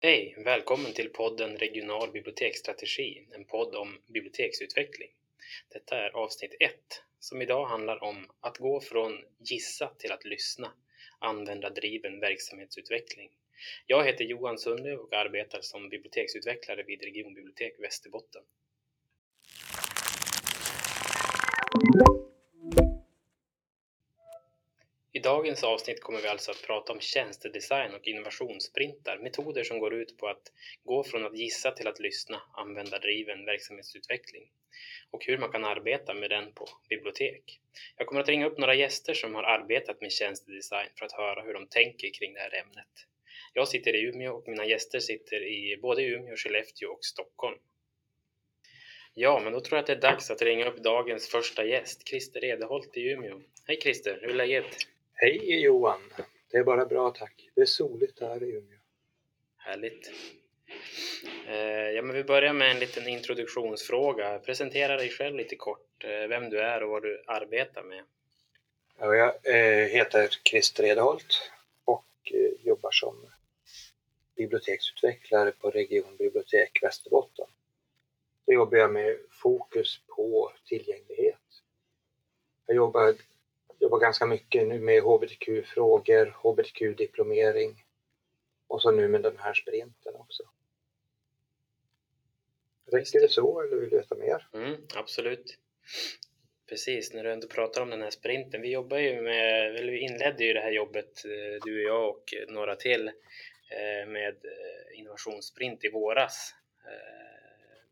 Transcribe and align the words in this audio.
Hej! 0.00 0.34
Välkommen 0.44 0.92
till 0.92 1.08
podden 1.08 1.56
Regional 1.56 2.10
biblioteksstrategi, 2.12 3.26
en 3.34 3.44
podd 3.44 3.74
om 3.74 3.98
biblioteksutveckling. 4.06 5.08
Detta 5.72 5.98
är 5.98 6.10
avsnitt 6.10 6.54
1, 6.60 6.74
som 7.18 7.42
idag 7.42 7.66
handlar 7.66 8.02
om 8.02 8.30
att 8.40 8.58
gå 8.58 8.80
från 8.80 9.12
gissa 9.38 9.88
till 9.98 10.12
att 10.12 10.24
lyssna, 10.24 10.72
användardriven 11.18 12.20
verksamhetsutveckling. 12.20 13.30
Jag 13.86 14.04
heter 14.04 14.24
Johan 14.24 14.58
Sundlöv 14.58 14.98
och 14.98 15.12
arbetar 15.12 15.60
som 15.60 15.88
biblioteksutvecklare 15.88 16.82
vid 16.82 17.02
Regionbibliotek 17.02 17.74
Västerbotten. 17.78 18.42
I 25.18 25.20
dagens 25.20 25.64
avsnitt 25.64 26.00
kommer 26.00 26.20
vi 26.20 26.28
alltså 26.28 26.50
att 26.50 26.62
prata 26.62 26.92
om 26.92 27.00
tjänstedesign 27.00 27.94
och 27.94 28.06
innovationssprintar, 28.06 29.18
metoder 29.18 29.64
som 29.64 29.78
går 29.78 29.94
ut 29.94 30.18
på 30.18 30.28
att 30.28 30.52
gå 30.84 31.04
från 31.04 31.26
att 31.26 31.38
gissa 31.38 31.70
till 31.70 31.88
att 31.88 32.00
lyssna, 32.00 32.42
användardriven 32.56 33.44
verksamhetsutveckling 33.44 34.50
och 35.10 35.24
hur 35.24 35.38
man 35.38 35.52
kan 35.52 35.64
arbeta 35.64 36.14
med 36.14 36.30
den 36.30 36.52
på 36.52 36.68
bibliotek. 36.88 37.60
Jag 37.96 38.06
kommer 38.06 38.20
att 38.20 38.28
ringa 38.28 38.46
upp 38.46 38.58
några 38.58 38.74
gäster 38.74 39.14
som 39.14 39.34
har 39.34 39.42
arbetat 39.42 40.00
med 40.00 40.12
tjänstedesign 40.12 40.88
för 40.98 41.06
att 41.06 41.12
höra 41.12 41.42
hur 41.42 41.54
de 41.54 41.66
tänker 41.66 42.10
kring 42.10 42.34
det 42.34 42.40
här 42.40 42.60
ämnet. 42.62 43.06
Jag 43.54 43.68
sitter 43.68 43.96
i 43.96 44.02
Umeå 44.02 44.34
och 44.34 44.48
mina 44.48 44.66
gäster 44.66 45.00
sitter 45.00 45.42
i 45.42 45.78
både 45.82 46.02
Umeå, 46.02 46.36
Skellefteå 46.36 46.90
och 46.90 47.04
Stockholm. 47.04 47.58
Ja, 49.14 49.40
men 49.44 49.52
då 49.52 49.60
tror 49.60 49.76
jag 49.76 49.80
att 49.80 49.86
det 49.86 49.92
är 49.92 50.10
dags 50.12 50.30
att 50.30 50.42
ringa 50.42 50.66
upp 50.68 50.82
dagens 50.82 51.28
första 51.28 51.64
gäst, 51.64 52.08
Christer 52.08 52.44
Edeholt 52.44 52.96
i 52.96 53.00
Umeå. 53.00 53.40
Hej 53.66 53.80
Christer, 53.80 54.18
hur 54.20 54.30
är 54.30 54.34
läget? 54.34 54.97
Hej 55.20 55.62
Johan! 55.62 56.00
Det 56.50 56.56
är 56.56 56.64
bara 56.64 56.86
bra 56.86 57.10
tack. 57.10 57.50
Det 57.54 57.60
är 57.60 57.66
soligt 57.66 58.20
här 58.20 58.42
i 58.42 58.50
Umeå. 58.50 58.78
Härligt. 59.56 60.12
Eh, 61.46 61.90
ja, 61.90 62.02
men 62.02 62.16
vi 62.16 62.24
börjar 62.24 62.52
med 62.52 62.70
en 62.70 62.78
liten 62.78 63.08
introduktionsfråga. 63.08 64.38
Presentera 64.38 64.96
dig 64.96 65.08
själv 65.08 65.36
lite 65.36 65.56
kort, 65.56 66.04
eh, 66.04 66.28
vem 66.28 66.50
du 66.50 66.60
är 66.60 66.82
och 66.82 66.90
vad 66.90 67.02
du 67.02 67.22
arbetar 67.26 67.82
med. 67.82 68.04
Ja, 68.98 69.14
jag 69.14 69.34
eh, 69.42 69.86
heter 69.86 70.28
Christer 70.50 70.84
Edeholt 70.84 71.50
och 71.84 72.32
jobbar 72.62 72.90
som 72.90 73.26
biblioteksutvecklare 74.36 75.50
på 75.50 75.70
Regionbibliotek 75.70 76.78
Västerbotten. 76.82 77.46
Då 78.46 78.52
jobbar 78.52 78.78
jag 78.78 78.92
med 78.92 79.16
fokus 79.30 80.00
på 80.06 80.52
tillgänglighet. 80.64 81.34
Jag 82.66 82.76
jobbar 82.76 83.14
jobbar 83.78 83.98
ganska 83.98 84.26
mycket 84.26 84.68
nu 84.68 84.80
med 84.80 85.02
hbtq-frågor, 85.02 86.36
hbtq-diplomering 86.42 87.84
och 88.66 88.82
så 88.82 88.90
nu 88.90 89.08
med 89.08 89.22
den 89.22 89.38
här 89.38 89.54
sprinten 89.54 90.14
också. 90.14 90.42
Räcker 92.92 93.20
det 93.20 93.28
så 93.28 93.60
eller 93.60 93.76
vill 93.76 93.90
du 93.90 93.96
veta 93.96 94.14
mer? 94.14 94.48
Mm, 94.54 94.76
absolut. 94.94 95.58
Precis, 96.68 97.12
när 97.12 97.24
du 97.24 97.32
ändå 97.32 97.48
pratar 97.48 97.82
om 97.82 97.90
den 97.90 98.02
här 98.02 98.10
sprinten. 98.10 98.62
Vi 98.62 98.72
jobbar 98.72 98.98
ju 98.98 99.22
med, 99.22 99.76
eller 99.76 99.92
vi 99.92 99.98
inledde 99.98 100.44
ju 100.44 100.52
det 100.52 100.60
här 100.60 100.70
jobbet, 100.70 101.24
eh, 101.24 101.64
du 101.64 101.84
och 101.84 101.88
jag 101.88 102.08
och 102.08 102.34
några 102.48 102.76
till, 102.76 103.08
eh, 103.08 104.08
med 104.08 104.34
eh, 104.44 104.98
innovationssprint 104.98 105.84
i 105.84 105.88
våras. 105.88 106.54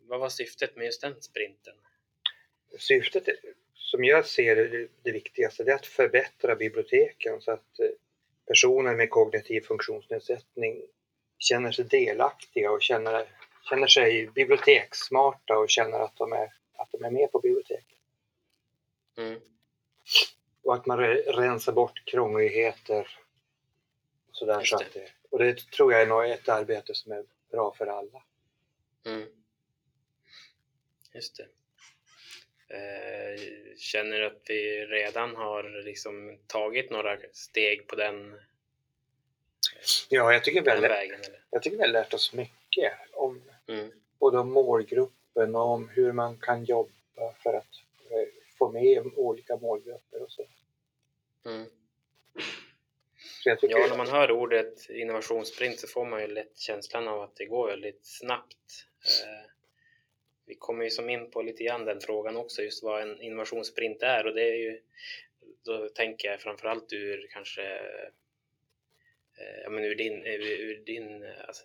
Vad 0.08 0.20
var 0.20 0.28
syftet 0.28 0.76
med 0.76 0.84
just 0.84 1.00
den 1.00 1.22
sprinten? 1.22 1.74
Syftet 2.78 3.28
som 3.86 4.04
jag 4.04 4.26
ser 4.26 4.56
det, 4.56 4.88
det 5.02 5.12
viktigaste 5.12 5.64
det 5.64 5.70
är 5.70 5.74
att 5.74 5.86
förbättra 5.86 6.56
biblioteken 6.56 7.40
så 7.40 7.50
att 7.50 7.78
eh, 7.78 7.88
personer 8.46 8.94
med 8.94 9.10
kognitiv 9.10 9.60
funktionsnedsättning 9.60 10.82
känner 11.38 11.72
sig 11.72 11.84
delaktiga 11.84 12.70
och 12.70 12.82
känner, 12.82 13.26
känner 13.68 13.86
sig 13.86 14.26
bibliotekssmarta 14.26 15.58
och 15.58 15.70
känner 15.70 15.98
att 15.98 16.16
de 16.16 16.32
är, 16.32 16.54
att 16.72 16.88
de 16.92 17.04
är 17.04 17.10
med 17.10 17.32
på 17.32 17.40
biblioteket. 17.40 17.98
Mm. 19.16 19.40
Och 20.62 20.74
att 20.74 20.86
man 20.86 20.98
rensar 20.98 21.72
bort 21.72 22.04
krångligheter. 22.04 23.18
Och, 24.28 24.36
sådär, 24.36 24.60
så 24.64 24.76
att 24.76 24.92
det, 24.92 25.08
och 25.30 25.38
det 25.38 25.70
tror 25.70 25.92
jag 25.92 26.30
är 26.30 26.34
ett 26.34 26.48
arbete 26.48 26.94
som 26.94 27.12
är 27.12 27.24
bra 27.50 27.74
för 27.74 27.86
alla. 27.86 28.22
Mm. 29.04 29.28
Just 31.14 31.36
det. 31.36 31.55
Eh, 32.68 33.40
känner 33.76 34.18
du 34.18 34.26
att 34.26 34.42
vi 34.48 34.86
redan 34.86 35.36
har 35.36 35.82
liksom 35.84 36.38
tagit 36.46 36.90
några 36.90 37.18
steg 37.32 37.86
på 37.86 37.96
den, 37.96 38.40
ja, 40.08 40.32
jag 40.32 40.44
tycker 40.44 40.62
den 40.62 40.80
väl, 40.80 40.90
vägen? 40.90 41.20
Eller? 41.20 41.40
Jag 41.50 41.62
tycker 41.62 41.76
vi 41.76 41.82
har 41.82 41.88
lärt 41.88 42.14
oss 42.14 42.32
mycket 42.32 42.92
om 43.12 43.42
mm. 43.66 43.90
både 44.18 44.38
om 44.38 44.52
målgruppen 44.52 45.54
och 45.54 45.70
om 45.70 45.88
hur 45.88 46.12
man 46.12 46.38
kan 46.38 46.64
jobba 46.64 47.32
för 47.42 47.54
att 47.54 47.74
eh, 48.10 48.28
få 48.58 48.72
med 48.72 49.12
olika 49.16 49.56
målgrupper 49.56 50.22
och 50.22 50.30
så. 50.30 50.46
Mm. 51.46 51.66
så 53.44 53.56
tycker... 53.56 53.78
Ja, 53.78 53.86
när 53.86 53.96
man 53.96 54.10
hör 54.10 54.30
ordet 54.30 54.90
innovationssprint 54.90 55.80
så 55.80 55.86
får 55.86 56.04
man 56.04 56.20
ju 56.20 56.26
lätt 56.26 56.58
känslan 56.58 57.08
av 57.08 57.22
att 57.22 57.36
det 57.36 57.46
går 57.46 57.68
väldigt 57.68 58.06
snabbt. 58.06 58.86
Eh, 59.04 59.55
vi 60.46 60.54
kommer 60.54 60.84
ju 60.84 60.90
som 60.90 61.10
in 61.10 61.30
på 61.30 61.42
lite 61.42 61.64
grann 61.64 61.84
den 61.84 62.00
frågan 62.00 62.36
också, 62.36 62.62
just 62.62 62.82
vad 62.82 63.02
en 63.02 63.22
innovationssprint 63.22 64.02
är 64.02 64.26
och 64.26 64.34
det 64.34 64.42
är 64.42 64.56
ju, 64.56 64.80
då 65.64 65.88
tänker 65.88 66.28
jag 66.28 66.40
framförallt 66.40 66.92
ur 66.92 67.26
kanske, 67.30 67.62
eh, 69.38 69.62
ja 69.62 69.70
men 69.70 69.84
ur 69.84 69.94
din, 69.94 70.26
ur 70.26 70.84
din 70.86 71.24
alltså, 71.46 71.64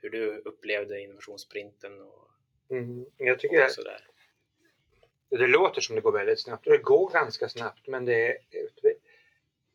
hur 0.00 0.10
du 0.10 0.36
upplevde 0.36 1.00
innovationssprinten 1.00 2.00
och, 2.00 2.30
mm, 2.70 3.06
jag 3.16 3.38
tycker 3.38 3.64
och 3.64 3.70
sådär. 3.70 4.06
Det, 5.30 5.36
det 5.36 5.46
låter 5.46 5.80
som 5.80 5.94
det 5.94 6.00
går 6.00 6.12
väldigt 6.12 6.40
snabbt 6.40 6.66
och 6.66 6.72
det 6.72 6.82
går 6.82 7.10
ganska 7.10 7.48
snabbt 7.48 7.86
men 7.86 8.04
det 8.04 8.26
är, 8.26 8.38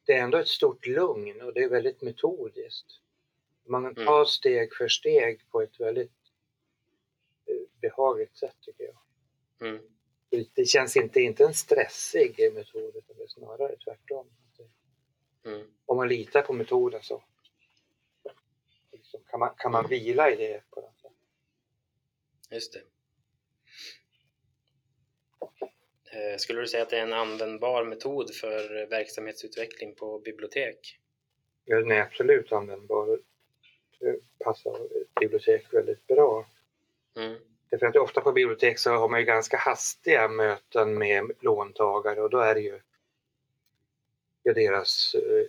det 0.06 0.14
är 0.14 0.22
ändå 0.22 0.38
ett 0.38 0.48
stort 0.48 0.88
lugn 0.88 1.42
och 1.42 1.54
det 1.54 1.64
är 1.64 1.70
väldigt 1.70 2.02
metodiskt. 2.02 2.88
Man 3.66 3.96
tar 3.96 4.16
mm. 4.16 4.26
steg 4.26 4.74
för 4.74 4.88
steg 4.88 5.50
på 5.52 5.62
ett 5.62 5.80
väldigt 5.80 6.21
behagligt 7.82 8.38
sätt 8.38 8.56
tycker 8.62 8.84
jag. 8.84 8.98
Mm. 9.70 9.84
Det 10.54 10.66
känns 10.66 10.98
inte, 10.98 11.22
inte 11.22 11.44
en 11.44 11.54
stressig 11.54 12.54
metod 12.54 12.96
utan 12.96 13.18
det 13.18 13.24
är 13.24 13.28
snarare 13.28 13.76
tvärtom. 13.78 14.28
Mm. 15.46 15.68
Om 15.86 15.98
man 15.98 16.08
litar 16.08 16.42
på 16.42 16.54
metoden 16.54 17.04
så 17.04 17.24
liksom, 18.92 19.22
kan, 19.28 19.40
man, 19.40 19.54
kan 19.58 19.72
man 19.72 19.88
vila 19.88 20.32
i 20.32 20.36
det 20.36 20.62
på 20.70 20.82
något 20.82 21.00
sätt. 21.02 21.12
Just 22.50 22.74
det. 22.74 22.82
Eh, 26.14 26.38
skulle 26.38 26.62
du 26.62 26.68
säga 26.68 26.84
att 26.84 26.90
det 26.90 26.98
är 26.98 27.04
en 27.04 27.14
användbar 27.14 27.84
metod 27.84 28.36
för 28.36 28.88
verksamhetsutveckling 28.90 29.96
på 29.96 30.20
bibliotek? 30.20 31.00
Ja, 31.66 31.78
den 31.78 31.92
är 31.92 32.02
absolut 32.02 32.52
användbar. 32.52 33.20
Det 34.00 34.20
passar 34.40 34.88
bibliotek 35.20 35.74
väldigt 35.74 36.08
bra. 36.08 36.48
Mm. 37.16 37.38
Därför 37.72 37.86
att 37.86 37.96
ofta 37.96 38.22
på 38.22 38.32
bibliotek 38.32 38.80
så 38.80 38.92
har 38.92 39.10
man 39.10 39.20
ju 39.20 39.26
ganska 39.26 39.58
hastiga 39.58 40.28
möten 40.28 40.98
med 40.98 41.32
låntagare 41.40 42.22
och 42.22 42.30
då 42.30 42.38
är 42.38 42.56
det 42.56 42.62
ju 42.62 42.80
deras 44.44 45.16
eh, 45.16 45.46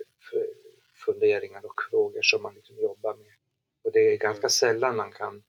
funderingar 0.95 1.67
och 1.67 1.83
frågor 1.91 2.23
som 2.23 2.43
man 2.43 2.55
liksom 2.55 2.79
jobbar 2.79 3.15
med. 3.15 3.35
Och 3.83 3.93
det 3.93 4.01
är 4.01 4.17
ganska 4.17 4.41
mm. 4.41 4.51
sällan 4.51 4.97
man 4.97 5.13
kan 5.13 5.43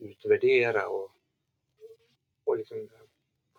utvärdera 0.00 0.88
och, 0.88 1.10
och 2.44 2.56
liksom 2.56 2.88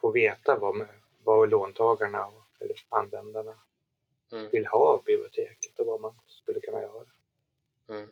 få 0.01 0.11
veta 0.11 0.57
vad, 0.57 0.87
vad 1.23 1.49
låntagarna 1.49 2.31
eller 2.59 2.75
användarna 2.89 3.59
mm. 4.31 4.49
vill 4.51 4.65
ha 4.65 4.79
av 4.79 5.03
biblioteket 5.03 5.79
och 5.79 5.85
vad 5.85 6.01
man 6.01 6.13
skulle 6.27 6.59
kunna 6.59 6.81
göra. 6.81 7.05
Mm. 7.89 8.09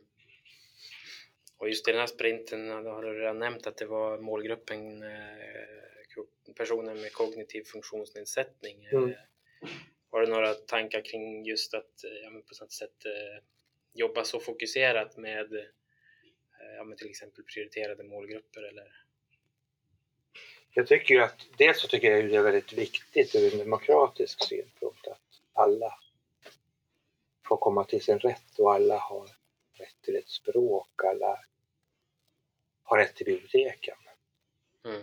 Och 1.63 1.69
just 1.69 1.88
i 1.88 1.92
den 1.92 2.00
här 2.00 2.07
sprinten 2.07 2.69
har 2.69 3.04
du 3.04 3.19
redan 3.19 3.39
nämnt 3.39 3.68
att 3.68 3.77
det 3.77 3.86
var 3.86 4.18
målgruppen 4.18 5.04
eh, 5.04 6.24
personer 6.56 6.95
med 6.95 7.13
kognitiv 7.13 7.63
funktionsnedsättning. 7.63 8.86
Mm. 8.86 9.10
Eh, 9.10 9.15
har 10.12 10.21
du 10.21 10.27
några 10.27 10.54
tankar 10.54 11.01
kring 11.01 11.45
just 11.45 11.74
att 11.74 12.04
ja, 12.24 12.30
på 12.30 12.63
något 12.63 12.71
sätt 12.71 13.06
eh, 13.06 13.44
jobba 13.94 14.24
så 14.24 14.39
fokuserat 14.39 15.18
med 15.18 15.65
ja, 16.77 16.83
med 16.83 16.98
till 16.98 17.10
exempel 17.10 17.44
prioriterade 17.44 18.04
målgrupper 18.04 18.63
eller? 18.63 19.06
Jag 20.74 20.88
tycker 20.88 21.19
att 21.19 21.48
dels 21.57 21.81
så 21.81 21.88
tycker 21.88 22.12
jag 22.12 22.30
det 22.30 22.36
är 22.36 22.44
väldigt 22.44 22.74
viktigt 22.74 23.36
ur 23.36 23.54
en 23.54 23.59
demokratisk 23.59 24.48
synpunkt 24.48 25.07
att 25.07 25.42
alla 25.54 26.00
får 27.48 27.57
komma 27.57 27.83
till 27.83 28.01
sin 28.01 28.19
rätt 28.19 28.59
och 28.59 28.74
alla 28.74 28.98
har 28.98 29.27
rätt 29.74 30.01
till 30.01 30.16
ett 30.16 30.30
språk, 30.30 31.04
alla 31.04 31.39
har 32.94 33.00
rätt 33.00 33.16
till 33.16 33.25
biblioteken. 33.25 33.95
Mm. 34.86 35.01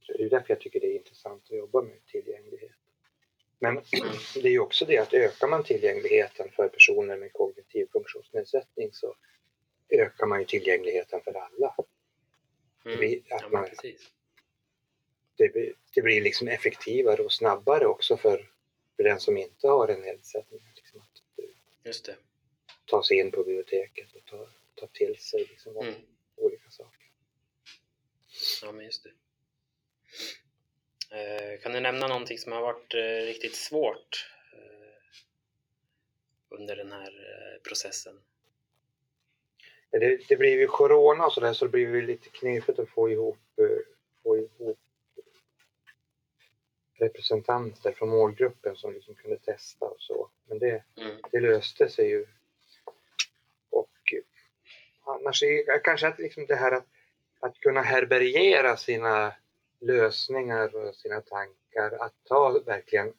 Så 0.00 0.12
det 0.12 0.24
är 0.24 0.30
därför 0.30 0.50
jag 0.50 0.60
tycker 0.60 0.80
det 0.80 0.86
är 0.86 0.96
intressant 0.96 1.44
att 1.44 1.56
jobba 1.56 1.82
med 1.82 2.06
tillgänglighet. 2.06 2.70
Men 3.58 3.74
det 4.34 4.48
är 4.48 4.52
ju 4.52 4.58
också 4.58 4.84
det 4.84 4.98
att 4.98 5.14
ökar 5.14 5.48
man 5.48 5.64
tillgängligheten 5.64 6.50
för 6.50 6.68
personer 6.68 7.16
med 7.16 7.32
kognitiv 7.32 7.86
funktionsnedsättning 7.92 8.92
så 8.92 9.14
ökar 9.88 10.26
man 10.26 10.38
ju 10.38 10.44
tillgängligheten 10.44 11.20
för 11.24 11.36
alla. 11.36 11.74
Mm. 12.84 13.00
Det, 13.00 13.22
ja, 13.28 13.48
man, 13.52 13.68
det, 15.36 15.48
blir, 15.48 15.74
det 15.94 16.02
blir 16.02 16.20
liksom 16.20 16.48
effektivare 16.48 17.22
och 17.22 17.32
snabbare 17.32 17.86
också 17.86 18.16
för, 18.16 18.50
för 18.96 19.02
den 19.02 19.20
som 19.20 19.36
inte 19.36 19.68
har 19.68 19.88
en 19.88 20.00
nedsättning. 20.00 20.60
Liksom 20.74 21.00
att 21.00 21.22
Just 21.84 22.04
det. 22.04 22.16
ta 22.84 23.02
sig 23.02 23.18
in 23.18 23.30
på 23.30 23.44
biblioteket 23.44 24.14
och 24.14 24.24
ta, 24.24 24.48
ta 24.74 24.86
till 24.86 25.16
sig 25.16 25.40
liksom 25.40 25.76
mm. 25.76 25.94
Olika 26.38 26.70
saker. 26.70 27.10
Ja, 28.62 28.72
men 28.72 28.84
just 28.84 29.04
det. 29.04 29.10
Eh, 31.10 31.60
kan 31.60 31.72
du 31.72 31.80
nämna 31.80 32.06
någonting 32.06 32.38
som 32.38 32.52
har 32.52 32.60
varit 32.60 32.94
eh, 32.94 33.26
riktigt 33.26 33.56
svårt 33.56 34.30
eh, 34.52 35.18
under 36.48 36.76
den 36.76 36.92
här 36.92 37.12
processen? 37.68 38.20
Det, 39.90 40.28
det 40.28 40.36
blir 40.36 40.58
ju 40.58 40.66
corona 40.66 41.26
och 41.26 41.32
sådär 41.32 41.52
så 41.52 41.64
det 41.64 41.70
blir 41.70 41.80
ju 41.80 42.06
lite 42.06 42.28
knepigt 42.28 42.78
att 42.78 42.88
få 42.88 43.10
ihop, 43.10 43.38
få 44.22 44.36
ihop 44.36 44.78
representanter 46.98 47.92
från 47.92 48.08
målgruppen 48.08 48.76
som 48.76 48.94
liksom 48.94 49.14
kunde 49.14 49.38
testa 49.38 49.86
och 49.86 50.00
så. 50.00 50.30
Men 50.46 50.58
det, 50.58 50.84
mm. 50.96 51.16
det 51.32 51.40
löste 51.40 51.88
sig 51.88 52.08
ju. 52.08 52.26
Annars 55.08 55.42
är 55.42 55.84
kanske 55.84 56.08
att 56.08 56.18
liksom 56.18 56.46
det 56.46 56.56
här 56.56 56.72
att, 56.72 56.86
att 57.40 57.60
kunna 57.60 57.82
härbärgera 57.82 58.76
sina 58.76 59.34
lösningar 59.80 60.76
och 60.76 60.94
sina 60.94 61.20
tankar, 61.20 61.98
att 62.00 62.14
ta 62.24 62.62
verkligen 62.66 63.12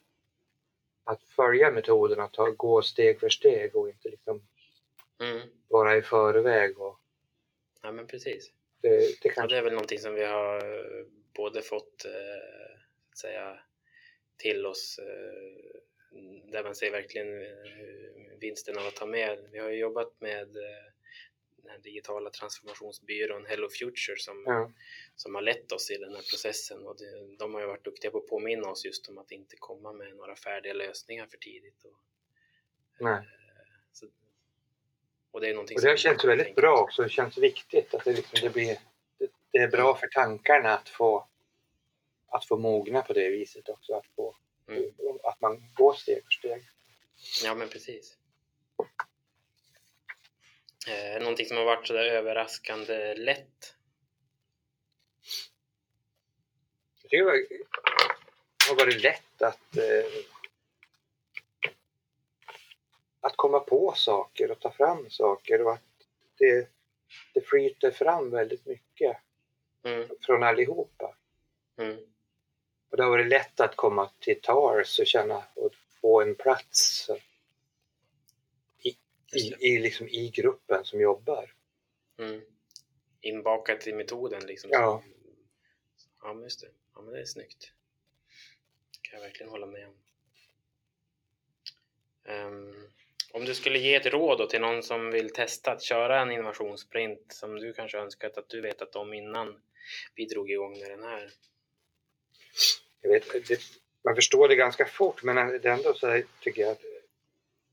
att 1.04 1.22
följa 1.22 1.70
metoden, 1.70 2.20
att 2.20 2.32
ta, 2.32 2.50
gå 2.50 2.82
steg 2.82 3.20
för 3.20 3.28
steg 3.28 3.76
och 3.76 3.88
inte 3.88 4.08
liksom 4.08 4.42
mm. 5.20 5.40
vara 5.68 5.96
i 5.96 6.02
förväg. 6.02 6.80
Och, 6.80 6.98
ja 7.82 7.92
men 7.92 8.06
precis. 8.06 8.52
Det, 8.82 9.22
det, 9.22 9.32
ja, 9.36 9.46
det 9.46 9.58
är 9.58 9.62
väl 9.62 9.72
någonting 9.72 9.98
som 9.98 10.14
vi 10.14 10.24
har 10.24 10.62
både 11.34 11.62
fått 11.62 12.04
eh, 12.04 12.80
att 13.10 13.18
säga, 13.18 13.58
till 14.36 14.66
oss 14.66 14.98
eh, 14.98 15.72
där 16.52 16.64
man 16.64 16.74
ser 16.74 16.90
verkligen 16.90 17.42
eh, 17.42 18.38
vinsten 18.40 18.78
av 18.78 18.86
att 18.86 18.96
ta 18.96 19.06
med. 19.06 19.38
Vi 19.52 19.58
har 19.58 19.70
jobbat 19.70 20.20
med 20.20 20.48
den 21.70 21.76
här 21.76 21.82
digitala 21.82 22.30
transformationsbyrån 22.30 23.46
Hello 23.46 23.68
Future 23.68 24.16
som, 24.16 24.44
ja. 24.46 24.72
som 25.16 25.34
har 25.34 25.42
lett 25.42 25.72
oss 25.72 25.90
i 25.90 25.96
den 25.96 26.14
här 26.14 26.22
processen 26.30 26.86
och 26.86 26.96
det, 26.98 27.36
de 27.38 27.54
har 27.54 27.60
ju 27.60 27.66
varit 27.66 27.84
duktiga 27.84 28.10
på 28.10 28.18
att 28.18 28.26
påminna 28.26 28.68
oss 28.68 28.84
just 28.84 29.08
om 29.08 29.18
att 29.18 29.30
inte 29.30 29.56
komma 29.56 29.92
med 29.92 30.16
några 30.16 30.36
färdiga 30.36 30.72
lösningar 30.72 31.26
för 31.26 31.38
tidigt. 31.38 31.84
Och, 31.84 31.98
Nej. 32.98 33.12
Eh, 33.12 33.22
så, 33.92 34.06
och 35.30 35.40
det 35.40 35.48
är 35.48 35.54
någonting 35.54 35.76
och 35.76 35.82
det 35.82 35.88
har 35.88 35.96
känts 35.96 36.24
väldigt 36.24 36.54
bra 36.54 36.80
också, 36.80 37.02
det 37.02 37.08
känns 37.08 37.38
viktigt 37.38 37.94
att 37.94 38.04
det, 38.04 38.12
liksom, 38.12 38.38
det 38.42 38.50
blir 38.50 38.78
det, 39.18 39.30
det, 39.50 39.58
är 39.58 39.68
bra 39.68 39.96
för 39.96 40.06
tankarna 40.06 40.74
att 40.74 40.88
få 40.88 41.26
att 42.26 42.44
få 42.44 42.56
mogna 42.56 43.02
på 43.02 43.12
det 43.12 43.28
viset 43.28 43.68
också, 43.68 43.94
att, 43.94 44.06
få, 44.16 44.36
mm. 44.68 44.90
att 45.22 45.40
man 45.40 45.72
går 45.74 45.94
steg 45.94 46.24
för 46.24 46.30
steg. 46.30 46.62
Ja 47.44 47.54
men 47.54 47.68
precis. 47.68 48.16
Eh, 50.88 51.20
någonting 51.20 51.46
som 51.46 51.56
har 51.56 51.64
varit 51.64 51.86
sådär 51.86 52.04
överraskande 52.04 53.14
lätt? 53.14 53.74
Jag 57.02 57.10
tycker 57.10 57.24
det 57.24 58.68
har 58.68 58.76
varit 58.76 59.02
lätt 59.02 59.42
att 59.42 59.76
eh, 59.76 60.04
att 63.20 63.36
komma 63.36 63.60
på 63.60 63.92
saker 63.96 64.50
och 64.50 64.60
ta 64.60 64.70
fram 64.70 65.10
saker 65.10 65.62
och 65.62 65.72
att 65.72 65.82
det, 66.38 66.68
det 67.34 67.40
flyter 67.40 67.90
fram 67.90 68.30
väldigt 68.30 68.66
mycket 68.66 69.16
mm. 69.84 70.08
från 70.20 70.42
allihopa. 70.42 71.14
Mm. 71.78 71.96
Och 72.90 72.96
det 72.96 73.02
har 73.02 73.10
varit 73.10 73.28
lätt 73.28 73.60
att 73.60 73.76
komma 73.76 74.10
till 74.18 74.40
tals 74.40 74.98
och 74.98 75.06
känna 75.06 75.42
och 75.54 75.74
få 76.00 76.22
en 76.22 76.34
plats 76.34 77.10
i, 79.32 79.54
i, 79.60 79.78
liksom 79.78 80.08
i 80.08 80.30
gruppen 80.30 80.84
som 80.84 81.00
jobbar. 81.00 81.54
Mm. 82.18 82.40
Inbakat 83.20 83.86
i 83.86 83.92
metoden 83.92 84.46
liksom. 84.46 84.70
Ja. 84.72 85.02
Ja, 86.22 86.34
men 86.34 86.42
just 86.42 86.60
det. 86.60 86.68
Ja, 86.94 87.02
men 87.02 87.14
det 87.14 87.20
är 87.20 87.24
snyggt. 87.24 87.72
Kan 89.02 89.18
jag 89.18 89.26
verkligen 89.26 89.50
hålla 89.50 89.66
med 89.66 89.88
om. 89.88 89.94
Um, 92.24 92.90
om 93.32 93.44
du 93.44 93.54
skulle 93.54 93.78
ge 93.78 93.94
ett 93.94 94.06
råd 94.06 94.50
till 94.50 94.60
någon 94.60 94.82
som 94.82 95.10
vill 95.10 95.32
testa 95.32 95.72
att 95.72 95.82
köra 95.82 96.20
en 96.20 96.30
innovationssprint 96.30 97.32
som 97.32 97.56
du 97.56 97.72
kanske 97.72 97.98
önskat 97.98 98.38
att 98.38 98.48
du 98.48 98.60
vetat 98.60 98.96
om 98.96 99.14
innan 99.14 99.60
vi 100.14 100.24
drog 100.24 100.50
igång 100.50 100.78
med 100.78 100.90
den 100.90 101.02
här? 101.02 101.30
Jag 103.00 103.10
vet, 103.10 103.48
det, 103.48 103.60
man 104.04 104.14
förstår 104.14 104.48
det 104.48 104.56
ganska 104.56 104.86
fort 104.86 105.22
men 105.22 105.36
det 105.36 105.70
ändå 105.70 105.94
så 105.94 106.22
tycker 106.40 106.62
jag 106.62 106.70
att 106.70 106.82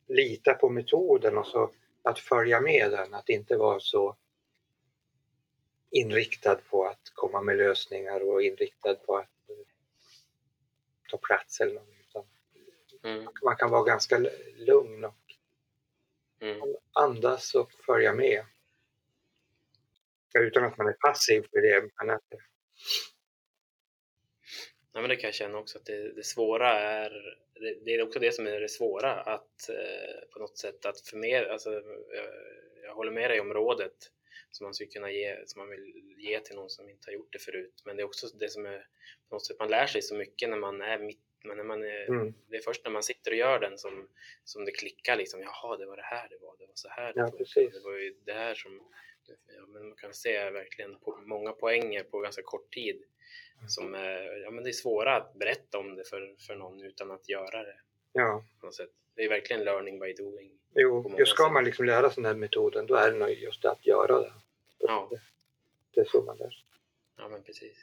lita 0.08 0.54
på 0.54 0.70
metoden 0.70 1.38
och 1.38 1.48
så 1.48 1.72
att 2.02 2.20
följa 2.20 2.62
med 2.62 2.92
den, 2.92 3.14
att 3.14 3.30
inte 3.30 3.58
vara 3.58 3.80
så 3.80 4.18
inriktad 5.90 6.56
på 6.56 6.86
att 6.86 7.12
komma 7.14 7.42
med 7.42 7.58
lösningar 7.58 8.30
och 8.30 8.42
inriktad 8.42 8.96
på 8.96 9.18
att 9.18 9.30
ta 11.10 11.18
plats 11.18 11.60
eller 11.62 11.74
något. 11.74 11.88
Utan 12.10 12.26
mm. 13.04 13.28
Man 13.44 13.56
kan 13.56 13.72
vara 13.72 13.84
ganska 13.84 14.20
lugn 14.56 15.06
och 15.06 15.36
mm. 16.40 16.62
andas 16.94 17.56
och 17.56 17.72
följa 17.72 18.14
med. 18.14 18.46
Utan 20.34 20.64
att 20.64 20.78
man 20.78 20.88
är 20.88 20.94
passiv 20.94 21.42
för 21.52 21.62
det. 21.62 21.90
Men 21.96 22.10
att... 22.10 22.24
Ja, 24.98 25.02
men 25.02 25.10
det 25.10 25.16
kan 25.16 25.28
jag 25.28 25.36
känna 25.36 25.58
också 25.58 25.78
att 25.78 25.86
det, 25.86 26.12
det 26.12 26.24
svåra 26.24 26.80
är 26.80 27.38
det, 27.54 27.78
det, 27.86 27.96
är 27.96 28.02
också 28.02 28.20
det 28.20 28.32
som 28.32 28.48
är 28.48 28.60
det 28.60 28.70
svåra 28.70 29.14
att 29.14 29.70
eh, 29.70 30.30
på 30.34 30.40
något 30.40 30.58
sätt 30.58 30.86
att 30.86 31.02
förmedla, 31.02 31.54
alltså, 31.54 31.74
jag, 31.74 31.84
jag, 32.84 32.96
håller 32.96 33.12
med 33.12 33.30
dig 33.30 33.40
om 33.40 33.54
rådet 33.54 34.12
som 34.52 34.66
man 34.66 34.74
skulle 34.74 34.90
kunna 34.90 35.12
ge, 35.12 35.38
som 35.46 35.60
man 35.60 35.70
vill 35.70 36.16
ge 36.18 36.40
till 36.40 36.56
någon 36.56 36.70
som 36.70 36.90
inte 36.90 37.10
har 37.10 37.14
gjort 37.14 37.34
det 37.34 37.40
förut. 37.40 37.82
Men 37.86 37.98
det 37.98 38.02
är 38.02 38.06
också 38.06 38.28
det 38.28 38.50
som 38.50 38.66
är 38.66 38.88
på 39.30 39.36
något 39.36 39.46
sätt, 39.46 39.60
man 39.60 39.70
lär 39.70 39.88
sig 39.88 40.02
så 40.02 40.16
mycket 40.16 40.50
när 40.50 40.58
man 40.58 40.82
är 40.82 41.00
mitt 41.00 41.22
men 41.44 41.58
när 41.58 41.64
man 41.64 41.84
är, 41.84 42.10
mm. 42.10 42.34
det 42.50 42.58
är 42.58 42.62
först 42.62 42.84
när 42.84 42.92
man 42.92 43.04
sitter 43.04 43.32
och 43.32 43.38
gör 43.38 43.60
den 43.60 43.78
som, 43.78 44.08
som 44.44 44.66
det 44.66 44.72
klickar 44.72 45.16
liksom. 45.16 45.42
Jaha, 45.42 45.78
det 45.78 45.86
var 45.86 45.98
det 45.98 46.04
här 46.04 46.30
det 46.30 46.38
var, 46.42 46.58
det 46.58 46.66
var 46.66 46.76
så 46.76 46.90
här 46.90 47.14
det 47.14 47.20
ja. 47.20 47.70
Det 47.72 47.84
var 47.84 47.98
ju 47.98 48.16
det 48.26 48.34
här 48.34 48.56
som, 48.56 48.82
ja, 49.58 49.66
men 49.68 49.88
man 49.88 49.98
kan 49.98 50.14
se 50.14 50.50
verkligen 50.50 51.00
på 51.00 51.20
många 51.26 51.52
poänger 51.52 52.04
på 52.04 52.20
ganska 52.20 52.42
kort 52.42 52.74
tid 52.74 53.04
som 53.68 53.96
är, 53.96 54.42
ja, 54.44 54.52
men 54.52 54.64
det 54.64 54.70
är 54.70 54.74
svåra 54.74 55.16
att 55.16 55.34
berätta 55.34 55.78
om 55.78 55.96
det 55.96 56.04
för, 56.04 56.36
för 56.48 56.56
någon 56.56 56.82
utan 56.82 57.12
att 57.12 57.30
göra 57.30 57.64
det. 57.64 57.80
Ja. 58.14 58.46
På 58.62 58.72
sätt. 58.72 58.90
Det 59.16 59.24
är 59.24 59.30
verkligen 59.30 59.64
learning 59.64 60.00
by 60.00 60.14
doing. 60.14 60.52
Jo, 60.76 61.16
just 61.18 61.32
ska 61.32 61.44
sätt. 61.44 61.54
man 61.54 61.64
liksom 61.64 61.86
lära 61.86 62.10
sig 62.10 62.16
den 62.16 62.26
här 62.26 62.40
metoden 62.40 62.88
då 62.88 62.96
är 62.96 63.12
det 63.12 63.18
nog 63.18 63.30
just 63.30 63.66
att 63.66 63.86
göra 63.86 64.20
det. 64.20 64.34
Ja. 64.80 65.08
Det, 65.12 65.20
det 65.92 66.02
är 66.02 66.06
så 66.06 66.22
man 66.22 66.38
lär 66.38 66.50
sig. 66.50 66.66
Ja, 67.18 67.28
men 67.28 67.44
precis. 67.44 67.78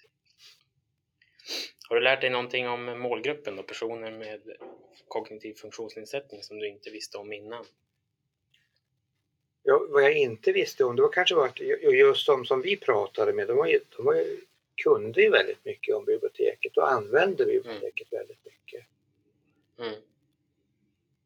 Har 1.89 1.97
du 1.97 2.03
lärt 2.03 2.21
dig 2.21 2.31
någonting 2.31 2.69
om 2.69 3.01
målgruppen 3.01 3.57
då? 3.57 3.63
Personer 3.63 4.11
med 4.11 4.57
kognitiv 5.09 5.55
funktionsnedsättning 5.55 6.43
som 6.43 6.59
du 6.59 6.69
inte 6.69 6.91
visste 6.91 7.19
om 7.19 7.33
innan? 7.33 7.65
Ja, 9.67 9.87
vad 9.89 10.03
jag 10.03 10.13
inte 10.13 10.53
visste 10.53 10.85
om 10.85 10.97
det 10.97 11.03
var 11.03 11.13
kanske 11.13 11.35
var 11.35 11.47
att 11.47 11.61
just 11.93 12.27
de 12.27 12.45
som 12.45 12.63
vi 12.63 12.77
pratade 12.77 13.33
med, 13.33 13.49
de 13.49 13.57
var 13.57 13.67
ju, 13.67 13.81
de 13.97 14.07
var 14.07 14.15
ju 14.15 14.41
kunde 14.83 15.23
ju 15.23 15.31
väldigt 15.31 15.65
mycket 15.65 15.95
om 15.95 16.05
biblioteket 16.05 16.77
och 16.77 16.93
använde 16.93 17.45
biblioteket 17.45 18.13
mm. 18.13 18.21
väldigt 18.21 18.45
mycket. 18.45 18.87
Mm. 19.79 19.95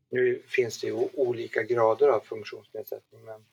Nu 0.09 0.43
finns 0.47 0.81
det 0.81 0.87
ju 0.87 1.09
olika 1.15 1.63
grader 1.63 2.09
av 2.09 2.21
funktionsnedsättning 2.21 3.25
men 3.25 3.45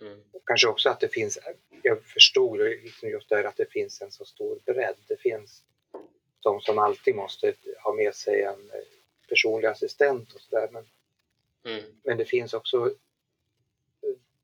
mm. 0.00 0.20
kanske 0.44 0.68
också 0.68 0.88
att 0.88 1.00
det 1.00 1.08
finns, 1.08 1.38
jag 1.82 2.04
förstod 2.04 2.58
liksom 2.60 3.08
just 3.08 3.28
där 3.28 3.44
att 3.44 3.56
det 3.56 3.70
finns 3.70 4.02
en 4.02 4.10
så 4.10 4.24
stor 4.24 4.58
bredd. 4.66 4.96
Det 5.08 5.20
finns 5.20 5.62
de 6.40 6.60
som 6.60 6.78
alltid 6.78 7.14
måste 7.14 7.54
ha 7.84 7.94
med 7.94 8.14
sig 8.14 8.42
en 8.42 8.70
eh, 8.70 8.84
personlig 9.28 9.68
assistent 9.68 10.32
och 10.32 10.40
sådär 10.40 10.68
men, 10.72 10.84
mm. 11.64 11.84
men 12.02 12.18
det 12.18 12.24
finns 12.24 12.54
också 12.54 12.94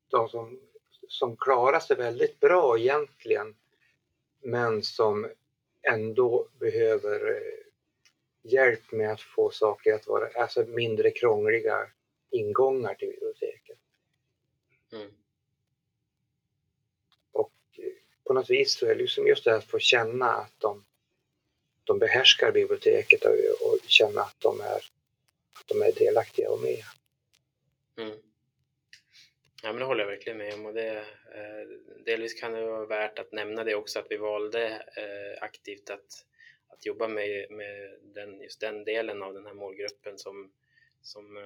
de 0.07 0.29
som, 0.29 0.59
som 1.07 1.37
klarar 1.37 1.79
sig 1.79 1.95
väldigt 1.95 2.39
bra 2.39 2.79
egentligen 2.79 3.55
men 4.41 4.83
som 4.83 5.27
ändå 5.81 6.47
behöver 6.59 7.35
eh, 7.35 8.51
hjälp 8.51 8.91
med 8.91 9.11
att 9.11 9.21
få 9.21 9.51
saker 9.51 9.93
att 9.93 10.07
vara 10.07 10.41
alltså 10.41 10.65
mindre 10.65 11.11
krångliga 11.11 11.87
ingångar 12.29 12.95
till 12.95 13.09
biblioteket. 13.09 13.77
Mm. 14.93 15.11
Och 17.31 17.53
eh, 17.77 17.83
på 18.23 18.33
något 18.33 18.49
vis 18.49 18.77
så 18.77 18.85
är 18.85 18.89
det 18.89 19.01
liksom 19.01 19.27
just 19.27 19.43
det 19.43 19.55
att 19.55 19.65
få 19.65 19.79
känna 19.79 20.25
att 20.25 20.53
de, 20.57 20.85
de 21.83 21.99
behärskar 21.99 22.51
biblioteket 22.51 23.25
och, 23.25 23.31
och 23.31 23.79
känna 23.87 24.21
att 24.21 24.39
de 24.39 24.61
är, 24.61 24.81
att 25.53 25.67
de 25.67 25.81
är 25.81 25.91
delaktiga 25.91 26.51
och 26.51 26.59
med. 26.59 26.83
Mm. 27.97 28.17
Ja, 29.63 29.71
men 29.71 29.79
det 29.79 29.85
håller 29.85 30.03
jag 30.03 30.11
verkligen 30.11 30.37
med 30.37 30.53
om 30.53 30.65
och 30.65 30.73
det, 30.73 30.97
eh, 31.35 31.67
delvis 32.05 32.33
kan 32.33 32.53
det 32.53 32.65
vara 32.65 32.85
värt 32.85 33.19
att 33.19 33.31
nämna 33.31 33.63
det 33.63 33.75
också 33.75 33.99
att 33.99 34.07
vi 34.09 34.17
valde 34.17 34.67
eh, 34.97 35.43
aktivt 35.43 35.89
att, 35.89 36.25
att 36.67 36.85
jobba 36.85 37.07
med, 37.07 37.51
med 37.51 37.99
den, 38.01 38.41
just 38.41 38.59
den 38.59 38.83
delen 38.83 39.23
av 39.23 39.33
den 39.33 39.45
här 39.45 39.53
målgruppen 39.53 40.17
som, 40.17 40.51
som 41.01 41.37
eh, 41.37 41.43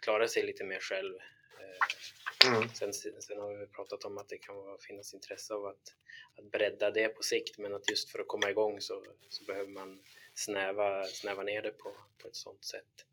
klarar 0.00 0.26
sig 0.26 0.42
lite 0.42 0.64
mer 0.64 0.80
själv. 0.80 1.14
Eh, 1.60 2.56
mm. 2.56 2.68
sen, 2.68 2.92
sen 2.92 3.38
har 3.38 3.58
vi 3.58 3.66
pratat 3.66 4.04
om 4.04 4.18
att 4.18 4.28
det 4.28 4.38
kan 4.38 4.56
vara, 4.56 4.78
finnas 4.78 5.14
intresse 5.14 5.54
av 5.54 5.66
att, 5.66 5.94
att 6.36 6.44
bredda 6.44 6.90
det 6.90 7.08
på 7.08 7.22
sikt 7.22 7.58
men 7.58 7.74
att 7.74 7.90
just 7.90 8.10
för 8.10 8.18
att 8.18 8.28
komma 8.28 8.50
igång 8.50 8.80
så, 8.80 9.04
så 9.28 9.44
behöver 9.44 9.70
man 9.70 10.02
snäva, 10.34 11.04
snäva 11.04 11.42
ner 11.42 11.62
det 11.62 11.70
på, 11.70 11.96
på 12.22 12.28
ett 12.28 12.36
sådant 12.36 12.64
sätt. 12.64 13.06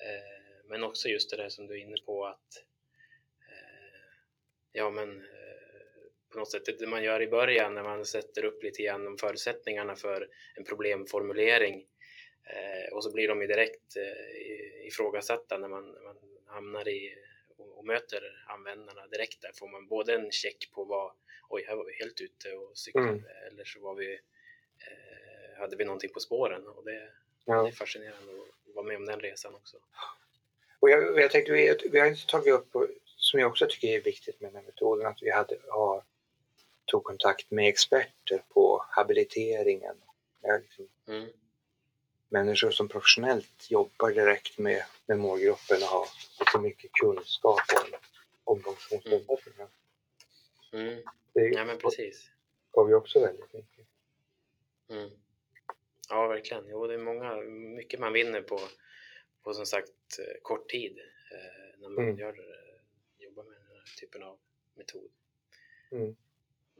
Eh, 0.00 0.68
men 0.68 0.84
också 0.84 1.08
just 1.08 1.30
det 1.30 1.36
där 1.36 1.48
som 1.48 1.66
du 1.66 1.74
är 1.74 1.82
inne 1.82 1.96
på 2.06 2.26
att 2.26 2.64
ja 4.72 4.90
men 4.90 5.18
eh, 5.18 5.22
på 6.32 6.38
något 6.38 6.50
sätt 6.50 6.78
det 6.78 6.86
man 6.86 7.04
gör 7.04 7.22
i 7.22 7.28
början 7.28 7.74
när 7.74 7.82
man 7.82 8.04
sätter 8.04 8.44
upp 8.44 8.62
lite 8.62 8.82
grann 8.82 9.06
om 9.06 9.18
förutsättningarna 9.18 9.96
för 9.96 10.28
en 10.56 10.64
problemformulering 10.64 11.86
eh, 12.44 12.94
och 12.94 13.04
så 13.04 13.12
blir 13.12 13.28
de 13.28 13.40
ju 13.40 13.46
direkt 13.46 13.96
eh, 13.96 14.86
ifrågasatta 14.86 15.58
när 15.58 15.68
man, 15.68 15.92
när 15.92 16.02
man 16.02 16.16
hamnar 16.46 16.88
i 16.88 17.14
och, 17.56 17.86
möter 17.86 18.44
användarna 18.48 19.06
direkt 19.06 19.42
där 19.42 19.52
får 19.54 19.68
man 19.68 19.86
både 19.86 20.14
en 20.14 20.30
check 20.30 20.70
på 20.74 20.84
vad 20.84 21.12
oj 21.48 21.64
här 21.68 21.76
var 21.76 21.84
vi 21.84 21.92
helt 21.92 22.20
ute 22.20 22.52
och 22.52 22.78
cyklade 22.78 23.08
mm. 23.08 23.24
eller 23.46 23.64
så 23.64 23.80
var 23.80 23.94
vi 23.94 24.20
hade 25.58 25.76
vi 25.76 25.84
någonting 25.84 26.10
på 26.12 26.20
spåren 26.20 26.66
och 26.66 26.84
det, 26.84 27.10
ja. 27.44 27.62
det 27.62 27.68
är 27.68 27.72
fascinerande 27.72 28.32
att 28.32 28.74
vara 28.74 28.86
med 28.86 28.96
om 28.96 29.06
den 29.06 29.20
resan 29.20 29.54
också. 29.54 29.76
Och 30.80 30.90
jag, 30.90 31.20
jag 31.20 31.30
tänkte, 31.30 31.52
vi, 31.52 31.76
vi 31.92 31.98
har 31.98 32.06
inte 32.06 32.26
tagit 32.26 32.54
upp 32.54 32.76
som 33.32 33.40
jag 33.40 33.50
också 33.50 33.66
tycker 33.70 33.88
är 33.88 34.00
viktigt 34.00 34.40
med 34.40 34.52
den 34.52 34.56
här 34.56 34.66
metoden, 34.66 35.06
att 35.06 35.22
vi 35.22 35.30
hade, 35.30 35.58
har, 35.68 36.04
tog 36.84 37.04
kontakt 37.04 37.50
med 37.50 37.68
experter 37.68 38.42
på 38.48 38.84
habiliteringen. 38.88 39.96
Liksom, 40.62 40.88
mm. 41.08 41.28
Människor 42.28 42.70
som 42.70 42.88
professionellt 42.88 43.70
jobbar 43.70 44.10
direkt 44.10 44.58
med, 44.58 44.84
med 45.06 45.18
målgruppen 45.18 45.82
och 45.82 45.88
har 45.88 46.06
lite 46.40 46.58
mycket 46.58 46.92
kunskap 46.92 47.60
om, 47.74 47.98
om 48.44 48.62
de 48.62 48.76
funktionsnedsättningar. 48.76 49.68
Mm. 50.72 50.88
Mm. 50.88 51.02
Det 51.32 51.48
ja, 51.48 51.64
men 51.64 51.78
precis. 51.78 52.30
gav 52.72 52.88
ju 52.88 52.94
också 52.94 53.20
väldigt 53.20 53.52
mycket. 53.52 53.86
Mm. 54.90 55.10
Ja, 56.08 56.26
verkligen. 56.26 56.64
Jo, 56.68 56.86
det 56.86 56.94
är 56.94 56.98
många, 56.98 57.36
mycket 57.76 58.00
man 58.00 58.12
vinner 58.12 58.42
på, 58.42 58.60
på 59.42 59.54
som 59.54 59.66
sagt 59.66 60.18
eh, 60.18 60.42
kort 60.42 60.68
tid 60.68 60.98
eh, 61.32 61.80
när 61.80 61.88
man 61.88 62.04
mm. 62.04 62.18
gör 62.18 62.32
här 62.32 62.61
typen 64.00 64.22
av 64.22 64.38
metod. 64.74 65.10
Mm. 65.92 66.16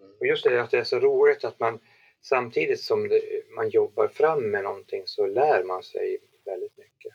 Mm. 0.02 0.16
Och 0.20 0.26
just 0.26 0.44
det 0.44 0.62
att 0.62 0.70
det 0.70 0.78
är 0.78 0.84
så 0.84 1.00
roligt 1.00 1.44
att 1.44 1.60
man 1.60 1.80
samtidigt 2.20 2.80
som 2.80 3.08
det, 3.08 3.22
man 3.54 3.70
jobbar 3.70 4.08
fram 4.08 4.50
med 4.50 4.64
någonting 4.64 5.02
så 5.06 5.26
lär 5.26 5.64
man 5.64 5.82
sig 5.82 6.18
väldigt 6.44 6.76
mycket. 6.76 7.14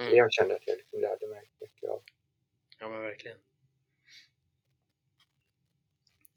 Mm. 0.00 0.16
Jag 0.16 0.32
kände 0.32 0.56
att 0.56 0.66
jag 0.66 0.76
liksom 0.76 1.00
lärde 1.00 1.26
mig 1.26 1.50
mycket 1.60 1.90
av. 1.90 2.02
Ja 2.78 2.88
men 2.88 3.02
verkligen. 3.02 3.38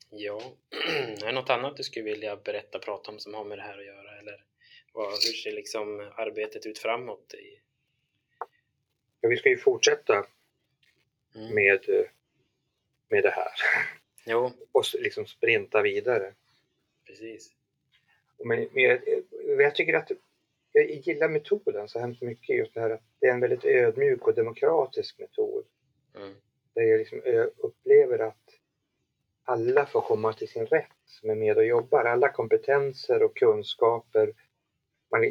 Ja, 0.10 0.42
är 1.22 1.26
det 1.26 1.32
något 1.32 1.50
annat 1.50 1.78
du 1.78 1.84
skulle 1.84 2.06
vilja 2.06 2.36
berätta, 2.36 2.80
prata 2.80 3.12
om 3.12 3.20
som 3.20 3.34
har 3.34 3.44
med 3.44 3.58
det 3.58 3.62
här 3.62 3.78
att 3.78 3.86
göra 3.86 4.20
eller 4.20 4.46
vad, 4.94 5.12
hur 5.12 5.34
ser 5.34 5.52
liksom 5.52 6.12
arbetet 6.16 6.66
ut 6.66 6.80
framåt? 6.80 7.34
I... 7.34 7.62
Ja, 9.22 9.30
vi 9.30 9.38
ska 9.38 9.50
ju 9.50 9.58
fortsätta 9.58 10.26
mm. 11.36 11.56
med 11.56 11.90
eh, 11.90 12.06
med 13.12 13.24
det 13.24 13.30
här. 13.30 13.52
Jo. 14.26 14.52
Och 14.72 14.84
liksom 15.00 15.26
sprinta 15.26 15.82
vidare. 15.82 16.34
Precis. 17.06 17.52
Men, 18.46 18.68
men 18.72 18.84
jag, 18.84 19.00
jag, 19.60 19.76
tycker 19.76 19.94
att 19.94 20.12
jag 20.72 20.90
gillar 20.90 21.30
metoden 21.30 21.88
så 21.88 22.00
hemskt 22.00 22.22
mycket 22.22 22.58
just 22.58 22.74
det 22.74 22.82
här 22.82 22.90
att 22.90 23.04
det 23.20 23.28
är 23.28 23.34
en 23.34 23.40
väldigt 23.40 23.66
ödmjuk 23.66 24.28
och 24.28 24.36
demokratisk 24.36 25.20
metod. 25.20 25.66
Mm. 26.16 26.34
Där 26.74 26.82
jag 26.82 26.98
liksom 26.98 27.22
upplever 27.58 28.20
att 28.20 28.60
alla 29.44 29.86
får 29.86 30.02
komma 30.02 30.34
till 30.34 30.48
sin 30.48 30.66
rätt 30.66 30.92
som 31.06 31.30
är 31.30 31.36
med 31.36 31.58
och 31.58 31.66
jobbar. 31.66 32.06
Alla 32.06 32.30
kompetenser 32.30 33.24
och 33.24 33.38
kunskaper 33.38 34.34
man 35.12 35.22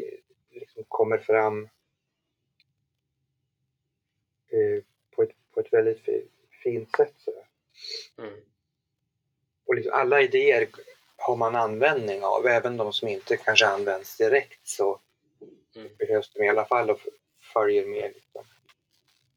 liksom 0.51 0.85
kommer 0.89 1.19
fram 1.19 1.69
eh, 4.49 4.85
på, 5.11 5.23
ett, 5.23 5.31
på 5.55 5.61
ett 5.61 5.73
väldigt 5.73 6.09
fint 6.63 6.97
sätt. 6.97 7.15
Så. 7.19 7.33
Mm. 8.19 8.41
Och 9.67 9.75
liksom 9.75 9.93
alla 9.93 10.21
idéer 10.21 10.69
har 11.17 11.37
man 11.37 11.57
användning 11.57 12.25
av, 12.25 12.47
även 12.47 12.77
de 12.77 12.93
som 12.93 13.09
inte 13.09 13.37
kanske 13.37 13.67
används 13.67 14.17
direkt 14.17 14.69
så 14.69 15.01
mm. 15.77 15.89
behövs 15.99 16.33
de 16.33 16.45
i 16.45 16.49
alla 16.49 16.65
fall 16.65 16.91
och 16.91 17.01
följer 17.41 17.87
med. 17.87 18.13
Liksom. 18.15 18.45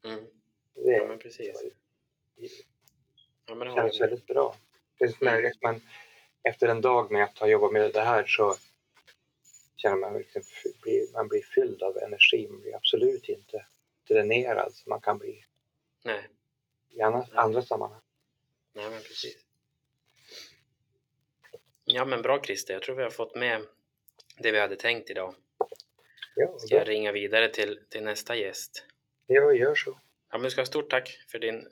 Mm. 0.04 0.24
Det 0.74 0.92
ja, 0.92 1.06
men 1.06 1.18
precis. 1.18 1.62
Ja, 3.46 3.54
men 3.54 3.68
det 3.68 3.74
känns 3.74 4.00
väldigt 4.00 4.26
bra. 4.26 4.56
Det 4.98 5.22
mm. 5.22 5.52
man, 5.62 5.80
efter 6.42 6.68
en 6.68 6.80
dag 6.80 7.10
med 7.10 7.24
att 7.24 7.38
ha 7.38 7.46
jobbat 7.46 7.72
med 7.72 7.92
det 7.92 8.00
här 8.00 8.24
så 8.26 8.54
känner 9.76 9.96
man 9.96 10.18
liksom, 10.18 10.42
man 11.12 11.28
blir 11.28 11.42
fylld 11.42 11.82
av 11.82 11.98
energi. 11.98 12.48
Man 12.50 12.60
blir 12.60 12.76
absolut 12.76 13.28
inte 13.28 13.66
dränerad 14.08 14.74
som 14.74 14.90
man 14.90 15.00
kan 15.00 15.18
bli 15.18 15.44
Nej. 16.02 16.28
i 16.90 17.00
andra, 17.00 17.26
andra 17.34 17.62
sammanhang. 17.62 18.00
Nej, 18.74 18.90
men 18.90 19.02
precis. 19.02 19.36
Ja, 21.84 22.04
men 22.04 22.22
bra 22.22 22.42
Christer. 22.42 22.74
Jag 22.74 22.82
tror 22.82 22.96
vi 22.96 23.02
har 23.02 23.10
fått 23.10 23.34
med 23.34 23.66
det 24.38 24.52
vi 24.52 24.58
hade 24.58 24.76
tänkt 24.76 25.10
idag. 25.10 25.34
Ja, 26.34 26.58
Ska 26.58 26.74
jag 26.74 26.88
ringa 26.88 27.12
vidare 27.12 27.48
till, 27.48 27.80
till 27.88 28.02
nästa 28.02 28.36
gäst? 28.36 28.84
Ja, 29.26 29.52
gör 29.52 29.74
så. 29.74 29.98
Ja, 30.30 30.38
men 30.38 30.50
ska 30.50 30.60
ha 30.60 30.66
stort 30.66 30.90
tack 30.90 31.18
för 31.28 31.38
din 31.38 31.68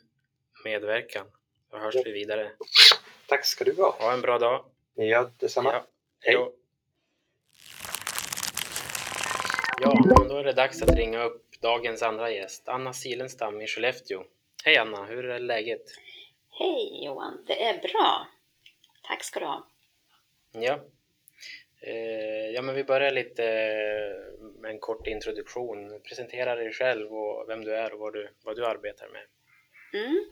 medverkan. 0.64 1.26
Då 1.70 1.78
hörs 1.78 1.94
ja. 1.94 2.02
vi 2.04 2.12
vidare. 2.12 2.52
Tack 3.26 3.44
ska 3.44 3.64
du 3.64 3.74
ha. 3.74 3.96
Ha 3.98 4.12
en 4.12 4.20
bra 4.20 4.38
dag. 4.38 4.64
Ja, 4.94 5.30
detsamma. 5.38 5.72
Ja. 5.72 5.86
Hej. 6.20 6.34
Jo. 6.34 6.58
Ja, 9.80 10.24
då 10.28 10.36
är 10.36 10.44
det 10.44 10.52
dags 10.52 10.82
att 10.82 10.96
ringa 10.96 11.24
upp 11.24 11.60
dagens 11.60 12.02
andra 12.02 12.30
gäst, 12.30 12.68
Anna 12.68 12.92
Silenstam 12.92 13.60
i 13.60 13.66
Skellefteå. 13.66 14.24
Hej 14.64 14.76
Anna, 14.76 15.04
hur 15.04 15.24
är 15.24 15.38
läget? 15.38 15.82
Hej 16.54 17.04
Johan, 17.04 17.44
det 17.46 17.64
är 17.64 17.78
bra. 17.78 18.26
Tack 19.02 19.24
ska 19.24 19.40
du 19.40 19.46
ha. 19.46 19.66
Ja. 20.52 20.80
Eh, 21.80 22.50
ja, 22.54 22.62
men 22.62 22.74
vi 22.74 22.84
börjar 22.84 23.10
lite 23.10 23.42
med 24.60 24.70
en 24.70 24.80
kort 24.80 25.06
introduktion. 25.06 26.00
Presentera 26.02 26.54
dig 26.54 26.72
själv 26.72 27.14
och 27.14 27.48
vem 27.48 27.64
du 27.64 27.76
är 27.76 27.92
och 27.92 27.98
vad 27.98 28.12
du, 28.12 28.34
vad 28.44 28.56
du 28.56 28.66
arbetar 28.66 29.08
med. 29.08 29.26
Mm. 30.02 30.24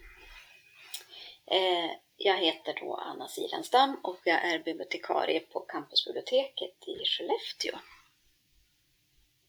Eh, 1.47 1.91
jag 2.17 2.37
heter 2.37 2.75
då 2.81 2.95
Anna 2.95 3.29
Silenstam 3.29 4.01
och 4.03 4.21
jag 4.25 4.45
är 4.45 4.59
bibliotekarie 4.59 5.41
på 5.41 5.61
Campusbiblioteket 5.61 6.89
i 6.89 7.05
Skellefteå. 7.05 7.79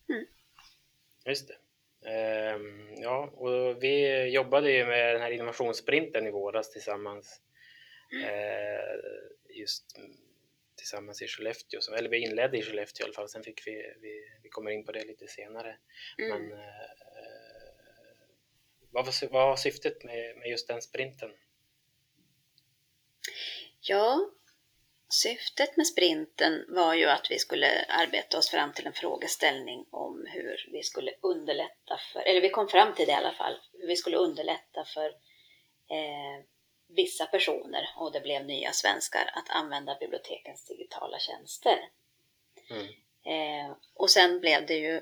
Mm. 0.10 0.26
Just 1.26 1.48
det. 1.48 1.61
Ehm, 2.06 2.96
ja, 2.96 3.32
och 3.34 3.84
vi 3.84 4.26
jobbade 4.26 4.72
ju 4.72 4.86
med 4.86 5.16
den 5.16 5.22
här 5.22 5.32
innovationssprinten 5.32 6.28
i 6.28 6.32
våras 6.32 6.72
tillsammans. 6.72 7.42
Eh, 8.24 9.00
just 9.50 10.00
tillsammans 10.76 11.22
i 11.22 11.28
Skellefteå, 11.28 11.80
eller 11.98 12.10
vi 12.10 12.18
inledde 12.18 12.58
i 12.58 12.62
Skellefteå 12.62 13.04
i 13.04 13.06
alla 13.06 13.14
fall, 13.14 13.30
sen 13.30 13.44
fick 13.44 13.68
vi, 13.68 13.94
vi, 14.02 14.30
vi 14.44 14.50
kommer 14.50 14.72
in 14.72 14.86
på 14.86 14.92
det 14.92 15.06
lite 15.06 15.28
senare. 15.28 15.78
Mm. 16.18 16.30
Men 16.30 16.60
eh, 16.60 16.68
vad, 18.92 19.06
var, 19.06 19.30
vad 19.32 19.48
var 19.48 19.56
syftet 19.56 20.04
med, 20.04 20.38
med 20.38 20.50
just 20.50 20.68
den 20.68 20.82
sprinten? 20.82 21.32
Ja, 23.82 24.32
Syftet 25.14 25.78
med 25.78 25.88
sprinten 25.88 26.66
var 26.68 26.94
ju 26.94 27.06
att 27.06 27.32
vi 27.32 27.40
skulle 27.40 27.86
arbeta 27.86 28.38
oss 28.38 28.50
fram 28.50 28.74
till 28.74 28.88
en 28.88 28.94
frågeställning 28.94 29.86
om 29.90 30.26
hur 30.30 30.70
vi 30.72 30.84
skulle 30.84 31.12
underlätta 31.22 32.00
för, 32.14 32.20
eller 32.20 32.42
vi 32.42 32.50
kom 32.50 32.68
fram 32.68 32.96
till 32.96 33.06
det 33.06 33.12
i 33.12 33.16
alla 33.16 33.34
fall, 33.34 33.60
hur 33.74 33.88
vi 33.88 33.96
skulle 33.96 34.18
underlätta 34.18 34.86
för 34.86 35.08
eh, 35.90 36.46
vissa 36.88 37.26
personer, 37.26 37.90
och 37.98 38.12
det 38.12 38.20
blev 38.20 38.46
nya 38.46 38.72
svenskar, 38.72 39.32
att 39.34 39.50
använda 39.50 39.98
bibliotekens 40.00 40.66
digitala 40.66 41.20
tjänster. 41.20 41.90
Mm. 42.70 42.88
Eh, 43.26 43.76
och 43.94 44.10
sen 44.10 44.40
blev 44.40 44.66
det 44.66 44.76
ju 44.76 45.02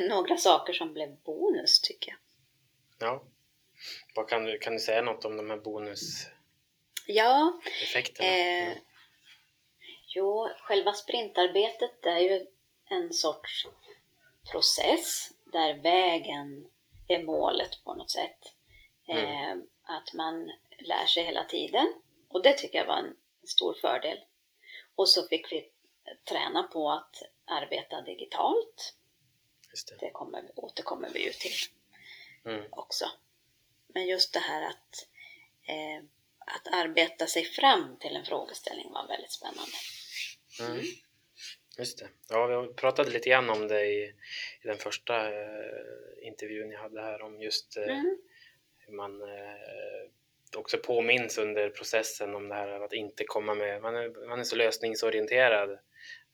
några 0.08 0.36
saker 0.36 0.72
som 0.72 0.92
blev 0.92 1.16
bonus 1.16 1.80
tycker 1.80 2.10
jag. 2.10 2.18
Ja. 3.08 3.24
Vad 4.14 4.28
kan, 4.28 4.44
du, 4.44 4.58
kan 4.58 4.72
du 4.72 4.78
säga 4.78 5.02
något 5.02 5.24
om 5.24 5.36
de 5.36 5.50
här 5.50 5.56
bonuseffekterna? 5.56 6.36
Ja, 7.06 7.60
eh, 8.26 8.72
Jo, 10.18 10.48
själva 10.58 10.92
sprintarbetet 10.92 12.06
är 12.06 12.18
ju 12.18 12.46
en 12.84 13.12
sorts 13.12 13.66
process 14.50 15.30
där 15.44 15.74
vägen 15.74 16.70
är 17.08 17.22
målet 17.22 17.84
på 17.84 17.94
något 17.94 18.10
sätt. 18.10 18.38
Mm. 19.08 19.24
Eh, 19.24 19.64
att 19.82 20.12
man 20.12 20.52
lär 20.78 21.06
sig 21.06 21.24
hela 21.24 21.44
tiden. 21.44 21.94
Och 22.28 22.42
det 22.42 22.52
tycker 22.52 22.78
jag 22.78 22.86
var 22.86 22.96
en 22.96 23.16
stor 23.44 23.74
fördel. 23.74 24.18
Och 24.94 25.08
så 25.08 25.28
fick 25.28 25.52
vi 25.52 25.70
träna 26.24 26.62
på 26.62 26.90
att 26.90 27.22
arbeta 27.44 28.00
digitalt. 28.00 28.94
Det. 29.88 30.06
det. 30.06 30.10
kommer, 30.10 30.50
återkommer 30.56 31.10
vi 31.10 31.24
ju 31.24 31.32
till 31.32 31.56
mm. 32.44 32.64
också. 32.70 33.10
Men 33.86 34.06
just 34.06 34.32
det 34.32 34.40
här 34.40 34.62
att, 34.62 35.08
eh, 35.62 36.04
att 36.38 36.74
arbeta 36.74 37.26
sig 37.26 37.44
fram 37.44 37.96
till 38.00 38.16
en 38.16 38.24
frågeställning 38.24 38.92
var 38.92 39.06
väldigt 39.06 39.32
spännande. 39.32 39.76
Mm. 40.60 40.82
Just 41.78 41.98
det. 41.98 42.08
Ja, 42.28 42.60
vi 42.60 42.74
pratade 42.74 43.10
lite 43.10 43.28
grann 43.30 43.50
om 43.50 43.68
det 43.68 43.86
i, 43.86 44.04
i 44.62 44.66
den 44.66 44.78
första 44.78 45.32
eh, 45.32 45.82
intervjun 46.22 46.70
jag 46.70 46.80
hade 46.80 47.00
här 47.00 47.22
om 47.22 47.42
just 47.42 47.76
eh, 47.76 47.82
mm. 47.82 48.18
hur 48.78 48.92
man 48.92 49.22
eh, 49.22 50.10
också 50.56 50.78
påminns 50.78 51.38
under 51.38 51.70
processen 51.70 52.34
om 52.34 52.48
det 52.48 52.54
här 52.54 52.80
att 52.80 52.92
inte 52.92 53.24
komma 53.24 53.54
med, 53.54 53.82
man 53.82 53.96
är, 53.96 54.26
man 54.28 54.40
är 54.40 54.44
så 54.44 54.56
lösningsorienterad 54.56 55.78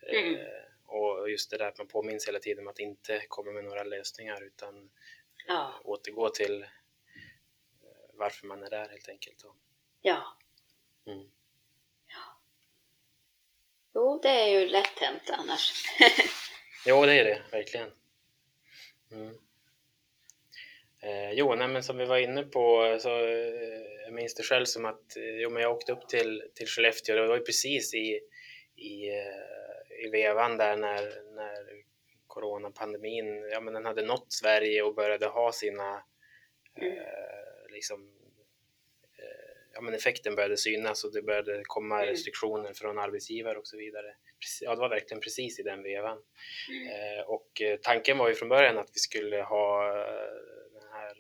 mm. 0.07 0.35
eh, 0.35 0.47
och 0.87 1.31
just 1.31 1.51
det 1.51 1.59
där 1.59 1.69
att 1.69 1.79
man 1.79 1.89
påminns 1.89 2.29
hela 2.29 2.39
tiden 2.39 2.65
om 2.65 2.69
att 2.69 2.79
inte 2.79 3.25
komma 3.29 3.53
med 3.53 3.65
några 3.65 3.85
lösningar 3.85 4.43
utan 4.43 4.91
ja. 5.49 5.81
återgå 5.85 6.29
till 6.29 6.67
varför 8.13 8.47
man 8.47 8.63
är 8.63 8.71
där 8.71 8.89
helt 8.89 9.09
enkelt. 9.09 9.45
Ja. 10.03 10.37
Mm. 11.07 11.31
Jo, 13.95 14.21
det 14.23 14.29
är 14.29 14.61
ju 14.61 14.69
lätt 14.69 14.99
hänt 14.99 15.31
annars. 15.31 15.85
jo, 16.87 17.07
det 17.07 17.13
är 17.13 17.25
det 17.25 17.43
verkligen. 17.51 17.91
Mm. 19.13 19.35
Eh, 21.03 21.33
jo, 21.33 21.55
nej, 21.55 21.69
men 21.69 21.83
som 21.83 21.99
vi 21.99 22.05
var 22.05 22.19
inne 22.19 22.43
på 22.43 22.97
så 23.01 23.09
eh, 23.09 23.83
jag 24.05 24.13
minns 24.13 24.35
det 24.35 24.43
själv 24.43 24.65
som 24.65 24.85
att 24.85 25.17
eh, 25.17 25.41
jo, 25.41 25.51
men 25.51 25.63
jag 25.63 25.73
åkte 25.73 25.93
upp 25.93 26.09
till, 26.09 26.43
till 26.55 26.67
Skellefteå. 26.67 27.17
Det 27.17 27.27
var 27.27 27.37
ju 27.37 27.45
precis 27.45 27.95
i, 27.95 28.21
i, 28.77 29.09
eh, 29.09 30.07
i 30.07 30.11
vevan 30.13 30.57
där 30.57 30.77
när, 30.77 31.35
när 31.35 31.85
coronapandemin 32.27 33.49
ja, 33.53 33.61
men 33.61 33.75
den 33.75 33.85
hade 33.85 34.03
nått 34.03 34.33
Sverige 34.33 34.83
och 34.83 34.95
började 34.95 35.27
ha 35.27 35.53
sina 35.53 36.05
mm. 36.81 36.99
eh, 36.99 37.73
liksom, 37.73 38.22
men 39.83 39.95
effekten 39.95 40.35
började 40.35 40.57
synas 40.57 41.05
och 41.05 41.13
det 41.13 41.23
började 41.23 41.63
komma 41.65 41.97
mm. 41.97 42.09
restriktioner 42.09 42.73
från 42.73 42.99
arbetsgivare 42.99 43.59
och 43.59 43.67
så 43.67 43.77
vidare. 43.77 44.15
Ja, 44.61 44.75
det 44.75 44.81
var 44.81 44.89
verkligen 44.89 45.21
precis 45.21 45.61
i 45.61 45.63
den 45.63 45.83
vevan. 45.83 46.19
Mm. 46.69 46.89
Eh, 46.89 47.25
och 47.25 47.63
eh, 47.63 47.79
tanken 47.83 48.19
var 48.19 48.29
ju 48.29 48.35
från 48.35 48.49
början 48.49 48.79
att 48.79 48.91
vi 48.95 48.99
skulle 48.99 49.43
ha 49.43 49.89
eh, 49.89 50.73
den 50.73 50.89
här 50.93 51.17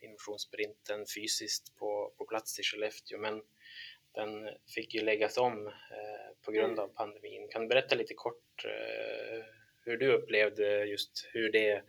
innovationssprinten 0.00 1.06
fysiskt 1.16 1.76
på, 1.76 2.12
på 2.18 2.24
plats 2.24 2.60
i 2.60 2.62
Skellefteå, 2.62 3.18
men 3.18 3.42
den 4.14 4.48
fick 4.74 4.94
ju 4.94 5.00
läggas 5.00 5.38
om 5.38 5.66
eh, 5.66 6.36
på 6.44 6.52
grund 6.52 6.72
mm. 6.72 6.84
av 6.84 6.88
pandemin. 6.88 7.48
Kan 7.48 7.62
du 7.62 7.68
berätta 7.68 7.94
lite 7.94 8.14
kort 8.14 8.64
eh, 8.64 9.44
hur 9.84 9.96
du 9.96 10.12
upplevde 10.12 10.84
just 10.84 11.28
hur 11.32 11.52
det 11.52 11.82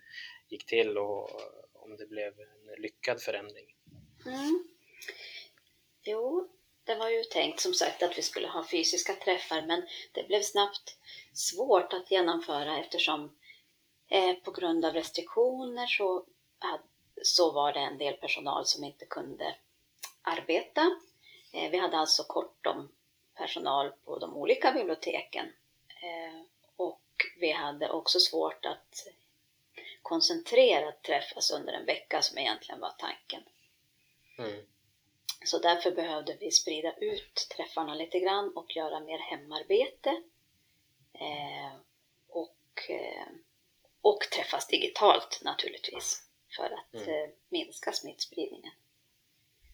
gick 0.49 0.65
till 0.65 0.97
och 0.97 1.29
om 1.73 1.97
det 1.97 2.05
blev 2.07 2.33
en 2.39 2.81
lyckad 2.81 3.21
förändring? 3.21 3.75
Mm. 4.25 4.67
Jo, 6.03 6.49
det 6.83 6.95
var 6.95 7.09
ju 7.09 7.23
tänkt 7.23 7.59
som 7.59 7.73
sagt 7.73 8.03
att 8.03 8.17
vi 8.17 8.21
skulle 8.21 8.47
ha 8.47 8.67
fysiska 8.67 9.13
träffar 9.13 9.61
men 9.61 9.87
det 10.11 10.27
blev 10.27 10.41
snabbt 10.41 10.97
svårt 11.33 11.93
att 11.93 12.11
genomföra 12.11 12.79
eftersom 12.79 13.35
eh, 14.07 14.33
på 14.33 14.51
grund 14.51 14.85
av 14.85 14.93
restriktioner 14.93 15.87
så, 15.87 16.25
så 17.23 17.51
var 17.51 17.73
det 17.73 17.79
en 17.79 17.97
del 17.97 18.13
personal 18.13 18.65
som 18.65 18.83
inte 18.83 19.05
kunde 19.05 19.55
arbeta. 20.21 20.81
Eh, 21.53 21.71
vi 21.71 21.77
hade 21.77 21.97
alltså 21.97 22.23
kort 22.23 22.65
om 22.65 22.91
personal 23.35 23.91
på 23.91 24.19
de 24.19 24.37
olika 24.37 24.71
biblioteken 24.71 25.45
eh, 25.87 26.41
och 26.75 27.01
vi 27.39 27.51
hade 27.51 27.89
också 27.89 28.19
svårt 28.19 28.65
att 28.65 29.07
koncentrerat 30.01 31.03
träffas 31.03 31.35
alltså 31.35 31.55
under 31.55 31.73
en 31.73 31.85
vecka 31.85 32.21
som 32.21 32.37
egentligen 32.37 32.79
var 32.81 32.91
tanken. 32.97 33.43
Mm. 34.37 34.65
Så 35.45 35.59
därför 35.59 35.91
behövde 35.91 36.37
vi 36.39 36.51
sprida 36.51 36.93
ut 36.97 37.47
träffarna 37.57 37.95
lite 37.95 38.19
grann 38.19 38.53
och 38.55 38.75
göra 38.75 38.99
mer 38.99 39.17
hemarbete. 39.17 40.09
Eh, 41.13 41.75
och, 42.27 42.89
eh, 42.89 43.27
och 44.01 44.19
träffas 44.19 44.67
digitalt 44.67 45.41
naturligtvis 45.43 46.29
för 46.55 46.65
att 46.65 46.93
mm. 46.93 47.09
eh, 47.09 47.29
minska 47.49 47.91
smittspridningen. 47.91 48.73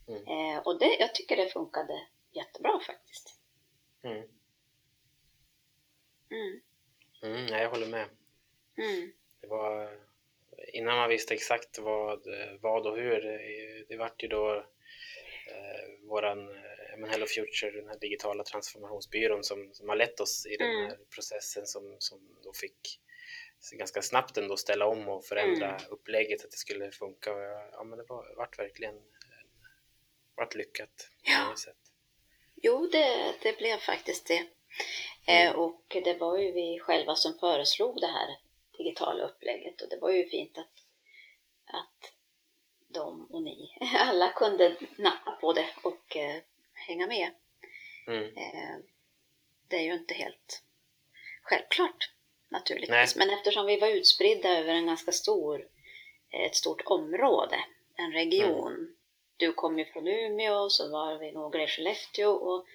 Mm. 0.08 0.28
Eh, 0.28 0.62
och 0.62 0.80
det, 0.80 0.98
jag 1.00 1.16
tycker 1.16 1.38
det 1.38 1.50
funkade 1.50 2.08
jättebra 2.32 2.80
faktiskt. 2.80 3.40
Mm. 4.04 4.24
Mm. 6.32 6.62
Mm, 7.22 7.48
jag 7.48 7.70
håller 7.70 7.88
med. 7.88 8.06
Mm. 8.78 9.12
Det 9.42 9.48
var, 9.48 10.00
innan 10.74 10.98
man 10.98 11.10
visste 11.10 11.34
exakt 11.34 11.80
vad, 11.80 12.24
vad 12.60 12.88
och 12.88 12.98
hur, 12.98 13.22
det, 13.22 13.86
det 13.90 13.98
vart 13.98 14.24
ju 14.24 14.28
då 14.28 14.66
våran 16.08 16.50
eh, 16.50 17.10
Hello 17.10 17.26
Future, 17.26 17.72
den 17.72 17.88
här 17.88 18.00
digitala 18.00 18.44
transformationsbyrån 18.44 19.44
som, 19.44 19.70
som 19.74 19.90
har 19.90 19.96
lett 19.96 20.20
oss 20.20 20.46
i 20.46 20.58
den 20.58 20.70
mm. 20.70 20.86
här 20.86 20.98
processen 21.16 21.66
som, 21.66 21.96
som 22.00 22.20
då 22.44 22.54
fick 22.54 23.00
ganska 23.72 24.02
snabbt 24.02 24.38
ändå 24.38 24.58
ställa 24.58 24.88
om 24.88 25.10
och 25.10 25.26
förändra 25.26 25.70
mm. 25.70 25.82
upplägget 25.90 26.46
att 26.46 26.52
det 26.52 26.58
skulle 26.58 26.92
funka. 26.92 27.30
Ja, 27.72 27.84
men 27.84 27.98
det 27.98 28.06
var, 28.10 28.36
vart 28.38 28.60
verkligen 28.60 28.96
vart 30.36 30.56
lyckat 30.56 31.10
ja. 31.24 31.56
sätt. 31.58 31.78
Jo, 32.56 32.88
det, 32.92 33.36
det 33.42 33.58
blev 33.58 33.78
faktiskt 33.78 34.28
det. 34.28 34.48
Eh, 35.28 35.42
mm. 35.42 35.48
Eh, 35.48 35.60
och 35.60 35.98
det 36.04 36.14
var 36.14 36.38
ju 36.38 36.52
vi 36.52 36.80
själva 36.80 37.16
som 37.16 37.40
föreslog 37.40 38.02
det 38.02 38.08
här 38.08 38.38
digitala 38.78 39.24
upplägget 39.24 39.82
och 39.82 39.90
det 39.90 39.98
var 39.98 40.12
ju 40.12 40.30
fint 40.30 40.58
att, 40.58 40.74
att 41.66 42.14
de 42.94 43.26
och 43.26 43.42
ni 43.44 43.78
alla 44.00 44.32
kunde 44.32 44.76
nappa 44.98 45.32
på 45.32 45.54
det 45.54 45.70
och 45.84 46.16
eh, 46.16 46.42
hänga 46.74 47.08
med. 47.08 47.32
Mm. 48.08 48.24
Eh, 48.24 48.78
det 49.68 49.76
är 49.76 49.84
ju 49.84 49.94
inte 49.94 50.14
helt 50.14 50.64
självklart 51.42 52.12
naturligtvis, 52.50 53.16
Nej. 53.16 53.28
men 53.28 53.38
eftersom 53.38 53.66
vi 53.66 53.80
var 53.80 53.88
utspridda 53.88 54.50
över 54.60 54.74
en 54.74 54.86
ganska 54.86 55.12
stor, 55.12 55.68
ett 56.30 56.56
stort 56.56 56.82
område, 56.86 57.60
en 57.96 58.12
region. 58.12 58.74
Mm. 58.74 58.96
Du 59.38 59.54
kom 59.54 59.80
ju 59.80 59.86
från 59.86 60.08
Umeå, 60.08 60.70
så 60.70 60.92
var 60.92 61.20
vi 61.20 61.32
några 61.32 61.64
i 61.64 61.68
Skellefteå 61.68 62.32
och 62.32 62.66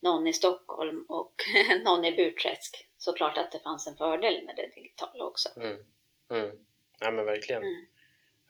någon 0.00 0.26
i 0.26 0.32
Stockholm 0.32 1.04
och 1.08 1.34
någon 1.84 2.04
i 2.04 2.12
Burträsk. 2.12 2.88
Så 2.98 3.12
klart 3.12 3.38
att 3.38 3.52
det 3.52 3.58
fanns 3.58 3.86
en 3.86 3.96
fördel 3.96 4.44
med 4.44 4.56
det 4.56 4.74
digitala 4.74 5.24
också. 5.24 5.48
Mm. 5.56 5.84
Mm. 6.30 6.56
Ja 7.00 7.10
men 7.10 7.24
verkligen. 7.24 7.62
Mm. 7.62 7.86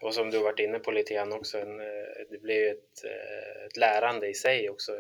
Och 0.01 0.15
som 0.15 0.31
du 0.31 0.39
varit 0.39 0.59
inne 0.59 0.79
på 0.79 0.91
lite 0.91 1.15
grann 1.15 1.33
också, 1.33 1.59
en, 1.59 1.81
eh, 1.81 2.27
det 2.31 2.39
blir 2.43 2.55
ju 2.55 2.71
ett, 2.71 3.05
eh, 3.05 3.65
ett 3.67 3.77
lärande 3.77 4.29
i 4.29 4.35
sig 4.35 4.71
också. 4.71 4.93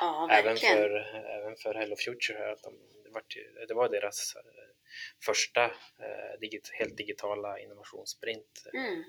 Ja, 0.00 0.28
även, 0.30 0.56
för, 0.56 0.90
även 1.38 1.56
för 1.56 1.74
Hello 1.74 1.96
Future 1.96 2.38
här, 2.38 2.52
att 2.52 2.62
de, 2.62 2.74
det, 3.04 3.10
var, 3.10 3.22
det 3.68 3.74
var 3.74 3.88
deras 3.88 4.36
eh, 4.36 4.42
första 5.24 5.64
eh, 5.64 6.40
digit, 6.40 6.70
helt 6.72 6.96
digitala 6.96 7.58
innovationssprint. 7.58 8.66
Mm. 8.74 9.04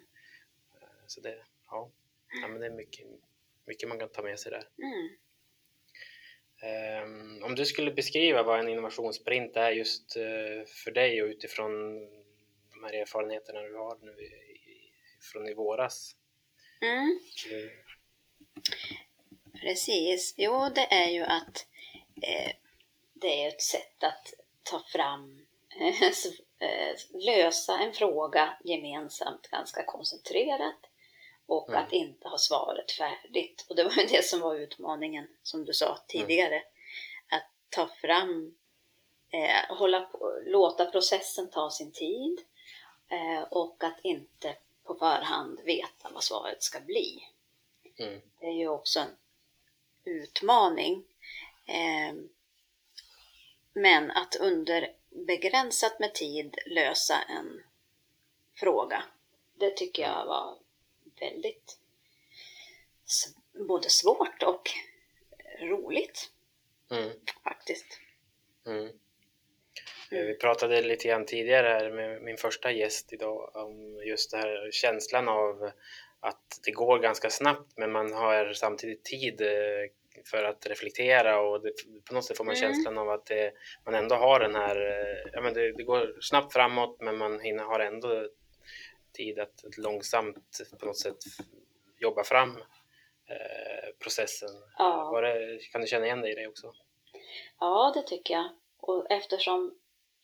Så 1.08 1.22
det, 1.22 1.38
ja, 1.70 1.92
ja, 2.42 2.48
men 2.48 2.60
det 2.60 2.66
är 2.66 2.72
mycket, 2.72 3.08
mycket 3.66 3.90
man 3.90 4.00
kan 4.00 4.10
ta 4.10 4.22
med 4.22 4.40
sig 4.40 4.52
där. 4.52 4.68
Mm. 4.78 5.10
Um, 7.04 7.44
om 7.44 7.56
du 7.56 7.66
skulle 7.66 7.92
beskriva 7.92 8.44
vad 8.44 8.60
en 8.60 8.70
innovationssprint 8.70 9.58
är 9.58 9.72
just 9.72 10.18
uh, 10.18 10.66
för 10.66 10.92
dig 10.92 11.24
och 11.24 11.28
utifrån 11.28 12.00
de 12.74 12.84
här 12.84 12.94
erfarenheterna 12.94 13.62
du 13.62 13.76
har 13.76 13.98
nu 14.02 14.16
från 15.24 15.48
i 15.48 15.54
våras. 15.54 16.16
Mm. 16.82 17.20
Mm. 17.52 17.70
Precis. 19.62 20.34
Jo, 20.38 20.70
det 20.76 20.94
är 20.94 21.10
ju 21.10 21.22
att 21.24 21.68
eh, 22.22 22.52
det 23.14 23.44
är 23.44 23.48
ett 23.48 23.62
sätt 23.62 24.04
att 24.04 24.34
ta 24.64 24.80
fram, 24.80 25.46
eh, 26.60 26.96
lösa 27.26 27.80
en 27.80 27.94
fråga 27.94 28.58
gemensamt 28.64 29.48
ganska 29.48 29.84
koncentrerat 29.86 30.90
och 31.46 31.70
mm. 31.70 31.84
att 31.84 31.92
inte 31.92 32.28
ha 32.28 32.38
svaret 32.38 32.92
färdigt. 32.92 33.66
Och 33.70 33.76
det 33.76 33.84
var 33.84 33.92
ju 33.92 34.06
det 34.06 34.26
som 34.26 34.40
var 34.40 34.56
utmaningen, 34.56 35.28
som 35.44 35.66
du 35.66 35.74
sa 35.74 35.98
tidigare. 36.08 36.56
Mm. 36.56 36.68
Att 37.30 37.50
ta 37.70 37.88
fram, 37.88 38.56
eh, 39.30 39.78
hålla 39.78 40.02
på, 40.02 40.42
låta 40.46 40.86
processen 40.86 41.50
ta 41.50 41.70
sin 41.70 41.92
tid 41.92 42.42
eh, 43.10 43.44
och 43.44 43.84
att 43.84 44.00
inte 44.04 44.56
på 44.84 44.96
förhand 44.96 45.60
veta 45.66 46.10
vad 46.14 46.24
svaret 46.24 46.64
ska 46.64 46.80
bli. 46.80 47.28
Mm. 47.98 48.22
Det 48.40 48.46
är 48.46 48.54
ju 48.54 48.68
också 48.68 49.00
en 49.00 49.16
utmaning. 50.04 51.04
Eh, 51.66 52.16
men 53.74 54.12
att 54.12 54.36
under 54.36 54.96
begränsat 55.10 56.00
med 56.00 56.14
tid 56.14 56.58
lösa 56.66 57.22
en 57.22 57.64
fråga, 58.56 59.04
det 59.54 59.78
tycker 59.78 60.04
jag 60.04 60.26
var 60.26 60.58
väldigt 61.20 61.78
både 63.54 63.90
svårt 63.90 64.44
och 64.44 64.70
roligt. 65.60 66.32
Mm. 66.90 67.12
Faktiskt. 67.44 68.00
Mm. 68.66 69.00
Mm. 70.14 70.28
Vi 70.28 70.36
pratade 70.36 70.82
lite 70.82 71.08
grann 71.08 71.26
tidigare 71.26 71.68
här 71.68 71.92
med 71.92 72.22
min 72.22 72.38
första 72.38 72.72
gäst 72.72 73.14
idag 73.14 73.52
om 73.56 74.02
just 74.06 74.32
det 74.32 74.38
här 74.38 74.70
känslan 74.72 75.28
av 75.28 75.72
att 76.20 76.60
det 76.66 76.72
går 76.72 77.00
ganska 77.00 77.30
snabbt 77.30 77.78
men 77.78 77.92
man 77.92 78.14
har 78.14 78.54
samtidigt 78.54 79.06
tid 79.06 79.42
eh, 79.42 79.90
för 80.26 80.44
att 80.44 80.68
reflektera 80.68 81.42
och 81.42 81.62
det, 81.62 81.74
på 82.08 82.14
något 82.14 82.26
sätt 82.26 82.38
får 82.38 82.44
man 82.44 82.56
mm. 82.56 82.62
känslan 82.62 82.98
av 82.98 83.10
att 83.10 83.26
det, 83.26 83.54
man 83.86 83.96
ändå 83.96 84.16
har 84.16 84.40
den 84.40 84.56
här, 84.56 84.76
eh, 84.76 85.30
ja 85.34 85.42
men 85.42 85.54
det, 85.54 85.72
det, 85.72 85.84
går 85.84 86.18
snabbt 86.22 86.54
framåt 86.54 86.98
men 87.00 87.18
man 87.18 87.40
hinner, 87.40 87.64
har 87.64 87.80
ändå 87.80 88.28
tid 89.14 89.40
att, 89.40 89.66
att 89.66 89.78
långsamt 89.78 90.62
på 90.80 90.86
något 90.86 91.00
sätt 91.00 91.18
jobba 92.00 92.24
fram 92.24 92.50
eh, 93.30 93.90
processen. 94.00 94.50
Ja. 94.78 95.22
Det, 95.22 95.60
kan 95.72 95.82
du 95.82 95.88
känna 95.88 96.06
igen 96.06 96.22
dig 96.22 96.32
i 96.32 96.36
det 96.36 96.48
också? 96.48 96.74
Ja, 97.60 97.92
det 97.96 98.08
tycker 98.08 98.34
jag. 98.34 98.50
Och 98.80 99.12
eftersom 99.12 99.76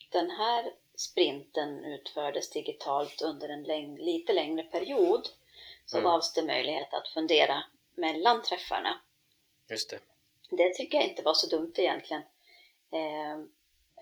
den 0.10 0.32
här 0.32 0.72
sprinten 0.96 1.86
utfördes 1.86 2.50
digitalt 2.50 3.22
under 3.22 3.50
en 3.50 3.64
läng 3.64 3.98
lite 3.98 4.34
längre 4.34 4.64
period 4.64 5.28
så 5.86 5.98
mm. 5.98 6.12
gavs 6.12 6.34
det 6.34 6.44
möjlighet 6.44 6.94
att 6.94 7.08
fundera 7.08 7.64
mellan 7.96 8.44
träffarna. 8.44 9.02
Just 9.70 9.90
det. 9.90 10.00
Det 10.50 10.74
tycker 10.74 10.98
jag 10.98 11.08
inte 11.08 11.22
var 11.22 11.34
så 11.34 11.48
dumt 11.48 11.74
egentligen. 11.76 12.24
Eh, 12.92 13.34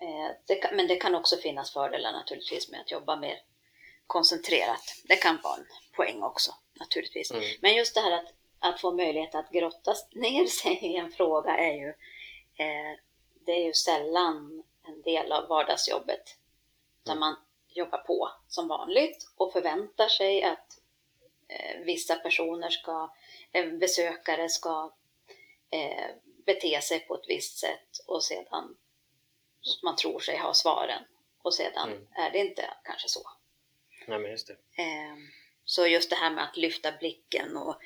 eh, 0.00 0.30
det 0.46 0.54
kan, 0.54 0.76
men 0.76 0.86
det 0.86 0.96
kan 0.96 1.14
också 1.14 1.36
finnas 1.36 1.72
fördelar 1.72 2.12
naturligtvis 2.12 2.70
med 2.70 2.80
att 2.80 2.90
jobba 2.90 3.16
mer 3.16 3.42
koncentrerat. 4.06 4.94
Det 5.04 5.16
kan 5.16 5.38
vara 5.42 5.56
en 5.56 5.66
poäng 5.96 6.22
också 6.22 6.52
naturligtvis. 6.80 7.30
Mm. 7.30 7.42
Men 7.60 7.74
just 7.74 7.94
det 7.94 8.00
här 8.00 8.12
att, 8.12 8.34
att 8.58 8.80
få 8.80 8.92
möjlighet 8.92 9.34
att 9.34 9.50
grotta 9.50 9.94
ner 10.12 10.46
sig 10.46 10.72
i 10.72 10.96
en 10.96 11.12
fråga 11.12 11.56
är 11.56 11.74
ju, 11.74 11.88
eh, 12.64 12.98
det 13.46 13.52
är 13.52 13.64
ju 13.64 13.72
sällan 13.72 14.62
en 14.88 15.02
del 15.02 15.32
av 15.32 15.48
vardagsjobbet. 15.48 16.36
Där 17.04 17.12
mm. 17.12 17.20
man 17.20 17.36
jobbar 17.68 17.98
på 17.98 18.30
som 18.48 18.68
vanligt 18.68 19.30
och 19.36 19.52
förväntar 19.52 20.08
sig 20.08 20.42
att 20.42 20.80
eh, 21.48 21.80
vissa 21.84 22.16
personer 22.16 22.70
ska, 22.70 23.14
eh, 23.52 23.66
besökare 23.66 24.48
ska 24.48 24.92
eh, 25.70 26.10
bete 26.46 26.80
sig 26.80 27.00
på 27.00 27.14
ett 27.14 27.28
visst 27.28 27.58
sätt 27.58 27.98
och 28.06 28.24
sedan 28.24 28.76
man 29.82 29.96
tror 29.96 30.20
sig 30.20 30.36
ha 30.36 30.54
svaren 30.54 31.02
och 31.42 31.54
sedan 31.54 31.88
mm. 31.88 32.06
är 32.12 32.30
det 32.30 32.38
inte 32.38 32.74
kanske 32.84 33.08
så. 33.08 33.30
Nej, 34.06 34.18
men 34.18 34.30
just 34.30 34.46
det. 34.46 34.82
Eh, 34.82 35.16
så 35.64 35.86
just 35.86 36.10
det 36.10 36.16
här 36.16 36.30
med 36.30 36.44
att 36.44 36.56
lyfta 36.56 36.92
blicken 36.92 37.56
och 37.56 37.76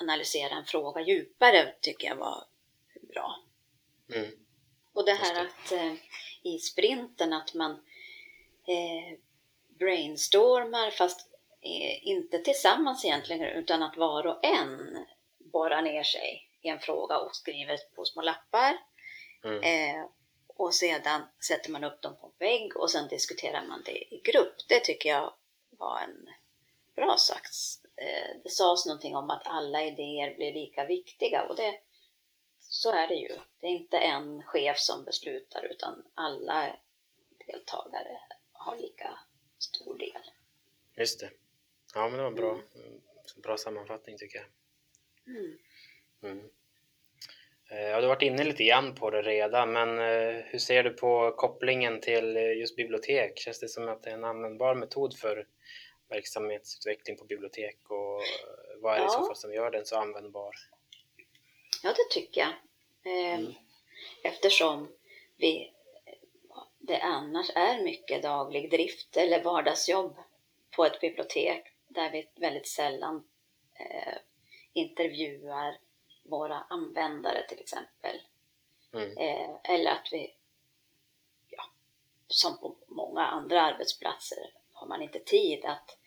analysera 0.00 0.54
en 0.54 0.64
fråga 0.64 1.00
djupare 1.00 1.74
tycker 1.80 2.08
jag 2.08 2.16
var 2.16 2.44
bra. 2.92 3.40
Mm. 4.14 4.45
Och 4.96 5.04
det 5.04 5.14
här 5.14 5.46
att 5.46 5.72
eh, 5.72 5.92
i 6.42 6.58
sprinten 6.58 7.32
att 7.32 7.54
man 7.54 7.70
eh, 8.66 9.18
brainstormar 9.78 10.90
fast 10.90 11.28
eh, 11.60 12.08
inte 12.08 12.38
tillsammans 12.38 13.04
egentligen 13.04 13.42
utan 13.42 13.82
att 13.82 13.96
var 13.96 14.26
och 14.26 14.44
en 14.44 14.98
borrar 15.38 15.82
ner 15.82 16.02
sig 16.02 16.50
i 16.62 16.68
en 16.68 16.78
fråga 16.78 17.18
och 17.18 17.36
skriver 17.36 17.78
på 17.94 18.04
små 18.04 18.22
lappar. 18.22 18.78
Mm. 19.44 19.62
Eh, 19.62 20.04
och 20.46 20.74
sedan 20.74 21.22
sätter 21.46 21.70
man 21.70 21.84
upp 21.84 22.02
dem 22.02 22.16
på 22.20 22.26
en 22.26 22.32
vägg 22.38 22.76
och 22.76 22.90
sen 22.90 23.08
diskuterar 23.08 23.66
man 23.66 23.82
det 23.84 24.14
i 24.14 24.20
grupp. 24.24 24.56
Det 24.68 24.80
tycker 24.80 25.08
jag 25.08 25.32
var 25.70 26.00
en 26.00 26.28
bra 26.94 27.16
sagt. 27.18 27.54
Eh, 27.96 28.36
det 28.44 28.50
sades 28.50 28.86
någonting 28.86 29.16
om 29.16 29.30
att 29.30 29.46
alla 29.46 29.84
idéer 29.84 30.34
blir 30.34 30.54
lika 30.54 30.84
viktiga 30.84 31.42
och 31.42 31.56
det, 31.56 31.74
så 32.76 32.92
är 32.92 33.08
det 33.08 33.14
ju. 33.14 33.28
Det 33.60 33.66
är 33.66 33.70
inte 33.70 33.98
en 33.98 34.42
chef 34.42 34.78
som 34.78 35.04
beslutar 35.04 35.64
utan 35.64 36.04
alla 36.14 36.76
deltagare 37.46 38.18
har 38.52 38.76
lika 38.76 39.18
stor 39.58 39.98
del. 39.98 40.22
Just 40.96 41.20
det. 41.20 41.30
Ja, 41.94 42.08
men 42.08 42.12
det 42.12 42.22
var 42.22 42.28
en 42.28 42.34
bra, 42.34 42.50
mm. 42.50 43.00
bra 43.36 43.56
sammanfattning 43.56 44.18
tycker 44.18 44.38
jag. 44.38 44.46
Mm. 45.36 45.58
Mm. 46.22 46.50
Eh, 47.70 47.80
ja, 47.80 47.96
du 47.96 48.02
har 48.02 48.14
varit 48.14 48.22
inne 48.22 48.44
lite 48.44 48.64
grann 48.64 48.94
på 48.94 49.10
det 49.10 49.22
redan, 49.22 49.72
men 49.72 49.98
eh, 49.98 50.44
hur 50.44 50.58
ser 50.58 50.82
du 50.82 50.90
på 50.90 51.34
kopplingen 51.36 52.00
till 52.00 52.36
just 52.36 52.76
bibliotek? 52.76 53.38
Känns 53.38 53.60
det 53.60 53.68
som 53.68 53.88
att 53.88 54.02
det 54.02 54.10
är 54.10 54.14
en 54.14 54.24
användbar 54.24 54.74
metod 54.74 55.18
för 55.18 55.46
verksamhetsutveckling 56.08 57.16
på 57.16 57.24
bibliotek 57.24 57.90
och 57.90 58.22
vad 58.80 58.94
är 58.94 58.98
det 58.98 59.04
ja. 59.04 59.08
i 59.08 59.10
så 59.10 59.26
fall 59.26 59.36
som 59.36 59.54
gör 59.54 59.70
den 59.70 59.86
så 59.86 59.96
användbar? 59.96 60.54
Ja, 61.82 61.90
det 61.90 62.20
tycker 62.20 62.40
jag. 62.40 62.52
Ehm, 63.06 63.40
mm. 63.40 63.54
Eftersom 64.22 64.88
vi, 65.36 65.72
det 66.78 67.00
annars 67.00 67.50
är 67.54 67.82
mycket 67.82 68.22
daglig 68.22 68.70
drift 68.70 69.16
eller 69.16 69.42
vardagsjobb 69.42 70.16
på 70.70 70.84
ett 70.84 71.00
bibliotek 71.00 71.72
där 71.88 72.10
vi 72.10 72.28
väldigt 72.34 72.68
sällan 72.68 73.24
eh, 73.74 74.14
intervjuar 74.72 75.78
våra 76.22 76.58
användare 76.58 77.46
till 77.48 77.60
exempel. 77.60 78.20
Mm. 78.92 79.18
Eh, 79.18 79.56
eller 79.64 79.90
att 79.90 80.08
vi, 80.12 80.34
ja, 81.48 81.62
som 82.28 82.58
på 82.58 82.76
många 82.86 83.26
andra 83.26 83.62
arbetsplatser, 83.62 84.50
har 84.72 84.86
man 84.86 85.02
inte 85.02 85.18
tid 85.18 85.64
att 85.64 85.98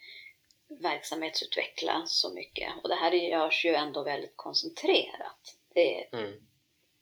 verksamhetsutveckla 0.67 2.03
så 2.05 2.33
mycket. 2.33 2.73
Och 2.83 2.89
det 2.89 2.95
här 2.95 3.11
görs 3.11 3.65
ju 3.65 3.75
ändå 3.75 4.03
väldigt 4.03 4.37
koncentrerat. 4.37 5.57
Det 5.73 6.03
mm. 6.13 6.48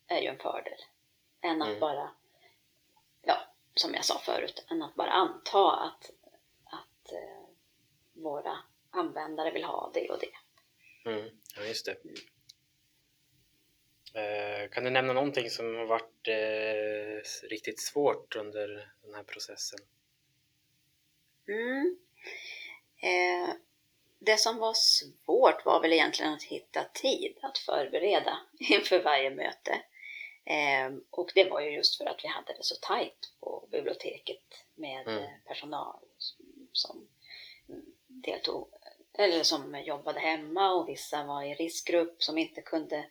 Är 0.08 0.22
ju 0.22 0.28
en 0.28 0.40
fördel. 0.40 0.80
Än 1.42 1.62
att 1.62 1.68
mm. 1.68 1.80
bara, 1.80 2.12
ja, 3.22 3.38
som 3.76 3.94
jag 3.94 4.06
sa 4.06 4.20
förut, 4.20 4.66
än 4.70 4.82
att 4.84 4.96
bara 4.96 5.12
anta 5.12 5.72
att, 5.72 6.12
att 6.64 7.12
eh, 7.12 7.48
våra 8.14 8.58
användare 8.90 9.52
vill 9.52 9.64
ha 9.64 9.92
det 9.94 10.10
och 10.10 10.20
det. 10.20 10.36
Mm. 11.10 11.30
Ja, 11.56 11.64
just 11.64 11.86
det. 11.86 11.98
Eh, 14.20 14.70
kan 14.70 14.84
du 14.84 14.90
nämna 14.90 15.14
någonting 15.14 15.50
som 15.50 15.76
har 15.76 15.86
varit 15.86 16.28
eh, 16.28 17.48
riktigt 17.50 17.82
svårt 17.82 18.36
under 18.36 18.68
den 19.02 19.14
här 19.16 19.24
processen? 19.24 19.80
Mm. 21.48 21.98
Eh, 23.02 23.56
det 24.20 24.38
som 24.38 24.58
var 24.58 24.74
svårt 24.74 25.66
var 25.66 25.82
väl 25.82 25.94
egentligen 25.94 26.34
att 26.34 26.44
hitta 26.44 26.84
tid 26.84 27.38
att 27.42 27.58
förbereda 27.58 28.40
inför 28.60 29.04
varje 29.04 29.30
möte. 29.30 29.82
Eh, 30.50 30.92
och 31.10 31.32
det 31.36 31.50
var 31.50 31.62
ju 31.62 31.70
just 31.70 31.98
för 31.98 32.06
att 32.06 32.24
vi 32.24 32.28
hade 32.28 32.54
det 32.54 32.64
så 32.64 32.76
tajt 32.76 33.32
på 33.40 33.68
biblioteket 33.72 34.66
med 34.76 35.08
mm. 35.08 35.24
personal 35.46 36.00
som 36.72 37.08
deltog 38.08 38.68
eller 39.18 39.44
som 39.44 39.84
jobbade 39.86 40.20
hemma 40.20 40.74
och 40.74 40.90
vissa 40.90 41.24
var 41.24 41.44
i 41.44 41.54
riskgrupp 41.54 42.24
som 42.24 42.38
inte 42.38 42.62
kunde 42.62 43.06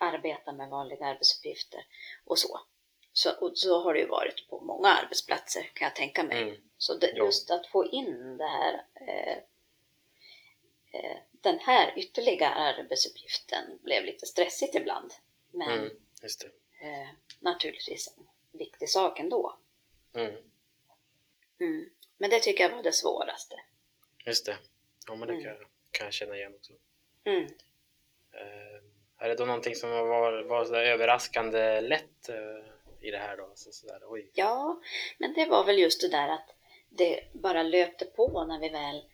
arbeta 0.00 0.52
med 0.52 0.68
vanliga 0.68 1.06
arbetsuppgifter 1.06 1.86
och 2.24 2.38
så. 2.38 2.60
Så, 3.12 3.30
och 3.40 3.58
så 3.58 3.82
har 3.82 3.94
det 3.94 4.00
ju 4.00 4.06
varit 4.06 4.48
på 4.48 4.60
många 4.60 4.88
arbetsplatser 4.88 5.70
kan 5.74 5.86
jag 5.86 5.96
tänka 5.96 6.22
mig. 6.22 6.42
Mm. 6.42 6.56
Så 6.78 6.94
det, 6.94 7.12
just 7.16 7.50
att 7.50 7.66
få 7.66 7.86
in 7.86 8.36
det 8.36 8.46
här 8.46 8.84
eh, 8.94 9.36
eh, 10.92 11.16
den 11.30 11.58
här 11.58 11.98
ytterligare 11.98 12.54
arbetsuppgiften 12.54 13.78
blev 13.82 14.04
lite 14.04 14.26
stressigt 14.26 14.74
ibland. 14.74 15.12
Men 15.50 15.78
mm, 15.78 15.90
eh, 16.80 17.08
naturligtvis 17.40 18.14
en 18.16 18.26
viktig 18.58 18.88
sak 18.88 19.20
ändå. 19.20 19.56
Mm. 20.14 20.34
Mm. 21.60 21.90
Men 22.18 22.30
det 22.30 22.40
tycker 22.40 22.64
jag 22.64 22.76
var 22.76 22.82
det 22.82 22.92
svåraste. 22.92 23.54
Just 24.26 24.46
det. 24.46 24.58
Ja, 25.06 25.14
men 25.14 25.28
det 25.28 25.34
mm. 25.34 25.44
kan, 25.44 25.56
kan 25.90 26.06
jag 26.06 26.14
känna 26.14 26.36
igen 26.36 26.54
också. 26.54 26.72
Mm. 27.24 27.44
Eh, 28.32 28.82
är 29.18 29.28
det 29.28 29.34
då 29.34 29.44
någonting 29.44 29.74
som 29.74 29.90
var, 29.90 30.42
var 30.42 30.74
överraskande 30.74 31.80
lätt 31.80 32.28
eh, 32.28 32.64
i 33.00 33.10
det 33.10 33.18
här 33.18 33.36
då? 33.36 33.52
Så, 33.54 33.72
sådär, 33.72 34.00
oj. 34.08 34.30
Ja, 34.34 34.80
men 35.18 35.34
det 35.34 35.44
var 35.46 35.64
väl 35.64 35.78
just 35.78 36.00
det 36.00 36.08
där 36.08 36.28
att 36.28 36.54
det 36.88 37.24
bara 37.32 37.62
löpte 37.62 38.04
på 38.04 38.44
när 38.44 38.60
vi 38.60 38.68
väl 38.68 39.04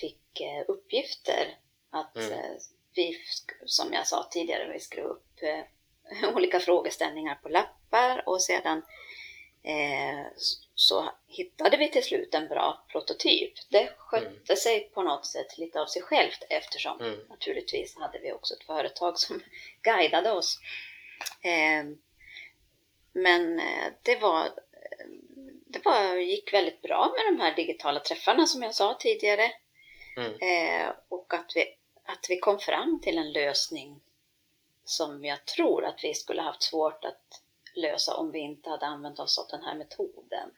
fick 0.00 0.40
eh, 0.40 0.64
uppgifter. 0.68 1.58
Att 1.90 2.16
mm. 2.16 2.32
Eh, 2.32 2.56
vi, 2.94 3.18
som 3.66 3.92
jag 3.92 4.06
sa 4.06 4.28
tidigare, 4.30 4.72
vi 4.72 4.80
skrev 4.80 5.04
upp 5.04 5.42
eh, 5.42 5.64
olika 6.34 6.60
frågeställningar 6.60 7.34
på 7.34 7.48
lappar 7.48 8.22
och 8.26 8.42
sedan 8.42 8.82
eh, 9.62 10.26
så 10.74 11.10
hittade 11.28 11.76
vi 11.76 11.88
till 11.88 12.02
slut 12.04 12.34
en 12.34 12.48
bra 12.48 12.84
prototyp. 12.88 13.52
Det 13.70 13.92
skötte 13.98 14.26
mm. 14.26 14.56
sig 14.56 14.90
på 14.94 15.02
något 15.02 15.26
sätt 15.26 15.58
lite 15.58 15.80
av 15.80 15.86
sig 15.86 16.02
självt 16.02 16.44
eftersom 16.48 17.00
mm. 17.00 17.20
naturligtvis 17.28 17.98
hade 17.98 18.18
vi 18.18 18.32
också 18.32 18.54
ett 18.54 18.66
företag 18.66 19.18
som 19.18 19.42
guidade 19.82 20.32
oss. 20.32 20.58
Eh, 21.42 21.84
men 23.12 23.58
eh, 23.58 23.92
det 24.02 24.16
var 24.16 24.48
det 25.72 25.84
var, 25.84 26.14
gick 26.16 26.52
väldigt 26.52 26.82
bra 26.82 27.14
med 27.16 27.34
de 27.34 27.42
här 27.42 27.56
digitala 27.56 28.00
träffarna 28.00 28.46
som 28.46 28.62
jag 28.62 28.74
sa 28.74 28.96
tidigare. 29.00 29.52
Mm. 30.16 30.32
Eh, 30.32 30.92
och 31.08 31.34
att 31.34 31.52
vi, 31.54 31.64
att 32.04 32.26
vi 32.28 32.38
kom 32.38 32.58
fram 32.58 33.00
till 33.02 33.18
en 33.18 33.32
lösning 33.32 34.00
som 34.92 35.24
jag 35.24 35.44
tror 35.44 35.84
att 35.84 36.04
vi 36.04 36.14
skulle 36.14 36.42
haft 36.42 36.62
svårt 36.62 37.04
att 37.04 37.42
lösa 37.74 38.16
om 38.16 38.32
vi 38.32 38.38
inte 38.38 38.70
hade 38.70 38.86
använt 38.86 39.18
oss 39.18 39.38
av 39.38 39.46
den 39.50 39.62
här 39.62 39.74
metoden. 39.74 40.50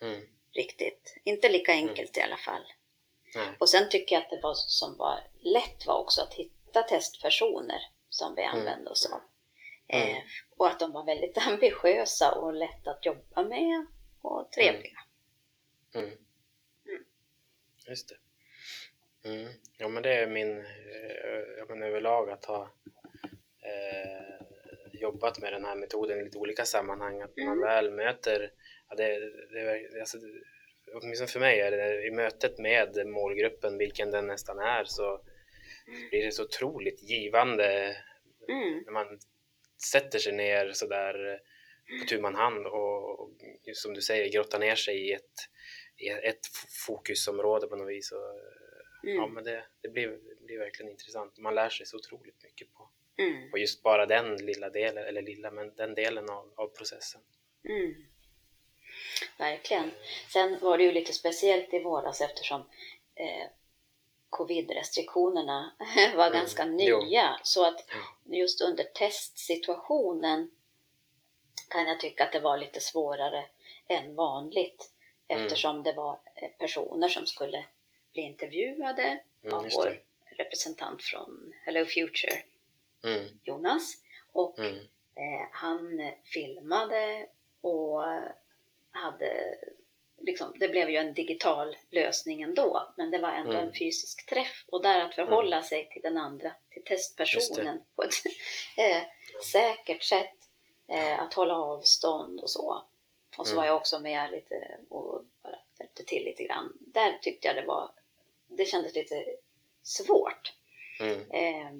Mm. 0.00 0.26
Riktigt. 0.52 1.16
Inte 1.24 1.48
lika 1.48 1.72
mm. 1.72 1.88
enkelt 1.88 2.16
mm. 2.16 2.24
i 2.24 2.28
alla 2.28 2.36
fall. 2.36 2.62
Nej. 3.34 3.48
Och 3.58 3.68
sen 3.68 3.88
tycker 3.88 4.16
jag 4.16 4.22
att 4.22 4.30
det 4.30 4.40
var, 4.42 4.54
som 4.54 4.96
var 4.96 5.20
lätt 5.40 5.86
var 5.86 5.98
också 5.98 6.22
att 6.22 6.34
hitta 6.34 6.82
testpersoner 6.82 7.82
som 8.08 8.34
vi 8.34 8.42
mm. 8.42 8.58
använde 8.58 8.90
oss 8.90 9.06
av. 9.12 9.20
Mm. 9.88 10.08
Eh, 10.08 10.22
och 10.56 10.66
att 10.66 10.80
de 10.80 10.92
var 10.92 11.04
väldigt 11.04 11.38
ambitiösa 11.48 12.32
och 12.34 12.52
lätta 12.52 12.90
att 12.90 13.06
jobba 13.06 13.42
med 13.42 13.86
och 14.20 14.52
trevliga. 14.52 14.98
Mm. 15.94 16.06
mm. 16.06 17.04
Just 17.88 18.08
det. 18.08 18.16
Mm. 19.28 19.52
Ja 19.76 19.88
men 19.88 20.02
det 20.02 20.14
är 20.14 20.26
min, 20.26 20.58
eh, 20.58 20.66
ja, 21.58 21.64
men 21.68 21.82
överlag 21.82 22.30
att 22.30 22.44
ha 22.44 22.70
eh, 23.64 24.46
jobbat 24.92 25.38
med 25.38 25.52
den 25.52 25.64
här 25.64 25.76
metoden 25.76 26.20
i 26.20 26.24
lite 26.24 26.38
olika 26.38 26.64
sammanhang. 26.64 27.20
Att 27.22 27.36
man 27.36 27.60
väl 27.60 27.90
möter, 27.90 28.52
ja, 28.88 28.96
det, 28.96 29.18
det, 29.52 30.00
alltså, 30.00 30.18
åtminstone 30.94 31.28
för 31.28 31.40
mig 31.40 31.60
är 31.60 31.70
det 31.70 32.06
i 32.06 32.10
mötet 32.10 32.58
med 32.58 33.06
målgruppen, 33.06 33.78
vilken 33.78 34.10
den 34.10 34.26
nästan 34.26 34.58
är, 34.58 34.84
så 34.84 35.20
blir 36.10 36.24
det 36.24 36.32
så 36.32 36.44
otroligt 36.44 37.02
givande 37.02 37.96
mm. 38.48 38.82
när 38.84 38.92
man 38.92 39.18
sätter 39.92 40.18
sig 40.18 40.32
ner 40.32 40.72
sådär 40.72 41.40
på 42.00 42.06
tu 42.06 42.20
man 42.20 42.34
hand 42.34 42.66
och, 42.66 43.20
och 43.20 43.30
som 43.72 43.94
du 43.94 44.00
säger 44.00 44.32
grottar 44.32 44.58
ner 44.58 44.74
sig 44.74 45.08
i 45.08 45.12
ett, 45.12 45.48
i 45.96 46.08
ett 46.08 46.46
fokusområde 46.86 47.66
på 47.66 47.76
något 47.76 47.90
vis. 47.90 48.12
Och, 48.12 48.40
mm. 49.04 49.16
Ja, 49.16 49.26
men 49.26 49.44
det, 49.44 49.64
det, 49.82 49.88
blir, 49.88 50.08
det 50.08 50.44
blir 50.46 50.58
verkligen 50.58 50.90
intressant. 50.90 51.38
Man 51.38 51.54
lär 51.54 51.68
sig 51.68 51.86
så 51.86 51.96
otroligt 51.96 52.42
mycket 52.42 52.74
på, 52.74 52.90
mm. 53.18 53.50
på 53.50 53.58
just 53.58 53.82
bara 53.82 54.06
den 54.06 54.36
lilla 54.36 54.70
delen, 54.70 55.04
eller 55.04 55.22
lilla, 55.22 55.50
men 55.50 55.74
den 55.76 55.94
delen 55.94 56.30
av, 56.30 56.52
av 56.56 56.66
processen. 56.66 57.20
Mm. 57.68 57.94
Verkligen. 59.38 59.90
Sen 60.32 60.58
var 60.60 60.78
det 60.78 60.84
ju 60.84 60.92
lite 60.92 61.12
speciellt 61.12 61.74
i 61.74 61.78
våras 61.78 62.20
eftersom 62.20 62.60
eh, 63.14 63.46
covid-restriktionerna 64.30 65.72
var 66.16 66.26
mm. 66.26 66.38
ganska 66.38 66.64
nya. 66.64 67.40
Så 67.42 67.66
att 67.66 67.90
just 68.24 68.60
under 68.60 68.84
testsituationen 68.84 70.50
kan 71.68 71.86
jag 71.86 72.00
tycka 72.00 72.24
att 72.24 72.32
det 72.32 72.40
var 72.40 72.58
lite 72.58 72.80
svårare 72.80 73.44
än 73.88 74.14
vanligt 74.14 74.90
mm. 75.28 75.42
eftersom 75.42 75.82
det 75.82 75.92
var 75.92 76.20
eh, 76.34 76.48
personer 76.58 77.08
som 77.08 77.26
skulle 77.26 77.64
bli 78.12 78.22
intervjuade 78.22 79.20
mm, 79.42 79.54
av 79.54 79.62
vår 79.62 80.00
representant 80.36 81.02
från 81.02 81.52
Hello 81.64 81.84
Future, 81.84 82.42
mm. 83.04 83.24
Jonas. 83.42 83.94
Och 84.32 84.58
mm. 84.58 84.74
eh, 85.14 85.48
han 85.52 86.10
filmade 86.24 87.26
och 87.60 88.02
hade 88.90 89.58
liksom, 90.26 90.52
det 90.58 90.68
blev 90.68 90.90
ju 90.90 90.96
en 90.96 91.14
digital 91.14 91.76
lösning 91.90 92.42
ändå, 92.42 92.92
men 92.96 93.10
det 93.10 93.18
var 93.18 93.30
ändå 93.32 93.52
mm. 93.52 93.66
en 93.66 93.74
fysisk 93.74 94.26
träff. 94.26 94.64
Och 94.66 94.82
där 94.82 95.00
att 95.00 95.14
förhålla 95.14 95.56
mm. 95.56 95.64
sig 95.64 95.88
till 95.88 96.02
den 96.02 96.16
andra, 96.16 96.52
till 96.70 96.84
testpersonen 96.84 97.82
på 97.96 98.02
ett 98.02 98.14
eh, 98.76 99.02
säkert 99.52 100.02
sätt, 100.02 100.36
eh, 100.88 101.20
att 101.20 101.34
hålla 101.34 101.54
avstånd 101.54 102.40
och 102.40 102.50
så. 102.50 102.82
Och 103.36 103.46
så 103.46 103.52
mm. 103.52 103.56
var 103.56 103.66
jag 103.66 103.76
också 103.76 104.00
med 104.00 104.30
lite 104.30 104.78
och 104.88 105.24
bara 105.42 105.58
hjälpte 105.78 106.04
till 106.04 106.24
lite 106.24 106.44
grann. 106.44 106.72
Där 106.80 107.18
tyckte 107.22 107.48
jag 107.48 107.56
det 107.56 107.66
var, 107.66 107.90
det 108.46 108.64
kändes 108.64 108.94
lite 108.94 109.24
svårt. 109.82 110.52
Eh, 111.30 111.70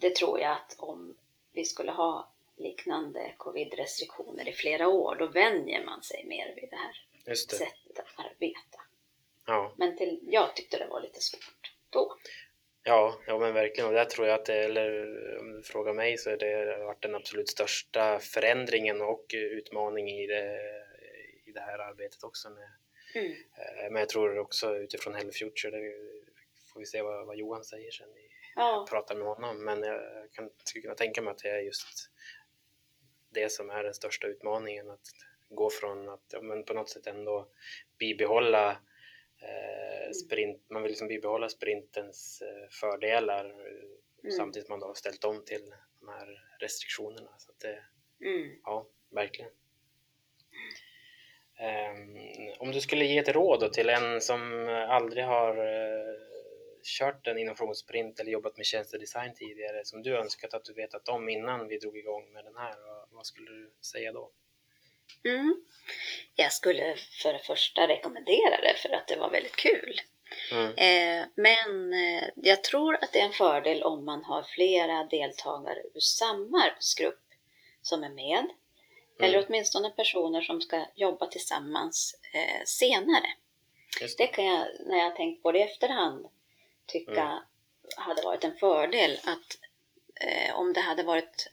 det 0.00 0.14
tror 0.14 0.40
jag 0.40 0.52
att 0.52 0.76
om 0.78 1.16
vi 1.52 1.64
skulle 1.64 1.92
ha 1.92 2.32
liknande 2.56 3.34
covid-restriktioner 3.36 4.48
i 4.48 4.52
flera 4.52 4.88
år, 4.88 5.16
då 5.16 5.26
vänjer 5.26 5.84
man 5.84 6.02
sig 6.02 6.24
mer 6.24 6.54
vid 6.54 6.70
det 6.70 6.76
här 6.76 7.06
det. 7.24 7.36
sättet 7.36 7.98
att 7.98 8.24
arbeta. 8.24 8.80
Ja. 9.46 9.74
Men 9.76 9.96
till, 9.96 10.18
jag 10.22 10.56
tyckte 10.56 10.78
det 10.78 10.86
var 10.86 11.00
lite 11.00 11.20
svårt 11.20 11.72
då. 11.90 12.16
Ja, 12.82 13.20
ja 13.26 13.38
men 13.38 13.54
verkligen. 13.54 13.88
Och 13.88 13.94
där 13.94 14.04
tror 14.04 14.26
jag 14.26 14.40
att 14.40 14.46
det, 14.46 14.64
eller 14.64 15.38
om 15.40 15.52
du 15.52 15.62
frågar 15.62 15.92
mig 15.92 16.18
så 16.18 16.30
har 16.30 16.36
det 16.36 16.84
varit 16.84 17.02
den 17.02 17.14
absolut 17.14 17.48
största 17.48 18.18
förändringen 18.18 19.00
och 19.00 19.24
utmaningen 19.32 20.16
i 20.16 20.26
det, 20.26 20.60
i 21.44 21.52
det 21.52 21.60
här 21.60 21.78
arbetet 21.78 22.24
också. 22.24 22.50
Med, 22.50 22.68
mm. 23.14 23.32
Eh, 23.32 23.90
men 23.90 24.00
jag 24.00 24.08
tror 24.08 24.38
också 24.38 24.76
utifrån 24.76 25.14
Hello 25.14 25.32
Future, 25.32 25.78
det 25.78 25.92
får 26.72 26.80
vi 26.80 26.86
se 26.86 27.02
vad, 27.02 27.26
vad 27.26 27.36
Johan 27.36 27.64
säger 27.64 27.90
sen 27.90 28.08
i 28.08 28.39
ja. 28.56 28.86
pratar 28.90 29.14
med 29.14 29.26
honom. 29.26 29.64
Men 29.64 29.82
jag 29.82 30.32
kan, 30.32 30.50
skulle 30.64 30.82
kunna 30.82 30.94
tänka 30.94 31.22
mig 31.22 31.30
att 31.30 31.38
det 31.38 31.48
är 31.48 31.60
just 31.60 32.10
det 33.30 33.52
som 33.52 33.70
är 33.70 33.82
den 33.82 33.94
största 33.94 34.26
utmaningen. 34.26 34.90
Att 34.90 35.06
gå 35.48 35.70
från 35.70 36.08
att 36.08 36.24
ja, 36.32 36.40
men 36.40 36.64
på 36.64 36.74
något 36.74 36.88
sätt 36.88 37.06
ändå 37.06 37.48
bibehålla 37.98 38.70
eh, 39.42 40.10
sprint, 40.12 40.70
man 40.70 40.82
vill 40.82 40.90
liksom 40.90 41.08
bibehålla 41.08 41.48
sprintens 41.48 42.42
eh, 42.42 42.68
fördelar 42.70 43.44
mm. 43.44 44.32
samtidigt 44.36 44.66
som 44.66 44.72
man 44.72 44.80
då 44.80 44.86
har 44.86 44.94
ställt 44.94 45.24
om 45.24 45.44
till 45.44 45.74
de 46.00 46.08
här 46.08 46.56
restriktionerna. 46.60 47.30
Så 47.38 47.52
det, 47.58 47.82
mm. 48.26 48.60
Ja, 48.64 48.86
verkligen. 49.10 49.50
Um, 51.60 52.18
om 52.58 52.72
du 52.72 52.80
skulle 52.80 53.04
ge 53.04 53.18
ett 53.18 53.28
råd 53.28 53.72
till 53.72 53.88
en 53.88 54.20
som 54.20 54.68
aldrig 54.88 55.24
har 55.24 55.58
uh, 55.58 56.29
kört 56.82 57.26
en 57.26 57.38
innovationssprint 57.38 58.20
eller 58.20 58.30
jobbat 58.30 58.56
med 58.56 58.66
tjänstedesign 58.66 59.34
tidigare 59.34 59.84
som 59.84 60.02
du 60.02 60.16
önskat 60.16 60.54
att 60.54 60.64
du 60.64 60.72
vetat 60.72 61.08
om 61.08 61.28
innan 61.28 61.68
vi 61.68 61.78
drog 61.78 61.98
igång 61.98 62.32
med 62.32 62.44
den 62.44 62.56
här, 62.56 62.74
vad 63.10 63.26
skulle 63.26 63.50
du 63.50 63.70
säga 63.80 64.12
då? 64.12 64.32
Mm. 65.24 65.64
Jag 66.34 66.52
skulle 66.52 66.96
för 67.22 67.32
det 67.32 67.38
första 67.38 67.88
rekommendera 67.88 68.60
det 68.60 68.74
för 68.76 68.88
att 68.88 69.08
det 69.08 69.16
var 69.16 69.30
väldigt 69.30 69.56
kul. 69.56 70.00
Mm. 70.52 70.66
Eh, 70.66 71.26
men 71.34 71.92
eh, 71.92 72.28
jag 72.36 72.64
tror 72.64 72.94
att 72.94 73.12
det 73.12 73.20
är 73.20 73.24
en 73.24 73.32
fördel 73.32 73.82
om 73.82 74.04
man 74.04 74.24
har 74.24 74.42
flera 74.42 75.04
deltagare 75.04 75.82
ur 75.94 76.00
samma 76.00 76.62
arbetsgrupp 76.62 77.24
som 77.82 78.04
är 78.04 78.08
med. 78.08 78.38
Mm. 78.38 78.54
Eller 79.20 79.46
åtminstone 79.46 79.90
personer 79.90 80.40
som 80.40 80.60
ska 80.60 80.86
jobba 80.94 81.26
tillsammans 81.26 82.14
eh, 82.34 82.64
senare. 82.64 83.26
Det. 84.00 84.18
det. 84.18 84.26
kan 84.26 84.44
jag, 84.44 84.66
när 84.86 84.98
jag 84.98 85.16
tänkt 85.16 85.42
på 85.42 85.52
det 85.52 85.58
i 85.58 85.62
efterhand, 85.62 86.26
tycka 86.92 87.22
mm. 87.22 87.42
hade 87.96 88.22
varit 88.22 88.44
en 88.44 88.56
fördel 88.56 89.18
att 89.24 89.58
eh, 90.20 90.56
om 90.56 90.72
det 90.72 90.80
hade 90.80 91.02
varit 91.02 91.50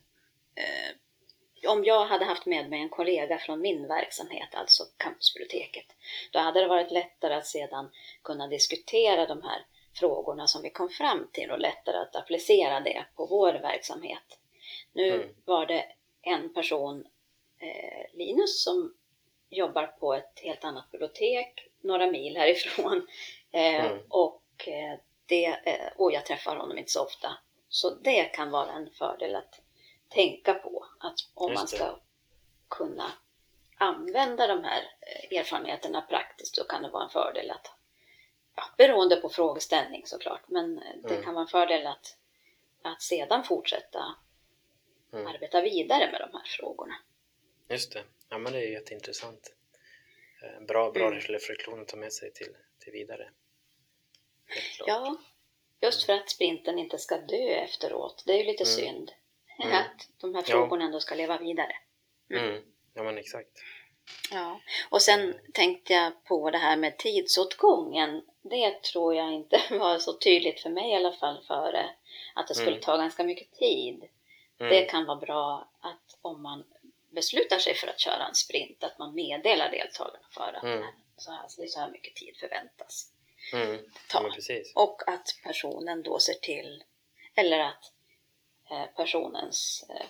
eh, 0.56 0.95
om 1.69 1.84
jag 1.84 2.06
hade 2.06 2.26
haft 2.26 2.45
med 2.45 2.69
mig 2.69 2.82
en 2.82 2.89
kollega 2.89 3.38
från 3.38 3.62
min 3.62 3.88
verksamhet, 3.88 4.56
alltså 4.56 4.84
campusbiblioteket, 4.97 5.86
då 6.32 6.39
hade 6.39 6.60
det 6.62 6.67
varit 6.67 6.91
lättare 6.91 7.34
att 7.34 7.47
sedan 7.47 7.89
kunna 8.23 8.47
diskutera 8.47 9.26
de 9.26 9.41
här 9.41 9.65
frågorna 9.93 10.47
som 10.47 10.62
vi 10.62 10.69
kom 10.69 10.89
fram 10.89 11.30
till 11.34 11.52
och 11.52 11.60
lättare 11.60 11.97
att 11.97 12.15
applicera 12.15 12.80
det 12.80 13.06
på 13.15 13.26
vår 13.26 13.54
verksamhet. 13.54 14.39
Nu 14.93 15.13
mm. 15.13 15.28
var 15.45 15.65
det 15.65 15.86
en 16.21 16.54
person, 16.54 17.08
eh, 17.60 18.17
Linus, 18.17 18.63
som 18.63 18.93
jobbar 19.50 19.88
på 19.88 20.13
ett 20.13 20.39
helt 20.43 20.63
annat 20.63 20.91
bibliotek 20.91 21.67
några 21.82 22.08
mil 22.08 22.38
härifrån. 22.38 23.08
Eh, 23.52 23.86
mm. 23.86 24.00
Och 24.10 24.67
eh, 24.67 25.00
det, 25.27 25.45
eh, 25.45 25.91
och 25.95 26.11
jag 26.11 26.25
träffar 26.25 26.55
honom 26.55 26.77
inte 26.77 26.91
så 26.91 27.03
ofta. 27.03 27.37
Så 27.69 27.95
det 27.95 28.23
kan 28.23 28.51
vara 28.51 28.71
en 28.71 28.89
fördel 28.89 29.35
att 29.35 29.61
tänka 30.09 30.53
på. 30.53 30.85
Att 30.99 31.15
om 31.33 31.53
man 31.53 31.67
ska 31.67 31.99
kunna 32.69 33.11
använda 33.77 34.47
de 34.47 34.63
här 34.63 34.81
eh, 34.81 35.37
erfarenheterna 35.39 36.01
praktiskt 36.01 36.55
så 36.55 36.63
kan 36.63 36.83
det 36.83 36.89
vara 36.89 37.03
en 37.03 37.09
fördel 37.09 37.51
att, 37.51 37.71
ja, 38.55 38.63
beroende 38.77 39.15
på 39.15 39.29
frågeställning 39.29 40.05
såklart, 40.05 40.41
men 40.47 40.77
eh, 40.77 40.95
det 41.03 41.13
mm. 41.13 41.23
kan 41.23 41.33
vara 41.33 41.41
en 41.41 41.47
fördel 41.47 41.87
att, 41.87 42.17
att 42.81 43.01
sedan 43.01 43.43
fortsätta 43.43 44.15
mm. 45.13 45.27
arbeta 45.27 45.61
vidare 45.61 46.11
med 46.11 46.21
de 46.21 46.37
här 46.37 46.45
frågorna. 46.45 46.95
Just 47.69 47.93
det, 47.93 48.03
ja 48.29 48.37
men 48.37 48.53
det 48.53 48.59
är 48.59 48.71
jätteintressant. 48.71 49.53
Bra, 50.67 50.91
bra 50.91 51.07
mm. 51.07 51.19
reflektion 51.19 51.81
att 51.81 51.87
ta 51.87 51.97
med 51.97 52.13
sig 52.13 52.33
till, 52.33 52.55
till 52.79 52.93
vidare. 52.93 53.29
Ja, 54.86 55.17
just 55.81 56.03
för 56.03 56.13
att 56.13 56.29
sprinten 56.29 56.79
inte 56.79 56.97
ska 56.97 57.17
dö 57.17 57.49
efteråt. 57.49 58.23
Det 58.25 58.33
är 58.33 58.38
ju 58.38 58.43
lite 58.43 58.63
mm. 58.63 58.75
synd. 58.75 59.12
Mm. 59.63 59.77
Att 59.77 60.10
de 60.21 60.36
här 60.36 60.41
frågorna 60.41 60.83
ja. 60.83 60.86
ändå 60.86 60.99
ska 60.99 61.15
leva 61.15 61.38
vidare. 61.38 61.75
Mm. 62.31 62.45
mm. 62.45 62.63
Ja, 62.93 63.03
men 63.03 63.17
exakt. 63.17 63.51
Ja, 64.31 64.62
och 64.89 65.01
sen 65.01 65.39
tänkte 65.53 65.93
jag 65.93 66.23
på 66.23 66.51
det 66.51 66.57
här 66.57 66.77
med 66.77 66.97
tidsåtgången. 66.97 68.21
Det 68.41 68.83
tror 68.83 69.15
jag 69.15 69.33
inte 69.33 69.62
var 69.69 69.99
så 69.99 70.13
tydligt 70.13 70.60
för 70.60 70.69
mig 70.69 70.91
i 70.91 70.95
alla 70.95 71.12
fall 71.12 71.43
före. 71.47 71.89
Att 72.36 72.47
det 72.47 72.55
skulle 72.55 72.71
mm. 72.71 72.81
ta 72.81 72.97
ganska 72.97 73.23
mycket 73.23 73.51
tid. 73.51 74.03
Mm. 74.60 74.69
Det 74.69 74.86
kan 74.86 75.05
vara 75.05 75.17
bra 75.17 75.69
att 75.79 76.17
om 76.21 76.41
man 76.41 76.63
beslutar 77.10 77.60
sig 77.60 77.75
för 77.75 77.88
att 77.88 77.99
köra 77.99 78.27
en 78.27 78.36
sprint, 78.36 78.83
att 78.83 78.99
man 78.99 79.15
meddelar 79.15 79.71
deltagarna 79.71 80.27
för 80.31 80.53
att 80.53 80.83
så, 81.17 81.31
här, 81.31 81.67
så 81.67 81.79
här 81.79 81.91
mycket 81.91 82.15
tid 82.15 82.38
förväntas 82.38 83.12
mm. 83.53 83.79
ta. 84.10 84.31
Ja, 84.38 84.62
och 84.75 85.01
att 85.07 85.27
personen 85.43 86.03
då 86.03 86.19
ser 86.19 86.33
till, 86.33 86.83
eller 87.36 87.60
att 87.60 87.91
eh, 88.71 88.86
personens 88.95 89.86
eh, 89.89 90.05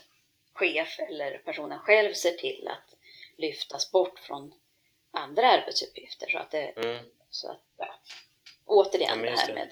chef 0.54 1.00
eller 1.00 1.38
personen 1.38 1.80
själv 1.80 2.14
ser 2.14 2.32
till 2.32 2.68
att 2.68 2.96
lyftas 3.38 3.92
bort 3.92 4.20
från 4.20 4.54
andra 5.12 5.48
arbetsuppgifter. 5.48 6.30
Så 6.30 6.38
att 6.38 6.52
det, 6.52 6.68
mm. 6.68 7.06
så 7.30 7.52
att, 7.52 7.64
ja, 7.78 8.00
återigen 8.66 9.24
ja, 9.24 9.32
det 9.32 9.38
här 9.38 9.54
med 9.54 9.72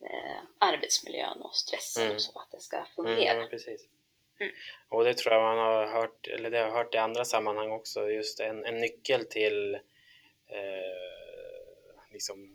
eh, 0.00 0.42
arbetsmiljön 0.58 1.42
och 1.42 1.56
stressen 1.56 2.02
mm. 2.02 2.14
och 2.14 2.22
så, 2.22 2.38
att 2.38 2.50
det 2.50 2.60
ska 2.60 2.84
fungera. 2.96 3.36
Mm, 3.36 3.50
precis. 3.50 3.88
Mm. 4.40 4.52
Och 4.88 5.04
det 5.04 5.14
tror 5.14 5.34
jag 5.34 5.42
man 5.42 5.58
har 5.58 5.86
hört, 5.86 6.26
eller 6.26 6.50
det 6.50 6.58
har 6.58 6.66
jag 6.66 6.72
hört 6.72 6.94
i 6.94 6.98
andra 6.98 7.24
sammanhang 7.24 7.70
också, 7.70 8.10
just 8.10 8.40
en, 8.40 8.64
en 8.64 8.76
nyckel 8.76 9.24
till 9.24 9.74
eh, 10.46 11.22
liksom 12.12 12.51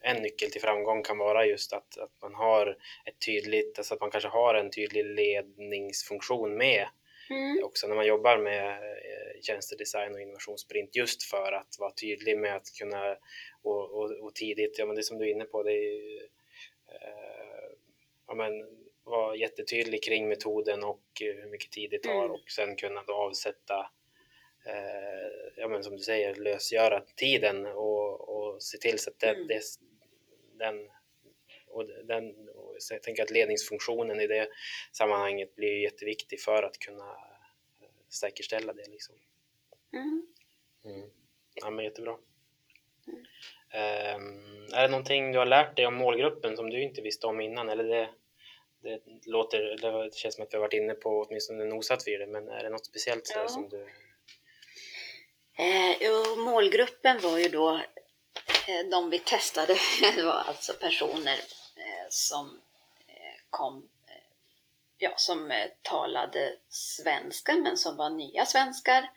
en 0.00 0.22
nyckel 0.22 0.50
till 0.50 0.60
framgång 0.60 1.02
kan 1.02 1.18
vara 1.18 1.46
just 1.46 1.72
att, 1.72 1.98
att 1.98 2.12
man 2.22 2.34
har 2.34 2.76
ett 3.04 3.26
tydligt, 3.26 3.78
alltså 3.78 3.94
att 3.94 4.00
man 4.00 4.10
kanske 4.10 4.28
har 4.28 4.54
en 4.54 4.70
tydlig 4.70 5.04
ledningsfunktion 5.04 6.56
med 6.56 6.86
mm. 7.30 7.64
också 7.64 7.86
när 7.86 7.94
man 7.94 8.06
jobbar 8.06 8.38
med 8.38 8.68
eh, 8.82 9.40
tjänstedesign 9.42 10.14
och 10.14 10.20
innovationssprint 10.20 10.96
just 10.96 11.22
för 11.22 11.52
att 11.52 11.76
vara 11.78 11.92
tydlig 11.92 12.38
med 12.38 12.56
att 12.56 12.72
kunna 12.78 13.16
och, 13.62 13.90
och, 13.90 14.10
och 14.10 14.34
tidigt, 14.34 14.78
ja 14.78 14.86
men 14.86 14.96
det 14.96 15.02
som 15.02 15.18
du 15.18 15.24
är 15.24 15.30
inne 15.30 15.44
på, 15.44 15.62
det 15.62 15.72
är 15.72 16.22
eh, 16.88 17.70
ja 18.26 18.34
men 18.34 18.52
vara 19.04 19.36
jättetydlig 19.36 20.04
kring 20.04 20.28
metoden 20.28 20.84
och 20.84 21.02
hur 21.20 21.50
mycket 21.50 21.72
tid 21.72 21.90
det 21.90 22.02
tar 22.02 22.24
mm. 22.24 22.30
och 22.30 22.50
sen 22.50 22.76
kunna 22.76 23.02
då 23.02 23.12
avsätta 23.12 23.90
eh, 24.66 25.52
ja 25.56 25.68
men 25.68 25.82
som 25.82 25.96
du 25.96 26.02
säger 26.02 26.34
lösgöra 26.34 27.00
tiden 27.16 27.66
och, 27.66 28.28
och 28.28 28.62
se 28.62 28.78
till 28.78 28.98
så 28.98 29.10
att 29.10 29.18
det, 29.18 29.28
mm. 29.28 29.46
det, 29.46 29.60
den 30.60 30.90
och, 31.70 31.86
den, 32.04 32.48
och 32.48 32.76
jag 32.90 33.02
tänker 33.02 33.22
att 33.22 33.30
ledningsfunktionen 33.30 34.20
i 34.20 34.26
det 34.26 34.48
sammanhanget 34.92 35.56
blir 35.56 35.82
jätteviktig 35.82 36.40
för 36.40 36.62
att 36.62 36.78
kunna 36.78 37.10
eh, 37.80 37.88
säkerställa 38.08 38.72
det. 38.72 38.88
Liksom. 38.88 39.14
Mm. 39.92 40.26
Mm. 40.84 41.10
Ja, 41.54 41.70
men 41.70 41.84
jättebra. 41.84 42.16
Mm. 43.06 43.20
Um, 43.72 44.68
är 44.72 44.82
det 44.82 44.88
någonting 44.88 45.32
du 45.32 45.38
har 45.38 45.46
lärt 45.46 45.76
dig 45.76 45.86
om 45.86 45.94
målgruppen 45.94 46.56
som 46.56 46.70
du 46.70 46.82
inte 46.82 47.02
visste 47.02 47.26
om 47.26 47.40
innan? 47.40 47.68
Eller 47.68 47.84
det, 47.84 48.08
det, 48.82 49.00
låter, 49.26 49.76
det 50.04 50.14
känns 50.14 50.34
som 50.34 50.44
att 50.44 50.52
vi 50.52 50.56
har 50.56 50.62
varit 50.62 50.72
inne 50.72 50.94
på 50.94 51.26
åtminstone 51.28 51.64
nosat 51.64 52.02
vid 52.06 52.20
det, 52.20 52.26
men 52.26 52.48
är 52.48 52.62
det 52.62 52.70
något 52.70 52.86
speciellt 52.86 53.32
ja. 53.34 53.48
som 53.48 53.68
du... 53.68 53.82
Eh, 55.58 55.96
jo, 56.00 56.36
målgruppen 56.36 57.20
var 57.22 57.38
ju 57.38 57.48
då 57.48 57.80
de 58.90 59.10
vi 59.10 59.18
testade 59.18 59.78
var 60.24 60.44
alltså 60.48 60.72
personer 60.72 61.38
eh, 61.76 62.06
som 62.08 62.60
eh, 63.06 63.40
kom 63.50 63.88
ja, 64.98 65.14
som 65.16 65.68
talade 65.82 66.56
svenska 66.68 67.54
men 67.54 67.76
som 67.76 67.96
var 67.96 68.10
nya 68.10 68.46
svenskar 68.46 69.10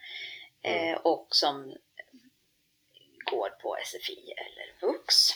mm. 0.62 1.00
och 1.04 1.28
som 1.30 1.76
går 3.32 3.50
på 3.50 3.78
SFI 3.86 4.34
eller 4.38 4.88
VUX, 4.88 5.30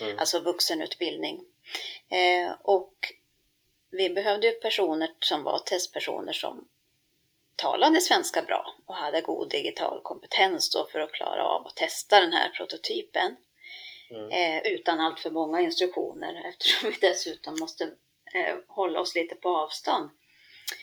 mm. 0.00 0.18
alltså 0.18 0.40
vuxenutbildning. 0.40 1.44
Och 2.62 3.12
vi 3.90 4.10
behövde 4.10 4.46
ju 4.46 4.52
personer 4.52 5.10
som 5.20 5.42
var 5.42 5.58
testpersoner 5.58 6.32
som 6.32 6.68
talade 7.60 8.00
svenska 8.00 8.42
bra 8.42 8.74
och 8.86 8.94
hade 8.94 9.20
god 9.20 9.50
digital 9.50 10.00
kompetens 10.02 10.70
då 10.70 10.86
för 10.92 11.00
att 11.00 11.12
klara 11.12 11.44
av 11.44 11.66
att 11.66 11.76
testa 11.76 12.20
den 12.20 12.32
här 12.32 12.48
prototypen. 12.48 13.36
Mm. 14.10 14.30
Eh, 14.30 14.72
utan 14.72 15.00
allt 15.00 15.20
för 15.20 15.30
många 15.30 15.60
instruktioner 15.60 16.42
eftersom 16.48 16.90
vi 16.90 16.96
dessutom 17.08 17.56
måste 17.60 17.84
eh, 18.34 18.56
hålla 18.68 19.00
oss 19.00 19.14
lite 19.14 19.34
på 19.34 19.56
avstånd 19.56 20.10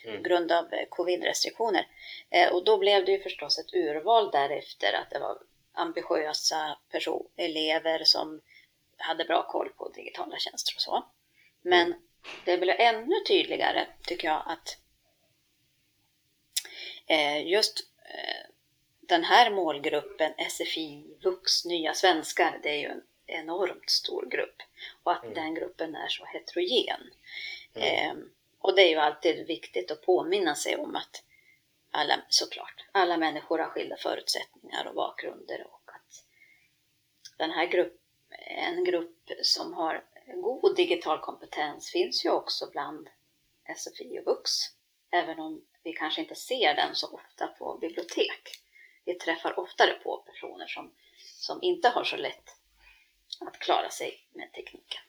mm. 0.03 0.17
på 0.17 0.29
grund 0.29 0.51
av 0.51 0.73
eh, 0.73 0.87
covid-restriktioner. 0.89 1.87
Eh, 2.29 2.53
och 2.53 2.65
då 2.65 2.77
blev 2.77 3.05
det 3.05 3.11
ju 3.11 3.19
förstås 3.19 3.59
ett 3.59 3.73
urval 3.73 4.31
därefter 4.31 4.93
att 4.93 5.09
det 5.09 5.19
var 5.19 5.37
ambitiösa 5.73 6.77
person 6.91 7.27
elever 7.35 8.03
som 8.03 8.41
hade 8.97 9.25
bra 9.25 9.47
koll 9.47 9.69
på 9.69 9.89
digitala 9.89 10.37
tjänster 10.37 10.73
och 10.75 10.81
så. 10.81 11.05
Men 11.61 11.87
mm. 11.87 11.99
det 12.45 12.57
blev 12.57 12.75
ännu 12.79 13.15
tydligare 13.27 13.87
tycker 14.03 14.27
jag 14.27 14.43
att 14.45 14.77
just 17.45 17.79
eh, 18.05 18.51
den 18.99 19.23
här 19.23 19.51
målgruppen, 19.51 20.33
SFI, 20.49 21.17
Vux, 21.23 21.65
nya 21.65 21.93
svenskar, 21.93 22.59
det 22.63 22.69
är 22.69 22.79
ju 22.79 22.87
en 22.87 23.03
enormt 23.25 23.89
stor 23.89 24.25
grupp. 24.25 24.61
Och 25.03 25.11
att 25.11 25.23
mm. 25.23 25.35
den 25.35 25.53
gruppen 25.53 25.95
är 25.95 26.07
så 26.07 26.25
heterogen. 26.25 27.01
Mm. 27.73 27.87
Eh, 27.87 28.23
och 28.59 28.75
det 28.75 28.81
är 28.81 28.89
ju 28.89 28.97
alltid 28.97 29.47
viktigt 29.47 29.91
att 29.91 30.01
påminna 30.01 30.55
sig 30.55 30.75
om 30.75 30.95
att 30.95 31.23
alla, 31.91 32.21
såklart, 32.29 32.85
alla 32.91 33.17
människor 33.17 33.59
har 33.59 33.65
skilda 33.65 33.97
förutsättningar 33.97 34.87
och 34.87 34.95
bakgrunder 34.95 35.67
och 35.67 35.91
att 35.93 36.23
den 37.37 37.51
här 37.51 37.65
grupp, 37.65 38.01
en 38.47 38.83
grupp 38.83 39.31
som 39.41 39.73
har 39.73 40.03
god 40.41 40.75
digital 40.75 41.19
kompetens 41.19 41.91
finns 41.91 42.25
ju 42.25 42.29
också 42.29 42.69
bland 42.71 43.09
SFI 43.75 44.19
och 44.19 44.27
Vux. 44.27 44.51
Även 45.11 45.39
om 45.39 45.65
vi 45.83 45.93
kanske 45.93 46.21
inte 46.21 46.35
ser 46.35 46.75
den 46.75 46.95
så 46.95 47.07
ofta 47.13 47.47
på 47.47 47.77
bibliotek. 47.77 48.41
Vi 49.05 49.13
träffar 49.13 49.59
oftare 49.59 49.93
på 49.93 50.17
personer 50.17 50.67
som, 50.67 50.93
som 51.17 51.59
inte 51.61 51.89
har 51.89 52.03
så 52.03 52.17
lätt 52.17 52.49
att 53.39 53.59
klara 53.59 53.89
sig 53.89 54.27
med 54.33 54.53
tekniken. 54.53 55.01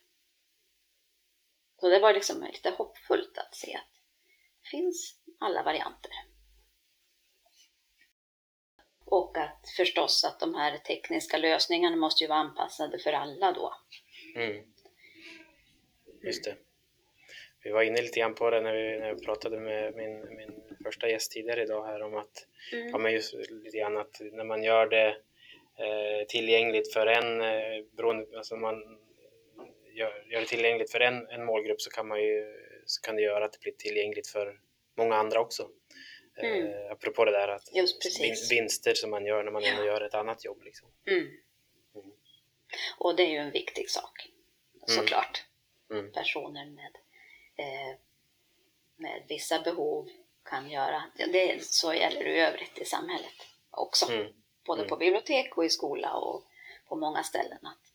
Så 1.79 1.89
det 1.89 1.99
var 1.99 2.13
liksom 2.13 2.43
lite 2.43 2.69
hoppfullt 2.69 3.37
att 3.37 3.55
se 3.55 3.75
att 3.75 3.93
det 4.63 4.69
finns 4.69 5.15
alla 5.39 5.63
varianter. 5.63 6.11
Och 9.05 9.37
att 9.37 9.69
förstås 9.77 10.23
att 10.23 10.39
de 10.39 10.55
här 10.55 10.77
tekniska 10.77 11.37
lösningarna 11.37 11.95
måste 11.95 12.23
ju 12.23 12.27
vara 12.27 12.39
anpassade 12.39 12.99
för 12.99 13.13
alla 13.13 13.51
då. 13.51 13.75
Mm. 14.35 14.65
Just 16.23 16.43
det. 16.43 16.68
Vi 17.63 17.71
var 17.71 17.83
inne 17.83 18.01
lite 18.01 18.19
grann 18.19 18.35
på 18.35 18.49
det 18.49 18.61
när 18.61 18.73
vi, 18.73 18.99
när 18.99 19.13
vi 19.13 19.25
pratade 19.25 19.59
med 19.59 19.95
min, 19.95 20.35
min 20.35 20.77
första 20.83 21.09
gäst 21.09 21.31
tidigare 21.31 21.63
idag 21.63 21.85
här 21.85 22.01
om 22.01 22.15
att, 22.15 22.47
mm. 22.73 22.89
ja 22.89 22.97
men 22.97 23.13
just 23.13 23.33
lite 23.33 23.77
grann 23.77 23.97
att 23.97 24.21
när 24.31 24.43
man 24.43 24.63
gör 24.63 24.87
det 24.87 25.07
eh, 25.77 26.27
tillgängligt 26.27 26.93
för 26.93 27.07
en, 27.07 27.41
eh, 27.41 27.85
beroende, 27.91 28.37
alltså 28.37 28.55
man 28.55 28.99
gör, 29.93 30.25
gör 30.31 30.39
det 30.39 30.45
tillgängligt 30.45 30.91
för 30.91 30.99
en, 30.99 31.27
en 31.27 31.45
målgrupp 31.45 31.81
så 31.81 31.89
kan 31.89 32.07
man 32.07 32.23
ju, 32.23 32.55
så 32.85 33.01
kan 33.01 33.15
det 33.15 33.21
göra 33.21 33.45
att 33.45 33.53
det 33.53 33.59
blir 33.59 33.73
tillgängligt 33.73 34.27
för 34.27 34.59
många 34.97 35.15
andra 35.15 35.39
också. 35.39 35.69
Eh, 36.37 36.49
mm. 36.49 36.67
Eh, 36.67 36.91
apropå 36.91 37.25
det 37.25 37.31
där 37.31 37.47
att 37.47 37.69
vinster 38.51 38.93
som 38.93 39.09
man 39.09 39.25
gör 39.25 39.43
när 39.43 39.51
man 39.51 39.63
ändå 39.63 39.85
gör 39.85 40.01
ett 40.01 40.13
annat 40.13 40.45
jobb. 40.45 40.63
Liksom. 40.63 40.87
Mm. 41.07 41.23
Mm. 41.95 42.11
Och 42.97 43.15
det 43.15 43.23
är 43.23 43.29
ju 43.29 43.37
en 43.37 43.51
viktig 43.51 43.89
sak 43.89 44.27
såklart. 44.87 45.43
Mm. 45.91 46.11
Personer 46.11 46.65
med, 46.65 46.91
med 48.95 49.23
vissa 49.27 49.59
behov 49.59 50.09
kan 50.43 50.69
göra. 50.69 51.03
Det, 51.15 51.63
så 51.63 51.93
gäller 51.93 52.23
det 52.23 52.29
i 52.29 52.39
övrigt 52.39 52.77
i 52.77 52.85
samhället 52.85 53.47
också. 53.71 54.11
Mm. 54.11 54.33
Både 54.65 54.81
mm. 54.81 54.89
på 54.89 54.97
bibliotek 54.97 55.57
och 55.57 55.65
i 55.65 55.69
skola 55.69 56.13
och 56.13 56.43
på 56.87 56.95
många 56.95 57.23
ställen. 57.23 57.59
Att 57.61 57.93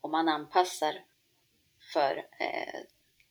om 0.00 0.10
man 0.10 0.28
anpassar 0.28 1.04
för 1.92 2.16
eh, 2.38 2.80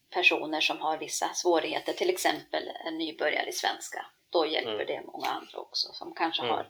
personer 0.10 0.62
som 0.62 0.78
har 0.78 0.98
vissa 0.98 1.34
svårigheter, 1.34 1.94
till 1.94 2.10
exempel 2.10 2.72
en 2.86 2.98
nybörjare 2.98 3.50
i 3.50 3.52
svenska, 3.52 4.06
då 4.30 4.46
hjälper 4.46 4.74
mm. 4.74 4.88
det 4.88 5.02
många 5.06 5.28
andra 5.28 5.60
också 5.60 5.94
som 5.94 6.14
kanske 6.14 6.42
mm. 6.42 6.54
har 6.54 6.62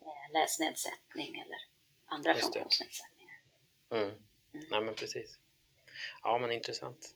eh, 0.00 0.32
läsnedsättning 0.32 1.40
eller 1.40 1.58
andra 2.06 2.34
funktionsnedsättningar. 2.34 3.40
Mm. 3.90 4.04
Mm. 4.04 4.18
Nej 4.70 4.80
men 4.80 4.94
precis. 4.94 5.38
Ja 6.22 6.38
men 6.38 6.52
intressant. 6.52 7.14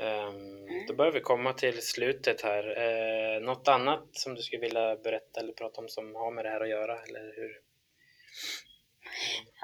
Um, 0.00 0.86
då 0.86 0.94
börjar 0.94 1.12
vi 1.12 1.20
komma 1.20 1.52
till 1.52 1.82
slutet 1.82 2.40
här. 2.40 2.64
Uh, 2.78 3.42
något 3.42 3.68
annat 3.68 4.08
som 4.12 4.34
du 4.34 4.42
skulle 4.42 4.60
vilja 4.60 4.96
berätta 4.96 5.40
eller 5.40 5.52
prata 5.52 5.80
om 5.80 5.88
som 5.88 6.14
har 6.14 6.30
med 6.30 6.44
det 6.44 6.48
här 6.48 6.60
att 6.60 6.68
göra? 6.68 7.02
Eller 7.02 7.32
hur? 7.36 7.60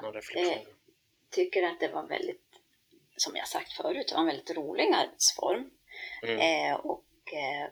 Någon 0.01 0.13
reflektion? 0.13 0.53
Jag 0.53 1.31
tycker 1.31 1.63
att 1.63 1.79
det 1.79 1.87
var 1.87 2.07
väldigt, 2.07 2.45
som 3.17 3.35
jag 3.35 3.47
sagt 3.47 3.73
förut, 3.73 4.07
det 4.07 4.13
var 4.13 4.21
en 4.21 4.27
väldigt 4.27 4.57
rolig 4.57 4.93
arbetsform. 4.93 5.69
Mm. 6.23 6.39
Eh, 6.39 6.75
och 6.75 7.33
eh, 7.33 7.69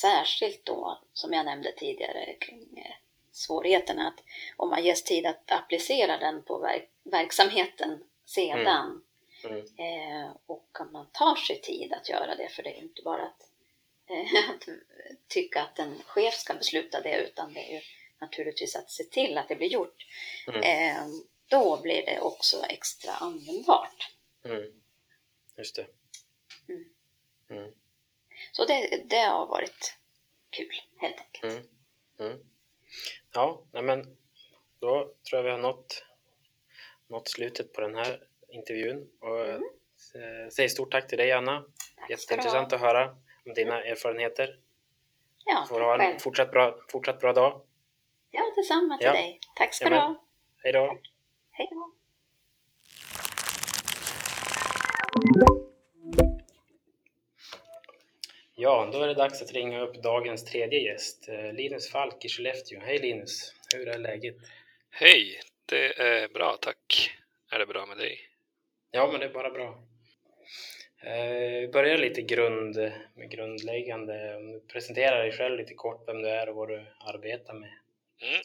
särskilt 0.00 0.66
då, 0.66 1.02
som 1.12 1.32
jag 1.32 1.44
nämnde 1.46 1.72
tidigare, 1.72 2.36
kring 2.40 2.78
eh, 2.78 2.94
svårigheterna 3.32 4.08
att 4.08 4.24
om 4.56 4.70
man 4.70 4.84
ges 4.84 5.04
tid 5.04 5.26
att 5.26 5.52
applicera 5.52 6.18
den 6.18 6.42
på 6.42 6.58
verk 6.58 6.90
verksamheten 7.04 8.04
sedan 8.24 8.60
mm 8.60 9.02
Mm. 9.44 9.58
Eh, 9.58 10.30
och 10.46 10.68
att 10.72 10.92
man 10.92 11.06
tar 11.12 11.36
sig 11.36 11.60
tid 11.60 11.92
att 11.92 12.08
göra 12.08 12.34
det, 12.34 12.48
för 12.48 12.62
det 12.62 12.70
är 12.70 12.82
inte 12.82 13.02
bara 13.02 13.22
att, 13.22 13.50
eh, 14.10 14.50
att 14.50 14.68
tycka 15.28 15.62
att 15.62 15.78
en 15.78 16.02
chef 16.02 16.34
ska 16.34 16.54
besluta 16.54 17.00
det, 17.00 17.16
utan 17.16 17.52
det 17.52 17.70
är 17.70 17.74
ju 17.74 17.80
naturligtvis 18.18 18.76
att 18.76 18.90
se 18.90 19.04
till 19.04 19.38
att 19.38 19.48
det 19.48 19.56
blir 19.56 19.68
gjort. 19.68 20.06
Mm. 20.48 20.62
Eh, 20.62 21.06
då 21.48 21.80
blir 21.82 22.06
det 22.06 22.20
också 22.20 22.62
extra 22.68 23.12
användbart. 23.12 24.12
Mm. 24.44 24.82
Just 25.56 25.76
det. 25.76 25.86
Mm. 26.68 26.84
Mm. 27.50 27.72
Så 28.52 28.64
det, 28.64 29.02
det 29.04 29.20
har 29.20 29.46
varit 29.46 29.96
kul 30.50 30.82
helt 30.96 31.16
enkelt. 31.20 31.44
Mm. 31.52 31.68
Mm. 32.18 32.46
Ja, 33.32 33.64
men 33.72 34.16
då 34.78 35.14
tror 35.28 35.38
jag 35.38 35.42
vi 35.42 35.50
har 35.50 35.58
nått, 35.58 36.04
nått 37.06 37.28
slutet 37.28 37.72
på 37.72 37.80
den 37.80 37.94
här 37.94 38.28
intervjun. 38.56 39.08
Och 39.20 39.46
mm. 39.48 39.62
Säger 40.50 40.68
stort 40.68 40.92
tack 40.92 41.08
till 41.08 41.18
dig 41.18 41.32
Anna. 41.32 41.64
Tack 41.96 42.10
Jätteintressant 42.10 42.72
att 42.72 42.80
höra 42.80 43.16
om 43.46 43.54
dina 43.54 43.82
erfarenheter. 43.84 44.58
Ja, 45.44 45.66
Får 45.68 45.80
ha 45.80 46.02
en 46.02 46.18
fortsatt 46.18 46.50
bra, 46.50 46.78
fortsatt 46.88 47.20
bra 47.20 47.32
dag. 47.32 47.62
Ja, 48.30 48.52
detsamma 48.56 48.98
till 48.98 49.06
ja. 49.06 49.12
dig. 49.12 49.40
Tack 49.56 49.74
ska 49.74 49.88
du 49.88 49.96
ha. 49.96 50.24
Hej 50.62 50.72
då. 50.72 50.98
Hej 51.50 51.68
då. 51.70 51.92
Ja, 58.58 58.88
då 58.92 59.02
är 59.02 59.08
det 59.08 59.14
dags 59.14 59.42
att 59.42 59.52
ringa 59.52 59.80
upp 59.80 60.02
dagens 60.02 60.44
tredje 60.44 60.80
gäst, 60.80 61.28
eh, 61.28 61.52
Linus 61.52 61.90
Falk 61.90 62.24
i 62.24 62.28
Skellefteå. 62.28 62.80
Hej 62.80 62.98
Linus, 62.98 63.54
hur 63.74 63.88
är 63.88 63.98
läget? 63.98 64.36
Hej, 64.90 65.40
det 65.66 66.00
är 66.00 66.28
bra 66.28 66.56
tack. 66.60 67.10
Är 67.50 67.58
det 67.58 67.66
bra 67.66 67.86
med 67.86 67.98
dig? 67.98 68.25
Ja, 68.96 69.08
men 69.12 69.20
det 69.20 69.26
är 69.26 69.30
bara 69.30 69.50
bra. 69.50 69.78
Eh, 71.02 71.60
vi 71.60 71.68
börjar 71.72 71.98
lite 71.98 72.22
grund, 72.22 72.76
med 73.14 73.30
grundläggande. 73.30 74.38
Presentera 74.72 75.18
dig 75.18 75.32
själv 75.32 75.58
lite 75.58 75.74
kort, 75.74 76.08
vem 76.08 76.22
du 76.22 76.28
är 76.28 76.48
och 76.48 76.56
vad 76.56 76.68
du 76.68 76.86
arbetar 77.00 77.54
med. 77.54 77.70
Mm. 78.22 78.42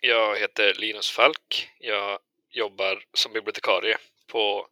Jag 0.00 0.38
heter 0.38 0.74
Linus 0.74 1.10
Falk. 1.10 1.68
Jag 1.78 2.18
jobbar 2.50 3.04
som 3.14 3.32
bibliotekarie 3.32 3.96
på 4.26 4.66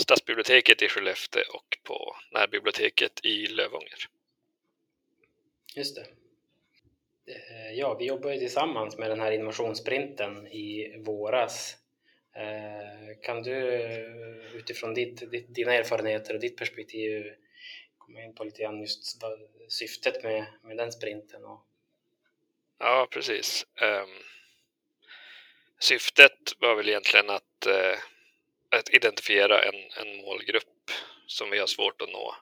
Stadsbiblioteket 0.00 0.82
i 0.82 0.88
Skellefteå 0.88 1.42
och 1.54 1.78
på 1.82 2.16
närbiblioteket 2.30 3.24
i 3.24 3.46
Lövånger. 3.46 4.06
Just 5.74 5.96
det. 5.96 6.06
Eh, 7.32 7.72
ja, 7.74 7.94
vi 7.94 8.04
jobbar 8.06 8.30
ju 8.30 8.38
tillsammans 8.38 8.98
med 8.98 9.10
den 9.10 9.20
här 9.20 9.32
innovationssprinten 9.32 10.46
i 10.46 10.96
våras. 10.98 11.81
Eh, 12.34 13.20
kan 13.22 13.42
du 13.42 13.56
utifrån 14.54 14.94
ditt, 14.94 15.30
ditt, 15.30 15.54
dina 15.54 15.74
erfarenheter 15.74 16.34
och 16.34 16.40
ditt 16.40 16.56
perspektiv 16.56 17.32
komma 17.98 18.22
in 18.22 18.34
på 18.34 18.44
lite 18.44 18.62
grann 18.62 18.80
just 18.80 19.22
syftet 19.68 20.24
med, 20.24 20.46
med 20.62 20.76
den 20.76 20.92
sprinten? 20.92 21.44
Och... 21.44 21.66
Ja, 22.78 23.08
precis. 23.10 23.66
Um, 23.82 24.22
syftet 25.78 26.52
var 26.58 26.74
väl 26.74 26.88
egentligen 26.88 27.30
att 27.30 27.66
uh, 27.66 27.98
att 28.72 28.90
identifiera 28.90 29.62
en, 29.62 29.90
en 29.96 30.16
målgrupp 30.16 30.90
som 31.26 31.50
vi 31.50 31.58
har 31.58 31.66
svårt 31.66 32.02
att 32.02 32.08
nå. 32.08 32.36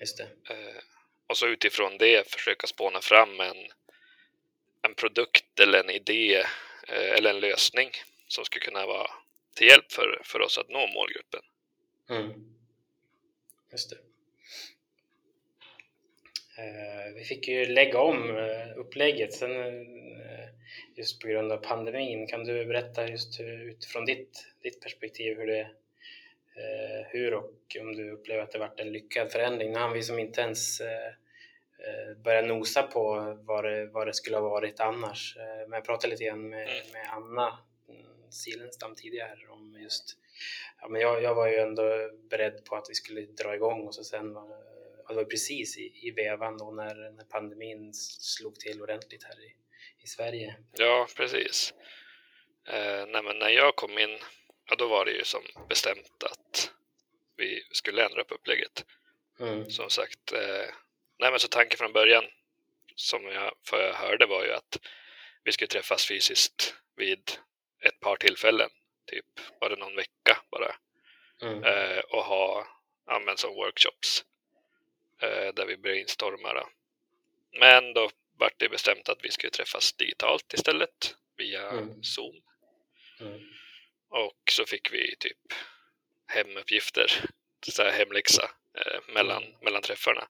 Just 0.00 0.18
det. 0.18 0.54
Eh, 0.54 0.82
och 1.26 1.36
så 1.36 1.46
utifrån 1.46 1.98
det 1.98 2.30
försöka 2.30 2.66
spåna 2.66 3.00
fram 3.00 3.40
en, 3.40 3.56
en 4.82 4.94
produkt 4.94 5.60
eller 5.60 5.80
en 5.80 5.90
idé 5.90 6.36
eh, 6.88 7.10
eller 7.10 7.30
en 7.30 7.40
lösning 7.40 7.90
som 8.32 8.44
skulle 8.44 8.64
kunna 8.64 8.86
vara 8.86 9.10
till 9.54 9.66
hjälp 9.66 9.92
för, 9.92 10.20
för 10.24 10.40
oss 10.40 10.58
att 10.58 10.68
nå 10.68 10.86
målgruppen. 10.86 11.42
Mm. 12.10 12.56
Just 13.72 13.90
det. 13.90 13.96
Eh, 16.60 17.14
vi 17.14 17.24
fick 17.24 17.48
ju 17.48 17.66
lägga 17.66 18.00
om 18.00 18.36
eh, 18.36 18.78
upplägget 18.78 19.34
sen 19.34 19.60
eh, 19.60 20.48
just 20.96 21.20
på 21.20 21.28
grund 21.28 21.52
av 21.52 21.56
pandemin. 21.56 22.26
Kan 22.26 22.44
du 22.44 22.66
berätta 22.66 23.08
just 23.08 23.40
utifrån 23.40 24.04
ditt, 24.04 24.46
ditt 24.62 24.80
perspektiv 24.80 25.36
hur 25.36 25.46
det 25.46 25.70
hur 27.08 27.34
och 27.34 27.76
om 27.80 27.96
du 27.96 28.10
upplever 28.10 28.42
att 28.42 28.52
det 28.52 28.58
varit 28.58 28.80
en 28.80 28.92
lyckad 28.92 29.32
förändring. 29.32 29.72
Nu 29.72 29.78
har 29.78 29.94
vi 29.94 30.02
som 30.02 30.18
inte 30.18 30.40
ens 30.40 30.82
börjat 32.24 32.44
nosa 32.44 32.82
på 32.82 33.36
vad 33.40 33.64
det, 33.64 33.86
vad 33.86 34.06
det 34.06 34.14
skulle 34.14 34.36
ha 34.36 34.48
varit 34.48 34.80
annars. 34.80 35.36
Men 35.38 35.72
jag 35.72 35.84
pratade 35.84 36.10
lite 36.10 36.24
grann 36.24 36.48
med, 36.48 36.62
mm. 36.62 36.92
med 36.92 37.06
Anna 37.10 37.58
Silenstam 38.30 38.94
tidigare 38.94 39.48
om 39.48 39.76
just 39.80 40.16
ja, 40.80 40.88
men 40.88 41.00
jag, 41.00 41.22
jag 41.22 41.34
var 41.34 41.48
ju 41.48 41.56
ändå 41.56 42.10
beredd 42.30 42.64
på 42.64 42.76
att 42.76 42.90
vi 42.90 42.94
skulle 42.94 43.20
dra 43.20 43.54
igång 43.54 43.86
och 43.86 43.94
så 43.94 44.04
sen 44.04 44.34
var, 44.34 44.48
det 45.08 45.14
var 45.14 45.24
precis 45.24 45.78
i, 45.78 46.08
i 46.08 46.10
vevan 46.10 46.58
då 46.58 46.70
när, 46.70 47.10
när 47.10 47.24
pandemin 47.24 47.94
slog 47.94 48.60
till 48.60 48.82
ordentligt 48.82 49.24
här 49.24 49.44
i, 49.44 49.54
i 50.04 50.06
Sverige. 50.06 50.56
Ja, 50.72 51.06
precis. 51.16 51.74
Eh, 52.68 53.06
nej, 53.08 53.22
men 53.22 53.38
när 53.38 53.48
jag 53.48 53.76
kom 53.76 53.98
in, 53.98 54.18
ja, 54.68 54.76
då 54.76 54.88
var 54.88 55.04
det 55.04 55.12
ju 55.12 55.24
som 55.24 55.42
bestämt 55.68 56.22
att 56.22 56.72
vi 57.36 57.62
skulle 57.70 58.04
ändra 58.04 58.24
på 58.24 58.34
upplägget. 58.34 58.84
Mm. 59.40 59.70
Som 59.70 59.90
sagt, 59.90 60.32
eh, 60.32 60.74
nej, 61.18 61.30
men 61.30 61.38
så 61.38 61.48
tanken 61.48 61.78
från 61.78 61.92
början 61.92 62.24
som 62.94 63.24
jag, 63.24 63.52
för 63.66 63.86
jag 63.86 63.94
hörde 63.94 64.26
var 64.26 64.44
ju 64.44 64.52
att 64.52 64.80
vi 65.44 65.52
skulle 65.52 65.68
träffas 65.68 66.06
fysiskt 66.06 66.74
vid 66.96 67.32
ett 67.80 68.00
par 68.00 68.16
tillfällen, 68.16 68.70
typ 69.06 69.26
var 69.60 69.70
det 69.70 69.76
någon 69.76 69.96
vecka 69.96 70.42
bara, 70.50 70.76
mm. 71.42 71.64
eh, 71.64 71.98
och 71.98 72.24
ha 72.24 72.66
använt 73.06 73.38
som 73.38 73.54
workshops 73.54 74.24
eh, 75.22 75.54
där 75.54 75.66
vi 75.66 75.76
brainstormar. 75.76 76.54
Då. 76.54 76.68
Men 77.58 77.94
då 77.94 78.10
vart 78.38 78.58
det 78.58 78.68
bestämt 78.68 79.08
att 79.08 79.24
vi 79.24 79.30
skulle 79.30 79.50
träffas 79.50 79.92
digitalt 79.92 80.54
istället 80.54 81.16
via 81.36 81.70
mm. 81.70 82.02
Zoom. 82.02 82.42
Mm. 83.20 83.40
Och 84.08 84.50
så 84.50 84.66
fick 84.66 84.92
vi 84.92 85.16
typ 85.16 85.38
hemuppgifter, 86.26 87.24
så 87.60 87.82
här 87.82 87.90
hemläxa 87.90 88.50
eh, 88.74 89.00
mellan, 89.14 89.42
mm. 89.42 89.54
mellan 89.60 89.82
träffarna. 89.82 90.28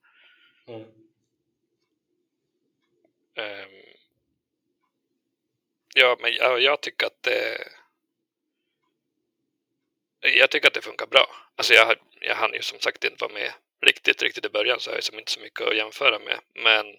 Um, 3.34 3.79
ja, 6.00 6.16
men 6.20 6.32
jag, 6.32 6.60
jag 6.60 6.80
tycker 6.80 7.06
att 7.06 7.22
det 7.22 7.68
jag 10.20 10.50
tycker 10.50 10.68
att 10.68 10.74
det 10.74 10.82
funkar 10.82 11.06
bra. 11.06 11.26
Alltså 11.56 11.74
jag, 11.74 11.96
jag 12.20 12.34
hann 12.34 12.54
ju 12.54 12.62
som 12.62 12.80
sagt 12.80 13.04
inte 13.04 13.24
vara 13.24 13.32
med 13.32 13.52
riktigt, 13.80 14.22
riktigt 14.22 14.44
i 14.44 14.48
början 14.48 14.80
så 14.80 14.90
har 14.90 14.94
jag 14.94 14.98
liksom 14.98 15.18
inte 15.18 15.32
så 15.32 15.40
mycket 15.40 15.60
att 15.60 15.76
jämföra 15.76 16.18
med. 16.18 16.40
Men 16.54 16.96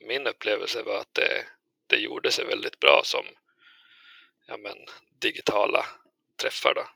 min 0.00 0.26
upplevelse 0.26 0.82
var 0.82 1.00
att 1.00 1.14
det, 1.14 1.46
det 1.86 1.96
gjorde 1.96 2.30
sig 2.30 2.44
väldigt 2.44 2.80
bra 2.80 3.00
som 3.04 3.24
ja, 4.46 4.56
men, 4.56 4.76
digitala 5.20 5.86
träffar. 6.36 6.74
Då. 6.74 6.88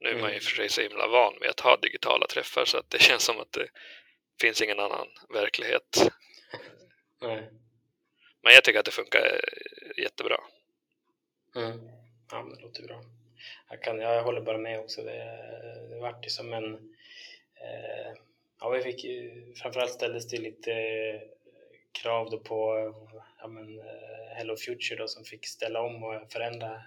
Nu 0.00 0.08
är 0.08 0.14
man 0.14 0.30
ju 0.30 0.36
mm. 0.36 0.40
för 0.40 0.56
sig 0.56 0.68
så 0.68 0.80
himla 0.80 1.06
van 1.06 1.38
vid 1.40 1.50
att 1.50 1.60
ha 1.60 1.76
digitala 1.76 2.26
träffar 2.26 2.64
så 2.64 2.78
att 2.78 2.90
det 2.90 2.98
känns 3.02 3.24
som 3.24 3.40
att 3.40 3.52
det 3.52 3.68
finns 4.40 4.62
ingen 4.62 4.80
annan 4.80 5.08
verklighet. 5.28 6.10
Nej. 7.20 7.50
Men 8.44 8.52
jag 8.52 8.64
tycker 8.64 8.78
att 8.78 8.84
det 8.84 8.90
funkar 8.90 9.40
jättebra. 9.96 10.40
Mm. 11.56 11.90
Ja, 12.30 12.46
det 12.56 12.62
låter 12.62 12.82
bra. 12.82 13.02
Jag, 13.70 13.82
kan, 13.82 13.98
jag 13.98 14.22
håller 14.22 14.40
bara 14.40 14.58
med 14.58 14.80
också. 14.80 15.02
Det, 15.02 15.24
det 15.90 15.98
vart 16.00 16.26
ju 16.26 16.30
som 16.30 16.52
en 16.52 16.94
Eh, 17.64 18.12
ja, 18.60 18.68
vi 18.68 18.82
fick 18.82 19.06
framförallt 19.58 19.92
ställdes 19.92 20.28
det 20.28 20.36
lite 20.36 20.72
eh, 20.72 21.20
krav 21.92 22.30
då 22.30 22.38
på 22.38 22.92
ja, 23.38 23.48
men, 23.48 23.78
eh, 23.78 24.36
Hello 24.36 24.56
Future 24.56 24.96
då, 24.96 25.08
som 25.08 25.24
fick 25.24 25.46
ställa 25.46 25.80
om 25.80 26.04
och 26.04 26.32
förändra 26.32 26.82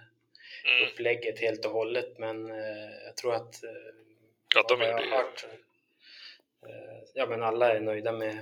mm. 0.64 0.88
upplägget 0.88 1.40
helt 1.40 1.64
och 1.64 1.72
hållet 1.72 2.18
men 2.18 2.48
jag 3.04 3.16
tror 3.16 3.34
att 3.34 3.54
ja, 4.54 4.64
de 4.68 4.80
jag 4.80 4.92
har 4.92 5.16
hört, 5.16 5.46
ja 7.14 7.26
men 7.26 7.42
alla 7.42 7.72
är 7.74 7.80
nöjda 7.80 8.12
med 8.12 8.38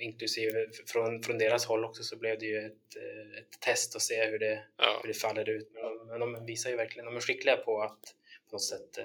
inklusive 0.00 0.66
från, 0.86 1.22
från 1.22 1.38
deras 1.38 1.66
håll 1.66 1.84
också 1.84 2.02
så 2.02 2.16
blev 2.16 2.38
det 2.38 2.46
ju 2.46 2.66
ett, 2.66 2.96
ett 3.38 3.60
test 3.60 3.96
att 3.96 4.02
se 4.02 4.24
hur 4.24 4.38
det, 4.38 4.64
ja. 4.76 5.00
hur 5.02 5.08
det 5.08 5.14
faller 5.14 5.48
ut. 5.48 5.70
Men 5.74 5.82
de, 5.82 6.06
men 6.06 6.20
de 6.20 6.46
visar 6.46 6.70
ju 6.70 6.76
verkligen, 6.76 7.06
de 7.06 7.16
är 7.16 7.20
skickliga 7.20 7.56
på 7.56 7.82
att 7.82 8.14
på 8.48 8.54
något 8.54 8.64
sätt 8.64 8.98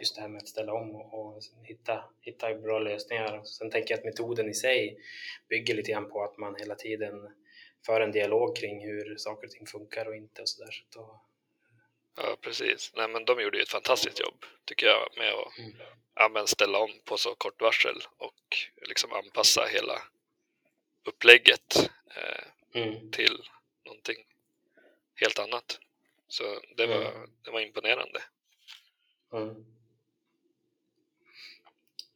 just 0.00 0.14
det 0.14 0.20
här 0.20 0.28
med 0.28 0.42
att 0.42 0.48
ställa 0.48 0.72
om 0.72 0.96
och, 0.96 1.36
och 1.36 1.42
hitta, 1.62 2.04
hitta 2.20 2.54
bra 2.54 2.78
lösningar. 2.78 3.44
Sen 3.44 3.70
tänker 3.70 3.90
jag 3.94 3.98
att 3.98 4.04
metoden 4.04 4.48
i 4.50 4.54
sig 4.54 4.98
bygger 5.48 5.74
lite 5.74 5.90
grann 5.90 6.10
på 6.10 6.24
att 6.24 6.38
man 6.38 6.56
hela 6.58 6.74
tiden 6.74 7.28
för 7.86 8.00
en 8.00 8.12
dialog 8.12 8.56
kring 8.56 8.86
hur 8.86 9.16
saker 9.16 9.46
och 9.46 9.52
ting 9.52 9.66
funkar 9.66 10.06
och 10.06 10.16
inte 10.16 10.42
och 10.42 10.48
sådär. 10.48 10.70
Så 10.70 10.98
då... 10.98 11.20
Ja, 12.16 12.36
precis. 12.40 12.92
Nej, 12.96 13.08
men 13.08 13.24
de 13.24 13.40
gjorde 13.40 13.56
ju 13.56 13.62
ett 13.62 13.68
fantastiskt 13.68 14.20
jobb, 14.20 14.44
tycker 14.64 14.86
jag, 14.86 15.08
med 15.16 15.32
att 15.32 15.58
mm. 15.58 15.72
ja, 16.14 16.46
ställa 16.46 16.78
om 16.78 16.90
på 17.04 17.16
så 17.16 17.34
kort 17.34 17.62
varsel 17.62 18.02
och 18.16 18.56
liksom 18.88 19.12
anpassa 19.12 19.64
hela 19.64 20.02
upplägget 21.06 21.90
eh, 22.16 22.82
mm. 22.82 23.10
till 23.10 23.38
någonting 23.84 24.16
helt 25.14 25.38
annat. 25.38 25.80
Så 26.28 26.42
det 26.76 26.86
var, 26.86 26.96
mm. 26.96 27.30
det 27.44 27.50
var 27.50 27.60
imponerande. 27.60 28.20
Mm. 29.32 29.64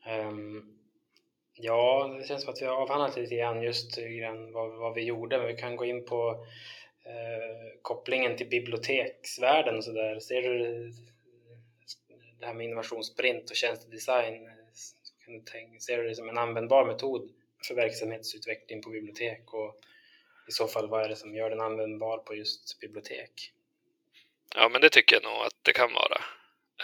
Um, 0.06 0.78
ja, 1.54 2.16
det 2.18 2.26
känns 2.26 2.42
som 2.42 2.52
att 2.52 2.62
vi 2.62 2.66
har 2.66 2.76
avhandlat 2.76 3.16
lite 3.16 3.34
grann 3.34 3.62
just 3.62 3.96
grann 3.96 4.52
vad, 4.52 4.78
vad 4.78 4.94
vi 4.94 5.04
gjorde, 5.04 5.38
men 5.38 5.46
vi 5.46 5.56
kan 5.56 5.76
gå 5.76 5.84
in 5.84 6.04
på 6.04 6.30
uh, 7.06 7.80
kopplingen 7.82 8.36
till 8.36 8.48
biblioteksvärlden 8.48 9.76
och 9.76 9.84
sådär. 9.84 10.20
Ser 10.20 10.42
du 10.42 10.92
det 12.40 12.46
här 12.46 12.54
med 12.54 12.66
innovationssprint 12.66 13.50
och 13.50 13.56
tjänstedesign? 13.56 14.50
Kan 15.24 15.34
du 15.34 15.40
tänka, 15.40 15.80
ser 15.80 15.98
du 15.98 16.08
det 16.08 16.14
som 16.14 16.28
en 16.28 16.38
användbar 16.38 16.86
metod 16.86 17.30
för 17.66 17.74
verksamhetsutveckling 17.74 18.82
på 18.82 18.90
bibliotek 18.90 19.54
och 19.54 19.80
i 20.48 20.52
så 20.52 20.68
fall 20.68 20.88
vad 20.88 21.04
är 21.04 21.08
det 21.08 21.16
som 21.16 21.34
gör 21.34 21.50
den 21.50 21.60
användbar 21.60 22.18
på 22.18 22.34
just 22.34 22.80
bibliotek? 22.80 23.52
Ja, 24.54 24.68
men 24.68 24.80
det 24.80 24.90
tycker 24.90 25.16
jag 25.16 25.22
nog 25.22 25.42
att 25.42 25.56
det 25.62 25.72
kan 25.72 25.92
vara. 25.92 26.20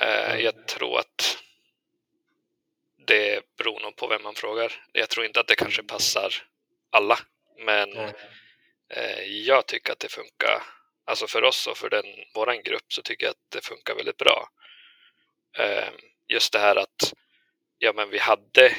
Eh, 0.01 0.31
mm. 0.31 0.45
Jag 0.45 0.69
tror 0.69 0.99
att 0.99 1.39
det 3.07 3.43
beror 3.57 3.81
nog 3.81 3.97
på 3.97 4.07
vem 4.07 4.23
man 4.23 4.35
frågar. 4.35 4.73
Jag 4.93 5.09
tror 5.09 5.27
inte 5.27 5.41
att 5.41 5.49
det 5.49 5.55
kanske 5.55 5.83
passar 5.83 6.35
alla, 6.91 7.19
men 7.59 7.97
eh, 8.89 9.23
jag 9.25 9.67
tycker 9.67 9.93
att 9.93 9.99
det 9.99 10.13
funkar. 10.13 10.63
Alltså 11.05 11.27
för 11.27 11.43
oss 11.43 11.67
och 11.67 11.77
för 11.77 11.91
den, 11.91 12.05
våran 12.35 12.63
grupp 12.63 12.93
så 12.93 13.03
tycker 13.03 13.27
jag 13.27 13.31
att 13.31 13.51
det 13.51 13.65
funkar 13.65 13.95
väldigt 13.95 14.17
bra. 14.17 14.49
Eh, 15.59 15.89
just 16.29 16.53
det 16.53 16.59
här 16.59 16.77
att 16.77 17.13
ja, 17.79 17.93
men 17.93 18.11
vi 18.11 18.19
hade 18.19 18.77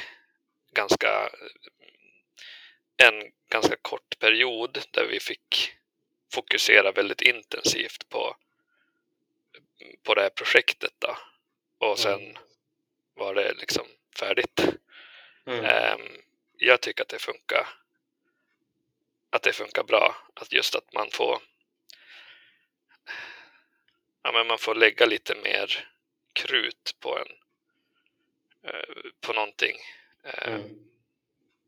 ganska 0.72 1.30
en 3.02 3.32
ganska 3.48 3.76
kort 3.76 4.18
period 4.18 4.78
där 4.90 5.06
vi 5.06 5.20
fick 5.20 5.74
fokusera 6.32 6.92
väldigt 6.92 7.20
intensivt 7.20 8.08
på, 8.08 8.36
på 10.02 10.14
det 10.14 10.20
här 10.22 10.30
projektet. 10.30 10.92
Då. 10.98 11.16
Och 11.78 11.98
sen 11.98 12.20
mm. 12.20 12.36
var 13.14 13.34
det 13.34 13.52
liksom 13.52 13.86
färdigt. 14.18 14.60
Mm. 15.46 16.00
Um, 16.00 16.22
jag 16.56 16.80
tycker 16.80 17.02
att 17.02 17.08
det 17.08 17.18
funkar 17.18 17.68
att 19.30 19.42
det 19.42 19.52
funkar 19.52 19.82
bra. 19.82 20.16
Att 20.34 20.52
just 20.52 20.74
att 20.74 20.92
man 20.92 21.10
får 21.10 21.42
ja, 24.22 24.32
men 24.32 24.46
man 24.46 24.58
får 24.58 24.74
lägga 24.74 25.06
lite 25.06 25.34
mer 25.34 25.88
krut 26.32 26.96
på 27.00 27.18
en 27.18 27.28
uh, 28.74 29.10
på 29.20 29.32
någonting 29.32 29.76
uh, 30.26 30.54
mm. 30.54 30.62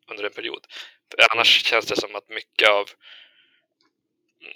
under 0.07 0.24
en 0.24 0.33
period. 0.33 0.66
Annars 1.30 1.64
känns 1.64 1.86
det 1.86 1.96
som 1.96 2.14
att 2.14 2.28
mycket 2.28 2.68
av 2.68 2.90
mm, 4.40 4.54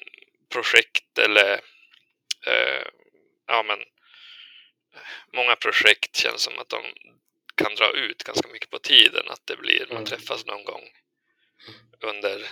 projekt 0.48 1.18
eller 1.18 1.54
uh, 2.46 2.86
ja 3.46 3.62
men 3.62 3.78
många 5.32 5.56
projekt 5.56 6.16
känns 6.16 6.42
som 6.42 6.58
att 6.58 6.68
de 6.68 6.82
kan 7.54 7.74
dra 7.74 7.90
ut 7.90 8.24
ganska 8.24 8.48
mycket 8.48 8.70
på 8.70 8.78
tiden. 8.78 9.28
Att 9.28 9.46
det 9.46 9.56
blir, 9.56 9.86
man 9.88 9.96
mm. 9.96 10.06
träffas 10.06 10.46
någon 10.46 10.64
gång 10.64 10.90
under 12.00 12.46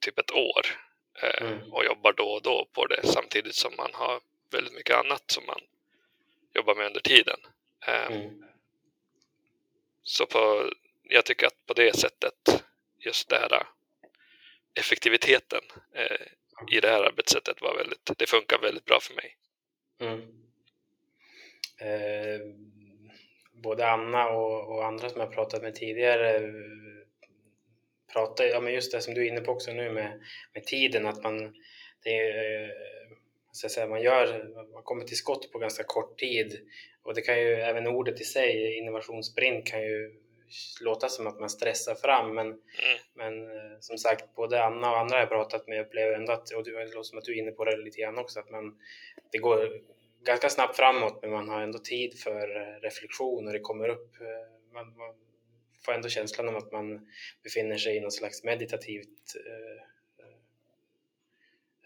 typ 0.00 0.18
ett 0.18 0.30
år 0.30 0.66
eh, 1.22 1.42
mm. 1.46 1.72
och 1.72 1.84
jobbar 1.84 2.12
då 2.12 2.30
och 2.30 2.42
då 2.42 2.68
på 2.72 2.86
det 2.86 3.06
samtidigt 3.06 3.54
som 3.54 3.76
man 3.76 3.90
har 3.94 4.20
väldigt 4.50 4.74
mycket 4.74 4.96
annat 4.96 5.30
som 5.30 5.46
man 5.46 5.60
jobbar 6.54 6.74
med 6.74 6.86
under 6.86 7.00
tiden. 7.00 7.40
Eh, 7.86 8.06
mm. 8.06 8.44
Så 10.02 10.26
på, 10.26 10.72
jag 11.02 11.24
tycker 11.24 11.46
att 11.46 11.66
på 11.66 11.74
det 11.74 11.96
sättet, 11.96 12.64
just 13.00 13.28
det 13.28 13.36
här 13.36 13.54
äh, 13.54 13.66
effektiviteten 14.74 15.60
eh, 15.94 16.76
i 16.76 16.80
det 16.80 16.88
här 16.88 17.02
arbetssättet 17.02 17.60
var 17.60 17.76
väldigt, 17.76 18.10
det 18.18 18.26
funkar 18.26 18.58
väldigt 18.58 18.84
bra 18.84 19.00
för 19.00 19.14
mig. 19.14 19.36
Mm. 20.00 20.20
Eh, 21.80 22.40
både 23.52 23.86
Anna 23.86 24.28
och, 24.28 24.76
och, 24.76 24.86
andra 24.86 25.08
som 25.08 25.20
jag 25.20 25.32
pratat 25.32 25.62
med 25.62 25.74
tidigare 25.74 26.36
äh, 26.36 26.42
pratar, 28.12 28.44
ja 28.44 28.60
men 28.60 28.72
just 28.72 28.92
det 28.92 29.00
som 29.00 29.14
du 29.14 29.26
är 29.26 29.30
inne 29.30 29.40
på 29.40 29.52
också 29.52 29.72
nu 29.72 29.90
med, 29.90 30.20
med 30.54 30.64
tiden, 30.64 31.06
att 31.06 31.22
man 31.22 31.54
det 32.02 32.30
eh, 32.30 32.70
så 33.52 33.66
att 33.66 33.72
säga, 33.72 33.86
man 33.86 34.02
gör, 34.02 34.54
man 34.72 34.82
kommer 34.82 35.04
till 35.04 35.16
skott 35.16 35.52
på 35.52 35.58
ganska 35.58 35.84
kort 35.84 36.18
tid 36.18 36.60
och 37.02 37.14
det 37.14 37.20
kan 37.20 37.40
ju, 37.40 37.54
även 37.54 37.86
ordet 37.86 38.20
i 38.20 38.24
sig, 38.24 38.78
innovationssprint 38.78 39.66
kan 39.66 39.82
ju 39.82 40.20
låta 40.80 41.08
som 41.08 41.26
att 41.26 41.40
man 41.40 41.50
stressar 41.50 41.94
fram 41.94 42.34
men, 42.34 42.46
mm. 42.46 42.58
men 43.14 43.56
eh, 43.56 43.78
som 43.80 43.98
sagt 43.98 44.34
både 44.34 44.64
Anna 44.64 44.90
och 44.90 44.98
andra 44.98 45.18
jag 45.18 45.28
pratat 45.28 45.68
med 45.68 45.80
upplever 45.80 46.12
ändå 46.12 46.32
att, 46.32 46.50
och 46.50 46.64
det 46.64 46.70
låter 46.70 47.02
som 47.02 47.18
att 47.18 47.24
du 47.24 47.32
är 47.32 47.42
inne 47.42 47.50
på 47.50 47.64
det 47.64 47.76
lite 47.76 48.00
grann 48.00 48.18
också, 48.18 48.40
att 48.40 48.50
man, 48.50 48.78
det 49.32 49.38
går 49.38 49.80
ganska 50.24 50.50
snabbt 50.50 50.76
framåt 50.76 51.18
men 51.22 51.30
man 51.30 51.48
har 51.48 51.60
ändå 51.60 51.78
tid 51.78 52.18
för 52.18 52.56
eh, 52.56 52.80
reflektion 52.80 53.46
och 53.46 53.52
det 53.52 53.60
kommer 53.60 53.88
upp 53.88 54.20
eh, 54.20 54.72
man, 54.72 54.96
man 54.96 55.14
får 55.84 55.92
ändå 55.92 56.08
känslan 56.08 56.48
av 56.48 56.56
att 56.56 56.72
man 56.72 57.08
befinner 57.42 57.78
sig 57.78 57.96
i 57.96 58.00
någon 58.00 58.12
slags 58.12 58.44
meditativt 58.44 59.36
eh, 59.46 59.82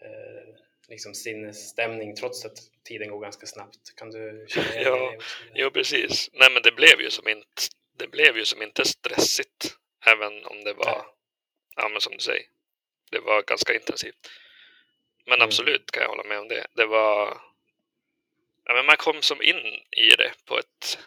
eh, 0.07 0.55
liksom 0.89 1.13
sinnesstämning 1.13 2.15
trots 2.15 2.45
att 2.45 2.57
tiden 2.83 3.09
går 3.09 3.19
ganska 3.19 3.45
snabbt. 3.45 3.95
Kan 3.95 4.11
du 4.11 4.45
känna 4.47 4.73
igen 4.73 4.83
ja, 4.85 5.11
det? 5.11 5.23
Jo, 5.53 5.69
precis. 5.69 6.29
Nej, 6.33 6.49
men 6.53 6.61
det 6.63 6.71
blev 6.71 7.01
ju 7.01 7.09
som 7.09 7.27
inte, 7.27 7.61
det 7.97 8.07
blev 8.07 8.37
ju 8.37 8.45
som 8.45 8.61
inte 8.61 8.85
stressigt, 8.85 9.77
även 10.05 10.45
om 10.45 10.63
det 10.63 10.73
var, 10.73 11.05
ja, 11.75 11.89
men 11.89 12.01
som 12.01 12.13
du 12.13 12.19
säger, 12.19 12.45
det 13.11 13.19
var 13.19 13.41
ganska 13.41 13.73
intensivt. 13.73 14.29
Men 15.25 15.33
mm. 15.33 15.45
absolut 15.45 15.91
kan 15.91 16.03
jag 16.03 16.09
hålla 16.09 16.23
med 16.23 16.39
om 16.39 16.47
det. 16.47 16.67
Det 16.73 16.85
var 16.85 17.41
ja, 18.65 18.73
men 18.73 18.85
man 18.85 18.97
kom 18.97 19.21
som 19.21 19.41
in 19.41 19.65
i 19.91 20.09
det 20.17 20.33
på 20.45 20.59
ett, 20.59 20.99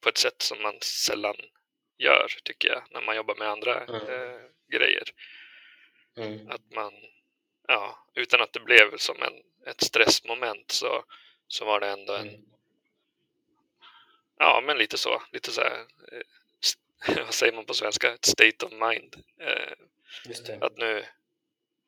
på 0.00 0.08
ett 0.08 0.18
sätt 0.18 0.42
som 0.42 0.62
man 0.62 0.78
sällan 0.80 1.36
gör, 1.98 2.26
tycker 2.44 2.68
jag, 2.68 2.82
när 2.90 3.00
man 3.00 3.16
jobbar 3.16 3.34
med 3.34 3.48
andra 3.48 3.84
mm. 3.84 3.94
eh, 3.94 4.40
grejer. 4.68 5.04
Mm. 6.16 6.50
Att 6.50 6.70
man, 6.74 6.92
ja, 7.68 8.06
utan 8.14 8.40
att 8.40 8.52
det 8.52 8.60
blev 8.60 8.96
som 8.96 9.22
en, 9.22 9.42
ett 9.66 9.80
stressmoment 9.80 10.70
så, 10.70 11.04
så 11.48 11.64
var 11.64 11.80
det 11.80 11.88
ändå 11.88 12.12
en, 12.12 12.28
mm. 12.28 12.40
Ja, 14.38 14.62
men 14.66 14.78
lite 14.78 14.98
så, 14.98 15.22
lite 15.32 15.50
så 15.50 15.60
här, 15.60 15.78
eh, 16.12 17.16
vad 17.24 17.34
säger 17.34 17.52
man 17.52 17.64
på 17.64 17.74
svenska, 17.74 18.14
ett 18.14 18.24
state 18.24 18.66
of 18.66 18.72
mind. 18.72 19.16
Eh, 19.40 19.72
att 20.60 20.76
nu 20.76 21.04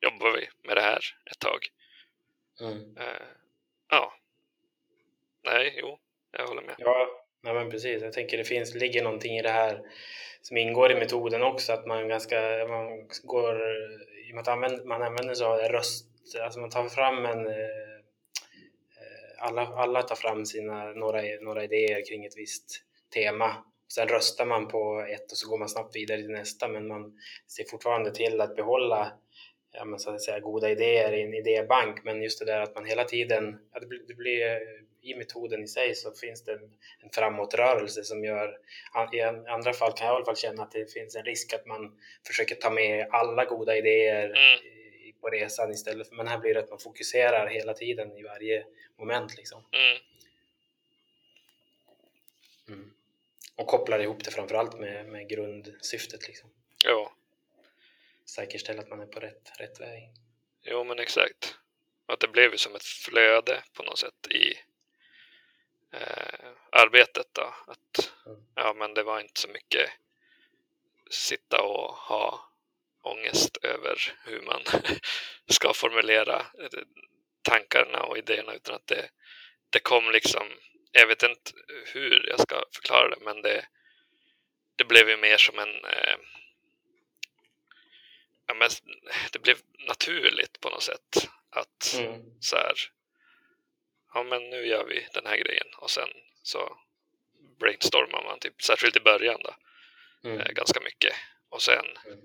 jobbar 0.01 0.31
vi 0.31 0.49
med 0.67 0.77
det 0.77 0.81
här 0.81 1.05
ett 1.31 1.39
tag. 1.39 1.67
Mm. 2.61 2.97
Eh, 2.97 3.27
ja, 3.89 4.13
Nej, 5.45 5.73
jo, 5.77 5.97
jag 6.37 6.47
håller 6.47 6.61
med. 6.61 6.75
Ja, 6.77 7.07
nej, 7.43 7.53
men 7.53 7.69
precis. 7.69 8.01
Jag 8.01 8.13
tänker 8.13 8.37
det 8.37 8.43
finns, 8.43 8.75
ligger 8.75 9.03
någonting 9.03 9.37
i 9.37 9.41
det 9.41 9.49
här 9.49 9.81
som 10.41 10.57
ingår 10.57 10.91
i 10.91 10.95
metoden 10.95 11.43
också, 11.43 11.73
att 11.73 11.85
man 11.85 12.07
ganska, 12.07 12.65
man 12.67 13.07
går, 13.23 13.55
i 14.27 14.31
och 14.31 14.35
med 14.35 14.41
att 14.41 14.47
använder, 14.47 14.83
man 14.83 15.01
använder 15.01 15.33
sig 15.33 15.47
av 15.47 15.57
röst, 15.57 16.07
alltså 16.43 16.59
man 16.59 16.69
tar 16.69 16.89
fram 16.89 17.25
en 17.25 17.47
alla, 19.37 19.67
alla 19.67 20.01
tar 20.01 20.15
fram 20.15 20.45
sina, 20.45 20.85
några, 20.85 21.21
några 21.41 21.63
idéer 21.63 22.05
kring 22.09 22.25
ett 22.25 22.37
visst 22.37 22.81
tema. 23.13 23.55
Sen 23.93 24.07
röstar 24.07 24.45
man 24.45 24.67
på 24.67 25.05
ett 25.09 25.31
och 25.31 25.37
så 25.37 25.49
går 25.49 25.57
man 25.57 25.69
snabbt 25.69 25.95
vidare 25.95 26.21
till 26.21 26.31
nästa 26.31 26.67
men 26.67 26.87
man 26.87 27.19
ser 27.47 27.63
fortfarande 27.63 28.11
till 28.11 28.41
att 28.41 28.55
behålla 28.55 29.11
ja, 29.71 29.85
men 29.85 29.99
så 29.99 30.09
att 30.09 30.21
säga, 30.21 30.39
goda 30.39 30.69
idéer 30.69 31.13
i 31.13 31.21
en 31.21 31.33
idébank 31.33 32.03
men 32.03 32.21
just 32.21 32.39
det 32.39 32.45
där 32.45 32.61
att 32.61 32.75
man 32.75 32.85
hela 32.85 33.03
tiden, 33.03 33.59
ja, 33.73 33.79
det, 33.79 33.85
blir, 33.85 33.99
det 34.07 34.13
blir 34.13 34.61
i 35.01 35.15
metoden 35.15 35.63
i 35.63 35.67
sig 35.67 35.95
så 35.95 36.11
finns 36.11 36.43
det 36.43 36.53
en, 36.53 36.71
en 37.03 37.09
framåtrörelse 37.13 38.03
som 38.03 38.23
gör, 38.23 38.57
i 39.13 39.21
andra 39.21 39.73
fall 39.73 39.93
kan 39.93 40.07
jag 40.07 40.13
i 40.13 40.15
alla 40.15 40.25
fall 40.25 40.35
känna 40.35 40.63
att 40.63 40.71
det 40.71 40.93
finns 40.93 41.15
en 41.15 41.23
risk 41.23 41.53
att 41.53 41.65
man 41.65 41.99
försöker 42.27 42.55
ta 42.55 42.69
med 42.69 43.07
alla 43.11 43.45
goda 43.45 43.77
idéer 43.77 44.25
mm. 44.25 44.59
på 45.21 45.27
resan 45.27 45.71
istället 45.71 46.09
för, 46.09 46.15
men 46.15 46.27
här 46.27 46.37
blir 46.37 46.53
det 46.53 46.59
att 46.59 46.69
man 46.69 46.79
fokuserar 46.79 47.47
hela 47.47 47.73
tiden 47.73 48.17
i 48.17 48.23
varje 48.23 48.63
moment 48.97 49.37
liksom. 49.37 49.65
Mm. 49.71 49.97
Mm. 52.67 52.93
Och 53.55 53.67
kopplar 53.67 53.99
ihop 53.99 54.23
det 54.23 54.31
framförallt 54.31 54.79
med, 54.79 55.05
med 55.05 55.29
grundsyftet 55.29 56.27
liksom. 56.27 56.49
Ja. 56.83 57.13
Säkerställa 58.25 58.81
att 58.81 58.89
man 58.89 58.99
är 58.99 59.05
på 59.05 59.19
rätt, 59.19 59.51
rätt 59.59 59.79
väg. 59.79 60.09
Jo 60.63 60.83
men 60.83 60.99
exakt. 60.99 61.57
Att 62.05 62.19
det 62.19 62.27
blev 62.27 62.51
ju 62.51 62.57
som 62.57 62.75
ett 62.75 62.83
flöde 62.83 63.63
på 63.73 63.83
något 63.83 63.99
sätt 63.99 64.27
i 64.29 64.53
eh, 65.91 66.49
arbetet 66.69 67.27
då. 67.31 67.55
Att, 67.67 68.13
mm. 68.25 68.45
ja, 68.55 68.73
men 68.73 68.93
det 68.93 69.03
var 69.03 69.19
inte 69.19 69.41
så 69.41 69.47
mycket 69.47 69.89
sitta 71.09 71.61
och 71.61 71.95
ha 71.95 72.49
ångest 73.01 73.57
över 73.57 74.13
hur 74.25 74.41
man 74.41 74.61
ska 75.49 75.73
formulera 75.73 76.45
tankarna 77.45 78.03
och 78.03 78.17
idéerna 78.17 78.53
utan 78.53 78.75
att 78.75 78.87
det, 78.87 79.09
det 79.69 79.79
kom 79.79 80.11
liksom, 80.11 80.47
jag 80.91 81.07
vet 81.07 81.23
inte 81.23 81.51
hur 81.85 82.27
jag 82.29 82.39
ska 82.39 82.63
förklara 82.75 83.09
det 83.09 83.21
men 83.21 83.41
det, 83.41 83.65
det 84.75 84.83
blev 84.83 85.09
ju 85.09 85.17
mer 85.17 85.37
som 85.37 85.59
en 85.59 85.85
eh, 85.85 86.17
ja, 88.47 88.53
men 88.53 88.69
det 89.31 89.39
blev 89.39 89.57
naturligt 89.87 90.61
på 90.61 90.69
något 90.69 90.83
sätt 90.83 91.29
att 91.49 91.93
mm. 91.97 92.21
så 92.39 92.55
här, 92.55 92.73
ja 94.13 94.23
men 94.23 94.49
nu 94.49 94.67
gör 94.67 94.85
vi 94.85 95.07
den 95.13 95.25
här 95.25 95.37
grejen 95.37 95.67
och 95.77 95.91
sen 95.91 96.09
så 96.43 96.77
brainstormar 97.59 98.23
man, 98.23 98.39
typ, 98.39 98.61
särskilt 98.61 98.95
i 98.95 98.99
början 98.99 99.41
då, 99.43 99.55
mm. 100.29 100.39
eh, 100.39 100.51
ganska 100.51 100.79
mycket. 100.79 101.13
Och 101.49 101.61
sen 101.61 101.85
mm. 102.05 102.19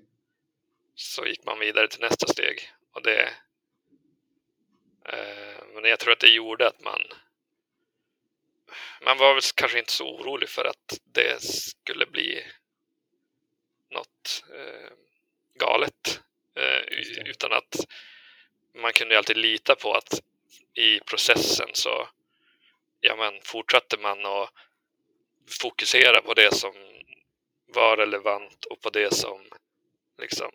så 0.95 1.27
gick 1.27 1.45
man 1.45 1.59
vidare 1.59 1.89
till 1.89 2.01
nästa 2.01 2.27
steg. 2.27 2.71
Och 2.93 3.03
det, 3.03 3.35
Eh, 5.05 5.65
men 5.75 5.85
jag 5.85 5.99
tror 5.99 6.13
att 6.13 6.21
det 6.21 6.29
gjorde 6.29 6.67
att 6.67 6.81
man 6.81 7.01
man 9.01 9.19
var 9.19 9.35
väl 9.35 9.43
kanske 9.55 9.79
inte 9.79 9.93
så 9.93 10.09
orolig 10.09 10.49
för 10.49 10.65
att 10.65 11.01
det 11.13 11.43
skulle 11.43 12.07
bli 12.07 12.45
något 13.91 14.45
eh, 14.55 14.91
galet. 15.55 16.21
Eh, 16.57 16.81
utan 17.25 17.53
att 17.53 17.77
man 18.75 18.93
kunde 18.93 19.19
alltid 19.19 19.37
lita 19.37 19.75
på 19.75 19.95
att 19.95 20.23
i 20.75 21.01
processen 21.01 21.69
så 21.73 22.09
ja, 23.01 23.17
men 23.17 23.41
fortsatte 23.43 23.97
man 23.99 24.27
att 24.27 24.51
fokusera 25.61 26.23
på 26.23 26.35
det 26.35 26.55
som 26.55 26.73
var 27.67 27.97
relevant 27.97 28.65
och 28.65 28.81
på 28.81 28.91
det 28.91 29.15
som 29.15 29.41
liksom, 30.19 30.51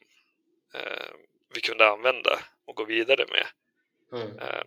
eh, 0.73 1.13
vi 1.53 1.61
kunde 1.61 1.89
använda 1.89 2.39
och 2.65 2.75
gå 2.75 2.83
vidare 2.85 3.25
med. 3.29 3.47
Mm. 4.12 4.39
Eh, 4.39 4.64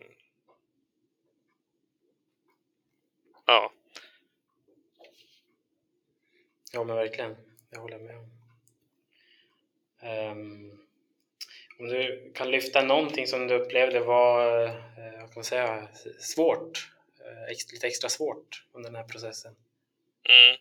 ja. 3.47 3.73
Ja 6.73 6.85
men 6.85 6.97
verkligen, 6.97 7.37
jag 7.71 7.81
håller 7.81 7.99
med 7.99 8.17
om. 8.17 8.31
Um, 10.03 10.79
om 11.79 11.89
du 11.89 12.33
kan 12.35 12.51
lyfta 12.51 12.83
någonting 12.83 13.27
som 13.27 13.47
du 13.47 13.55
upplevde 13.55 14.01
var, 14.01 14.67
vad 14.97 15.21
kan 15.21 15.33
man 15.35 15.45
säga, 15.45 15.89
svårt, 16.21 16.91
eh, 17.21 17.73
lite 17.73 17.87
extra 17.87 18.09
svårt 18.09 18.65
under 18.73 18.91
den 18.91 18.97
här 18.97 19.09
processen? 19.09 19.57
Mm. 20.29 20.57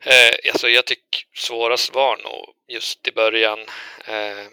Eh, 0.00 0.50
alltså 0.52 0.68
jag 0.68 0.86
tycker 0.86 1.26
svårast 1.32 1.94
var 1.94 2.16
nog 2.16 2.54
just 2.66 3.08
i 3.08 3.12
början 3.12 3.58
eh, 4.04 4.46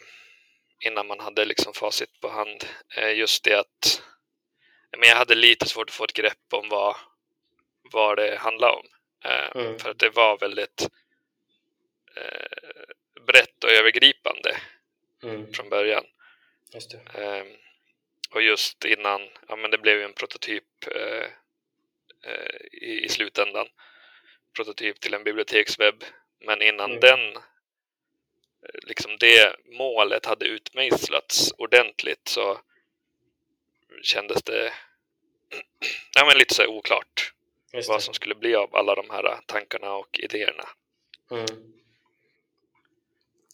innan 0.86 1.07
man 1.07 1.19
hade 1.19 1.45
liksom 1.45 1.73
facit 1.73 2.21
på 2.21 2.29
hand. 2.29 2.65
Eh, 2.97 3.11
just 3.11 3.43
det 3.43 3.53
att 3.53 4.01
men 4.97 5.09
jag 5.09 5.15
hade 5.15 5.36
lite 5.36 5.69
svårt 5.69 5.89
att 5.89 5.95
få 5.95 6.03
ett 6.03 6.13
grepp 6.13 6.53
om 6.53 6.69
vad, 6.69 6.95
vad 7.91 8.17
det 8.17 8.38
handlade 8.38 8.73
om. 8.73 8.86
Eh, 9.25 9.55
mm. 9.55 9.79
För 9.79 9.89
att 9.89 9.99
det 9.99 10.09
var 10.09 10.38
väldigt 10.38 10.89
eh, 12.15 13.23
brett 13.25 13.63
och 13.63 13.69
övergripande 13.69 14.57
mm. 15.23 15.53
från 15.53 15.69
början. 15.69 16.05
Just 16.73 16.93
eh, 16.93 17.43
och 18.29 18.41
just 18.41 18.86
innan, 18.86 19.29
ja 19.47 19.55
men 19.55 19.71
det 19.71 19.77
blev 19.77 19.97
ju 19.97 20.03
en 20.03 20.13
prototyp 20.13 20.63
eh, 20.91 21.27
i, 22.71 23.05
i 23.05 23.09
slutändan 23.09 23.67
prototyp 24.55 24.99
till 24.99 25.13
en 25.13 25.23
bibliotekswebb. 25.23 26.03
Men 26.39 26.61
innan 26.61 26.89
mm. 26.91 26.99
den, 26.99 27.19
liksom 28.74 29.18
det 29.20 29.55
målet 29.66 30.26
hade 30.26 30.45
utmejslats 30.45 31.53
ordentligt 31.57 32.28
så 32.28 32.59
kändes 34.01 34.43
det 34.43 34.74
ja, 36.16 36.26
men 36.26 36.38
lite 36.38 36.53
så 36.53 36.68
oklart 36.68 37.32
vad 37.88 38.03
som 38.03 38.13
skulle 38.13 38.36
bli 38.36 38.55
av 38.55 38.76
alla 38.76 38.95
de 38.95 39.09
här 39.09 39.39
tankarna 39.45 39.93
och 39.93 40.20
idéerna. 40.20 40.63
Mm. 41.32 41.45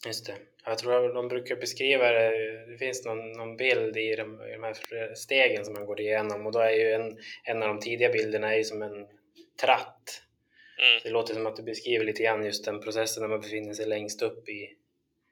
Just 0.05 0.25
det. 0.25 0.35
Jag 0.65 0.77
tror 0.77 1.05
att 1.05 1.13
de 1.13 1.27
brukar 1.27 1.55
beskriva 1.55 2.11
det, 2.11 2.65
det 2.65 2.77
finns 2.77 3.05
någon, 3.05 3.31
någon 3.31 3.57
bild 3.57 3.97
i 3.97 4.15
de, 4.15 4.41
i 4.41 4.51
de 4.51 4.63
här 4.63 5.15
stegen 5.15 5.65
som 5.65 5.73
man 5.73 5.85
går 5.85 6.01
igenom 6.01 6.45
och 6.45 6.51
då 6.51 6.59
är 6.59 6.71
ju 6.71 6.91
en, 6.91 7.17
en 7.43 7.63
av 7.63 7.67
de 7.67 7.79
tidiga 7.79 8.09
bilderna 8.09 8.53
är 8.53 8.57
ju 8.57 8.63
som 8.63 8.81
en 8.81 9.07
tratt 9.61 10.21
Mm. 10.81 10.99
Det 11.03 11.09
låter 11.09 11.33
som 11.33 11.47
att 11.47 11.55
du 11.55 11.63
beskriver 11.63 12.05
lite 12.05 12.23
grann 12.23 12.45
just 12.45 12.65
den 12.65 12.81
processen 12.81 13.21
när 13.21 13.29
man 13.29 13.41
befinner 13.41 13.73
sig 13.73 13.87
längst 13.87 14.21
upp 14.21 14.49
i, 14.49 14.69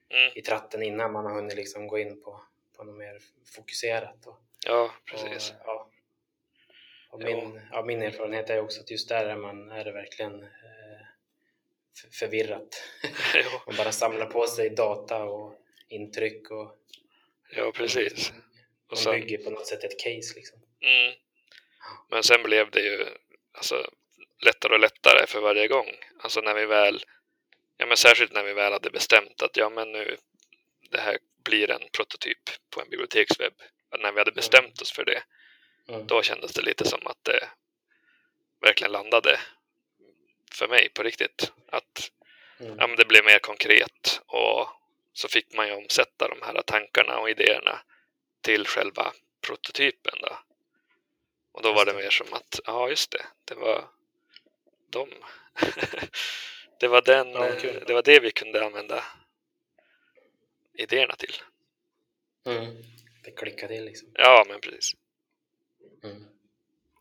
mm. 0.10 0.32
i 0.36 0.42
tratten 0.42 0.84
innan 0.84 1.12
man 1.12 1.26
har 1.26 1.34
hunnit 1.34 1.56
liksom 1.56 1.88
gå 1.88 2.00
in 2.00 2.22
på, 2.22 2.42
på 2.78 2.84
något 2.84 2.98
mer 2.98 3.20
fokuserat. 3.56 4.26
Och, 4.26 4.38
ja, 4.66 4.92
precis. 5.06 5.50
Och, 5.50 5.66
ja. 5.66 5.90
Och 7.10 7.20
min, 7.22 7.62
ja, 7.72 7.84
min 7.86 8.02
erfarenhet 8.02 8.50
är 8.50 8.62
också 8.62 8.82
att 8.82 8.92
just 8.92 9.10
där 9.10 9.26
är, 9.26 9.36
man, 9.36 9.72
är 9.72 9.86
det 9.86 9.92
verkligen 9.92 10.44
eh, 10.44 11.06
förvirrat. 12.20 12.84
man 13.68 13.76
bara 13.76 13.92
samlar 13.92 14.26
på 14.26 14.48
sig 14.48 14.70
data 14.70 15.24
och 15.24 15.56
intryck 15.88 16.52
och 16.52 16.76
Ja, 17.56 17.72
precis. 17.72 18.34
Och 18.90 18.98
sen, 18.98 19.12
bygger 19.12 19.38
på 19.38 19.50
något 19.50 19.68
sätt 19.68 19.84
ett 19.84 20.00
case 20.00 20.36
liksom. 20.36 20.60
Mm. 20.82 21.16
Men 22.10 22.24
sen 22.24 22.44
blev 22.44 22.72
det 22.72 22.82
ju, 22.82 23.06
alltså 23.52 23.92
lättare 24.46 24.74
och 24.74 24.80
lättare 24.80 25.28
för 25.28 25.42
varje 25.42 25.68
gång. 25.68 25.88
Alltså 26.20 26.42
när 26.42 26.56
vi 26.56 26.66
väl, 26.66 27.04
ja 27.80 27.86
men 27.86 27.98
särskilt 27.98 28.34
när 28.34 28.44
vi 28.44 28.54
väl 28.54 28.74
hade 28.74 28.90
bestämt 28.90 29.42
att 29.42 29.58
ja 29.58 29.70
men 29.70 29.92
nu 29.92 30.18
det 30.92 31.00
här 31.00 31.18
blir 31.44 31.72
en 31.72 31.90
prototyp 31.92 32.50
på 32.70 32.82
en 32.82 32.90
bibliotekswebb. 32.90 33.54
När 34.00 34.12
vi 34.12 34.20
hade 34.20 34.32
bestämt 34.32 34.82
oss 34.82 34.92
för 34.92 35.06
det, 35.06 35.24
mm. 35.88 36.08
då 36.08 36.22
kändes 36.22 36.54
det 36.54 36.62
lite 36.62 36.90
som 36.90 37.08
att 37.08 37.24
det 37.24 37.50
verkligen 38.62 38.92
landade 38.92 39.40
för 40.52 40.68
mig 40.68 40.90
på 40.90 41.04
riktigt. 41.04 41.52
Att 41.72 42.12
mm. 42.60 42.76
ja, 42.80 42.88
men 42.88 42.96
det 42.96 43.06
blev 43.06 43.26
mer 43.26 43.40
konkret 43.40 44.22
och 44.26 44.68
så 45.14 45.28
fick 45.28 45.54
man 45.54 45.68
ju 45.68 45.74
omsätta 45.74 46.28
de 46.28 46.42
här 46.42 46.62
tankarna 46.62 47.20
och 47.20 47.30
idéerna 47.30 47.80
till 48.42 48.68
själva 48.68 49.14
prototypen. 49.42 50.20
Då. 50.22 50.40
Och 51.52 51.62
då 51.62 51.74
var 51.74 51.86
det 51.86 51.94
mer 51.94 52.10
som 52.10 52.34
att, 52.34 52.60
ja 52.66 52.90
just 52.90 53.12
det, 53.12 53.26
det 53.46 53.56
var 53.56 53.84
dem. 54.90 55.10
det, 56.80 56.88
var 56.88 57.02
den, 57.02 57.32
ja, 57.32 57.52
det 57.88 57.94
var 57.94 58.04
det 58.04 58.20
vi 58.20 58.32
kunde 58.32 58.66
använda 58.66 59.04
idéerna 60.74 61.16
till. 61.16 61.34
Mm. 62.46 62.84
Det 63.24 63.32
klickade 63.32 63.74
till 63.74 63.86
liksom. 63.86 64.10
Ja, 64.14 64.46
men 64.48 64.62
precis. 64.62 64.96
Mm. 66.04 66.26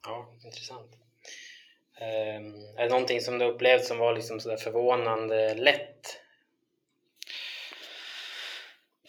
Ja, 0.03 0.35
intressant. 0.45 0.91
Um, 2.01 2.77
är 2.77 2.83
det 2.83 2.89
någonting 2.89 3.21
som 3.21 3.39
du 3.39 3.45
upplevde 3.45 3.85
som 3.85 3.99
var 3.99 4.15
liksom 4.15 4.41
sådär 4.41 4.57
förvånande 4.57 5.55
lätt? 5.55 6.21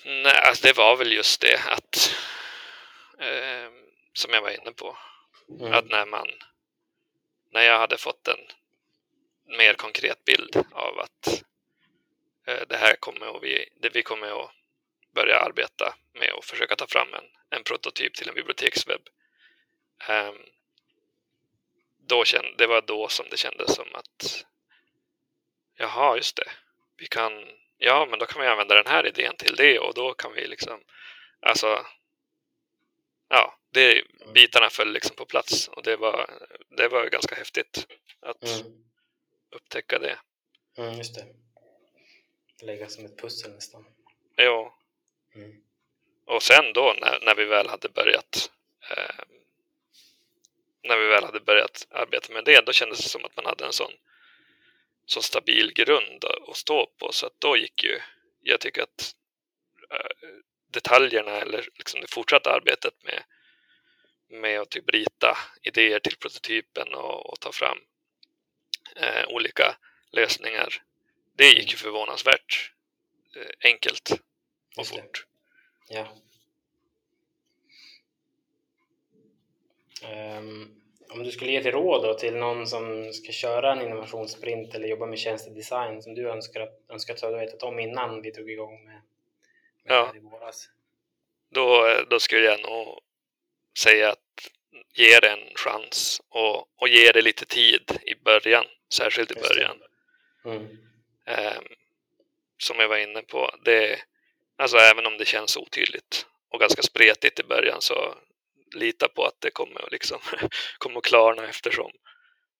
Nej, 0.05 0.39
alltså 0.47 0.67
det 0.67 0.77
var 0.77 0.95
väl 0.95 1.13
just 1.13 1.41
det 1.41 1.59
att 1.69 2.15
eh, 3.19 3.71
som 4.13 4.33
jag 4.33 4.41
var 4.41 4.49
inne 4.49 4.71
på. 4.71 4.97
Mm. 5.59 5.73
Att 5.73 5.85
när 5.85 6.05
man 6.05 6.27
när 7.51 7.61
jag 7.61 7.79
hade 7.79 7.97
fått 7.97 8.27
en 8.27 8.39
mer 9.57 9.73
konkret 9.73 10.25
bild 10.25 10.63
av 10.71 10.99
att 10.99 11.43
eh, 12.47 12.67
det 12.69 12.77
här 12.77 12.95
kommer 12.95 13.37
att 13.37 13.43
vi, 13.43 13.69
det 13.81 13.89
vi 13.89 14.03
kommer 14.03 14.43
att 14.43 14.51
börja 15.15 15.39
arbeta 15.39 15.95
med 16.13 16.33
och 16.33 16.45
försöka 16.45 16.75
ta 16.75 16.87
fram 16.87 17.13
en, 17.13 17.25
en 17.49 17.63
prototyp 17.63 18.13
till 18.13 18.29
en 18.29 18.35
bibliotekswebb. 18.35 19.01
Ehm, 20.07 20.35
då 22.07 22.25
känd, 22.25 22.57
det 22.57 22.67
var 22.67 22.81
då 22.81 23.07
som 23.07 23.25
det 23.29 23.37
kändes 23.37 23.75
som 23.75 23.95
att 23.95 24.45
jaha, 25.75 26.15
just 26.15 26.35
det. 26.35 26.51
Vi 26.97 27.07
kan, 27.07 27.45
ja, 27.77 28.07
men 28.09 28.19
då 28.19 28.25
kan 28.25 28.41
vi 28.41 28.47
använda 28.47 28.75
den 28.75 28.87
här 28.93 29.07
idén 29.07 29.35
till 29.37 29.55
det 29.55 29.79
och 29.79 29.93
då 29.93 30.13
kan 30.13 30.33
vi 30.33 30.47
liksom, 30.47 30.81
alltså, 31.39 31.85
ja, 33.29 33.59
det, 33.71 34.03
bitarna 34.33 34.69
föll 34.69 34.93
liksom 34.93 35.15
på 35.15 35.25
plats 35.25 35.67
och 35.67 35.83
det 35.83 35.95
var, 35.95 36.29
det 36.77 36.87
var 36.87 37.09
ganska 37.09 37.35
häftigt 37.35 37.87
att 38.21 38.43
mm 38.43 38.88
upptäcka 39.51 39.99
det. 39.99 40.19
Mm, 40.77 40.97
just 40.97 41.15
det. 41.15 41.25
Lägga 42.61 42.87
som 42.87 43.05
ett 43.05 43.17
pussel 43.17 43.51
nästan. 43.51 43.85
Ja. 44.35 44.77
Mm. 45.35 45.61
Och 46.25 46.43
sen 46.43 46.73
då 46.73 46.95
när, 47.01 47.19
när 47.25 47.35
vi 47.35 47.45
väl 47.45 47.67
hade 47.67 47.89
börjat 47.89 48.51
eh, 48.91 49.25
när 50.83 50.97
vi 50.97 51.07
väl 51.07 51.23
hade 51.23 51.39
börjat 51.39 51.87
arbeta 51.89 52.33
med 52.33 52.45
det, 52.45 52.65
då 52.65 52.71
kändes 52.71 53.03
det 53.03 53.09
som 53.09 53.25
att 53.25 53.35
man 53.35 53.45
hade 53.45 53.65
en 53.65 53.73
sån, 53.73 53.91
så 55.05 55.21
stabil 55.21 55.73
grund 55.73 56.25
att 56.25 56.57
stå 56.57 56.85
på. 56.99 57.11
Så 57.11 57.25
att 57.25 57.41
då 57.41 57.57
gick 57.57 57.83
ju, 57.83 57.99
jag 58.41 58.59
tycker 58.59 58.81
att 58.81 59.15
eh, 59.91 60.27
detaljerna 60.71 61.31
eller 61.31 61.67
liksom 61.75 62.01
det 62.01 62.11
fortsatta 62.11 62.51
arbetet 62.51 62.93
med, 63.03 63.23
med 64.41 64.61
att 64.61 64.69
typ 64.69 64.89
rita 64.89 65.37
idéer 65.61 65.99
till 65.99 66.17
prototypen 66.17 66.93
och, 66.93 67.29
och 67.29 67.39
ta 67.39 67.51
fram 67.51 67.77
eh, 68.95 69.27
olika 69.27 69.77
lösningar. 70.11 70.83
Det 71.35 71.49
gick 71.49 71.71
ju 71.71 71.77
förvånansvärt 71.77 72.71
eh, 73.35 73.71
enkelt 73.71 74.11
och 74.77 74.87
fort. 74.87 75.25
Ja. 75.89 76.07
Um, 80.37 80.79
om 81.09 81.23
du 81.23 81.31
skulle 81.31 81.51
ge 81.51 81.57
ett 81.57 81.65
råd 81.65 82.03
då 82.03 82.13
till 82.13 82.35
någon 82.35 82.67
som 82.67 83.13
ska 83.13 83.31
köra 83.31 83.71
en 83.71 83.81
innovationssprint 83.81 84.75
eller 84.75 84.87
jobba 84.87 85.05
med 85.05 85.19
tjänstedesign 85.19 86.01
som 86.01 86.15
du 86.15 86.29
önskar 86.29 86.61
att, 86.61 86.79
önskar 86.89 87.13
att 87.13 87.19
du 87.19 87.25
hade 87.25 87.37
vetat 87.37 87.63
om 87.63 87.79
innan 87.79 88.21
vi 88.21 88.31
tog 88.31 88.51
igång 88.51 88.85
med, 88.85 89.01
med 89.83 89.95
ja. 89.95 90.09
det 90.13 90.17
i 90.17 90.21
våras? 90.21 90.69
Då, 91.49 91.95
då 92.09 92.19
skulle 92.19 92.45
jag 92.45 92.61
nog 92.61 92.99
säga 93.77 94.11
att 94.11 94.51
ge 94.93 95.19
det 95.19 95.29
en 95.29 95.55
chans 95.55 96.21
och, 96.29 96.81
och 96.81 96.87
ge 96.87 97.11
det 97.11 97.21
lite 97.21 97.45
tid 97.45 97.91
i 98.01 98.15
början 98.15 98.65
särskilt 98.93 99.31
i 99.31 99.35
början. 99.35 99.77
Mm. 100.45 100.61
Um, 100.61 101.63
som 102.57 102.79
jag 102.79 102.87
var 102.87 102.97
inne 102.97 103.21
på, 103.21 103.55
det, 103.65 103.99
alltså 104.57 104.77
även 104.77 105.05
om 105.05 105.17
det 105.17 105.25
känns 105.25 105.57
otydligt 105.57 106.25
och 106.49 106.59
ganska 106.59 106.81
spretigt 106.81 107.39
i 107.39 107.43
början 107.43 107.81
så 107.81 108.15
lita 108.75 109.07
på 109.07 109.25
att 109.25 109.41
det 109.41 109.51
kommer 109.51 109.87
liksom, 109.91 110.19
kommer 110.77 110.97
att 110.97 111.03
klarna 111.03 111.47
eftersom 111.49 111.91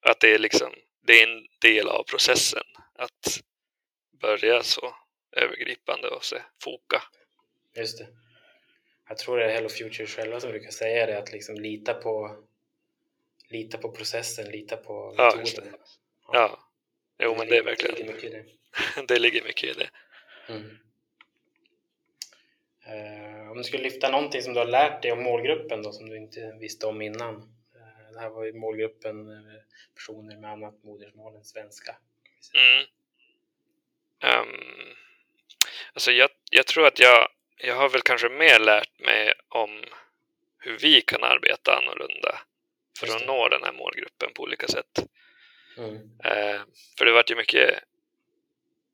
att 0.01 0.19
det 0.19 0.34
är, 0.34 0.39
liksom, 0.39 0.73
det 1.01 1.13
är 1.13 1.27
en 1.27 1.47
del 1.61 1.88
av 1.88 2.03
processen 2.03 2.63
att 2.95 3.39
börja 4.21 4.63
så 4.63 4.95
övergripande 5.32 6.07
och 6.07 6.25
se 6.25 6.41
foka. 6.63 7.03
Just 7.75 7.97
det. 7.97 8.07
jag 9.07 9.17
tror 9.17 9.38
det 9.38 9.45
är 9.45 9.53
Hello 9.53 9.69
Future 9.69 10.07
själva 10.07 10.39
som 10.39 10.49
brukar 10.49 10.71
säga 10.71 11.05
det, 11.05 11.17
att 11.17 11.32
liksom 11.32 11.55
lita 11.55 11.93
på 11.93 12.43
lita 13.49 13.77
på 13.77 13.91
processen, 13.91 14.51
lita 14.51 14.77
på 14.77 15.13
metoden. 15.17 15.67
Ja, 15.71 15.77
ja. 16.34 16.59
jo 17.23 17.36
men 17.38 17.47
det 17.47 17.57
är 17.57 17.63
verkligen 17.63 17.95
det. 17.95 18.01
Ligger 18.01 18.13
mycket 18.13 18.32
i 18.32 18.43
det. 18.95 19.07
det 19.07 19.19
ligger 19.19 19.43
mycket 19.43 19.63
i 19.63 19.73
det. 19.73 19.89
Mm. 20.53 20.77
Uh, 22.88 23.51
om 23.51 23.57
du 23.57 23.63
skulle 23.63 23.84
lyfta 23.84 24.11
någonting 24.11 24.41
som 24.41 24.53
du 24.53 24.59
har 24.59 24.67
lärt 24.67 25.01
dig 25.01 25.11
om 25.11 25.23
målgruppen 25.23 25.84
då, 25.84 25.91
som 25.91 26.09
du 26.09 26.17
inte 26.17 26.57
visste 26.59 26.86
om 26.86 27.01
innan. 27.01 27.36
Uh, 27.36 28.13
det 28.13 28.19
här 28.19 28.30
var 28.30 28.45
ju 28.45 28.53
målgruppen 28.53 29.30
uh, 29.30 29.61
personer 29.95 30.38
med 30.38 30.51
annat 30.51 30.84
modersmål 30.84 31.36
än 31.36 31.43
svenska. 31.43 31.95
Mm. 32.53 32.86
Um, 34.23 34.95
alltså 35.93 36.11
jag, 36.11 36.30
jag 36.51 36.67
tror 36.67 36.88
att 36.88 36.99
jag, 36.99 37.27
jag 37.57 37.75
har 37.75 37.89
väl 37.89 38.01
kanske 38.01 38.30
mer 38.30 38.59
lärt 38.59 38.99
mig 38.99 39.34
om 39.49 39.84
hur 40.59 40.77
vi 40.77 41.01
kan 41.01 41.23
arbeta 41.23 41.77
annorlunda 41.77 42.39
för 42.99 43.07
att 43.07 43.27
nå 43.27 43.49
den 43.49 43.63
här 43.63 43.73
målgruppen 43.73 44.34
på 44.34 44.43
olika 44.43 44.67
sätt. 44.67 45.05
Mm. 45.80 46.09
Eh, 46.23 46.61
för 46.97 47.05
det 47.05 47.11
vart 47.11 47.32
ju 47.32 47.36
mycket, 47.36 47.84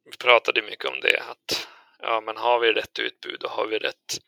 vi 0.05 0.17
pratade 0.17 0.61
mycket 0.61 0.86
om 0.86 0.99
det, 0.99 1.19
att 1.19 1.67
ja, 1.99 2.21
men 2.21 2.38
har 2.38 2.59
vi 2.59 2.73
rätt 2.73 2.99
utbud 2.99 3.43
och 3.43 3.51
har 3.51 3.67
vi 3.67 3.77
rätt 3.77 4.19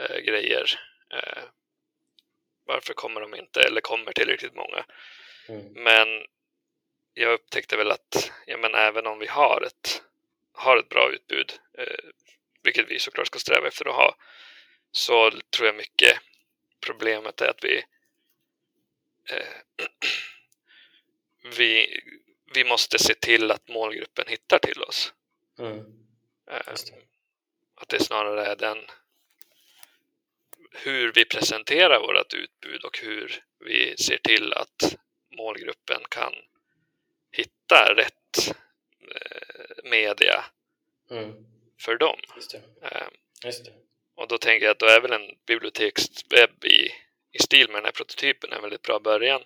eh, 0.00 0.18
grejer, 0.18 0.80
eh, 1.12 1.42
varför 2.64 2.94
kommer 2.94 3.20
de 3.20 3.34
inte 3.34 3.62
eller 3.62 3.80
kommer 3.80 4.12
tillräckligt 4.12 4.54
många? 4.54 4.84
Mm. 5.48 5.72
Men 5.72 6.08
jag 7.14 7.32
upptäckte 7.32 7.76
väl 7.76 7.90
att 7.90 8.32
ja, 8.46 8.56
men 8.56 8.74
även 8.74 9.06
om 9.06 9.18
vi 9.18 9.26
har 9.26 9.62
ett, 9.66 10.02
har 10.52 10.76
ett 10.76 10.88
bra 10.88 11.10
utbud, 11.12 11.52
eh, 11.78 12.10
vilket 12.62 12.90
vi 12.90 12.98
såklart 12.98 13.26
ska 13.26 13.38
sträva 13.38 13.68
efter 13.68 13.88
att 13.88 13.94
ha, 13.94 14.16
så 14.92 15.30
tror 15.30 15.66
jag 15.66 15.76
mycket 15.76 16.20
problemet 16.86 17.40
är 17.40 17.48
att 17.48 17.64
vi 17.64 17.84
eh, 19.30 19.86
vi, 21.42 22.00
vi 22.54 22.64
måste 22.64 22.98
se 22.98 23.14
till 23.14 23.50
att 23.50 23.68
målgruppen 23.68 24.24
hittar 24.28 24.58
till 24.58 24.82
oss. 24.82 25.12
Mm. 25.58 25.78
Eh, 26.50 26.74
att 27.74 27.88
det 27.88 28.04
snarare 28.04 28.46
är 28.46 28.56
den 28.56 28.78
hur 30.72 31.12
vi 31.12 31.24
presenterar 31.24 32.00
vårt 32.00 32.34
utbud 32.34 32.84
och 32.84 32.98
hur 32.98 33.44
vi 33.58 33.96
ser 33.96 34.18
till 34.18 34.52
att 34.52 34.96
målgruppen 35.36 36.02
kan 36.08 36.32
hitta 37.32 37.94
rätt 37.96 38.56
eh, 39.14 39.90
media 39.90 40.44
mm. 41.10 41.46
för 41.80 41.96
dem. 41.96 42.20
Just. 42.36 42.54
Eh, 42.54 43.08
Just. 43.44 43.70
Och 44.14 44.28
då 44.28 44.38
tänker 44.38 44.66
jag 44.66 44.72
att 44.72 44.78
då 44.78 44.86
är 44.86 45.00
väl 45.00 45.12
en 45.12 45.36
bibliotekswebb 45.46 46.64
i, 46.64 46.90
i 47.32 47.38
stil 47.38 47.66
med 47.68 47.76
den 47.76 47.84
här 47.84 47.92
prototypen 47.92 48.52
en 48.52 48.62
väldigt 48.62 48.82
bra 48.82 48.98
början. 48.98 49.42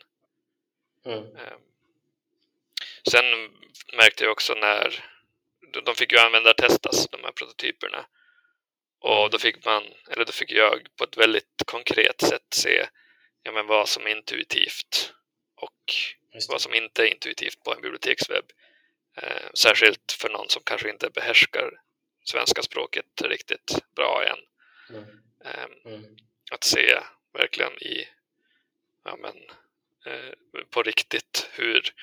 Mm. 1.04 1.26
Sen 3.10 3.24
märkte 3.92 4.24
jag 4.24 4.32
också 4.32 4.54
när 4.54 5.04
de 5.84 5.94
fick 5.94 6.12
ju 6.12 6.18
användartestas, 6.18 7.08
de 7.08 7.24
här 7.24 7.32
prototyperna. 7.32 8.06
Och 9.00 9.18
mm. 9.18 9.30
då 9.30 9.38
fick 9.38 9.64
man, 9.64 9.84
eller 10.10 10.24
då 10.24 10.32
fick 10.32 10.52
jag 10.52 10.86
på 10.96 11.04
ett 11.04 11.16
väldigt 11.16 11.62
konkret 11.66 12.20
sätt 12.20 12.46
se 12.50 12.86
ja, 13.42 13.52
men 13.52 13.66
vad 13.66 13.88
som 13.88 14.06
är 14.06 14.10
intuitivt 14.10 15.14
och 15.56 15.94
vad 16.48 16.60
som 16.60 16.74
inte 16.74 17.02
är 17.02 17.06
intuitivt 17.06 17.64
på 17.64 17.74
en 17.74 17.82
bibliotekswebb. 17.82 18.44
Eh, 19.16 19.50
särskilt 19.54 20.12
för 20.12 20.28
någon 20.28 20.48
som 20.48 20.62
kanske 20.62 20.90
inte 20.90 21.10
behärskar 21.10 21.70
svenska 22.24 22.62
språket 22.62 23.22
riktigt 23.22 23.94
bra 23.96 24.24
än. 24.24 24.38
Mm. 24.96 25.04
Eh, 25.44 25.92
mm. 25.92 26.16
Att 26.50 26.64
se 26.64 27.00
verkligen 27.32 27.82
i 27.82 28.08
ja, 29.04 29.16
men, 29.16 29.36
eh, 30.06 30.32
på 30.70 30.82
riktigt 30.82 31.48
hur 31.52 31.94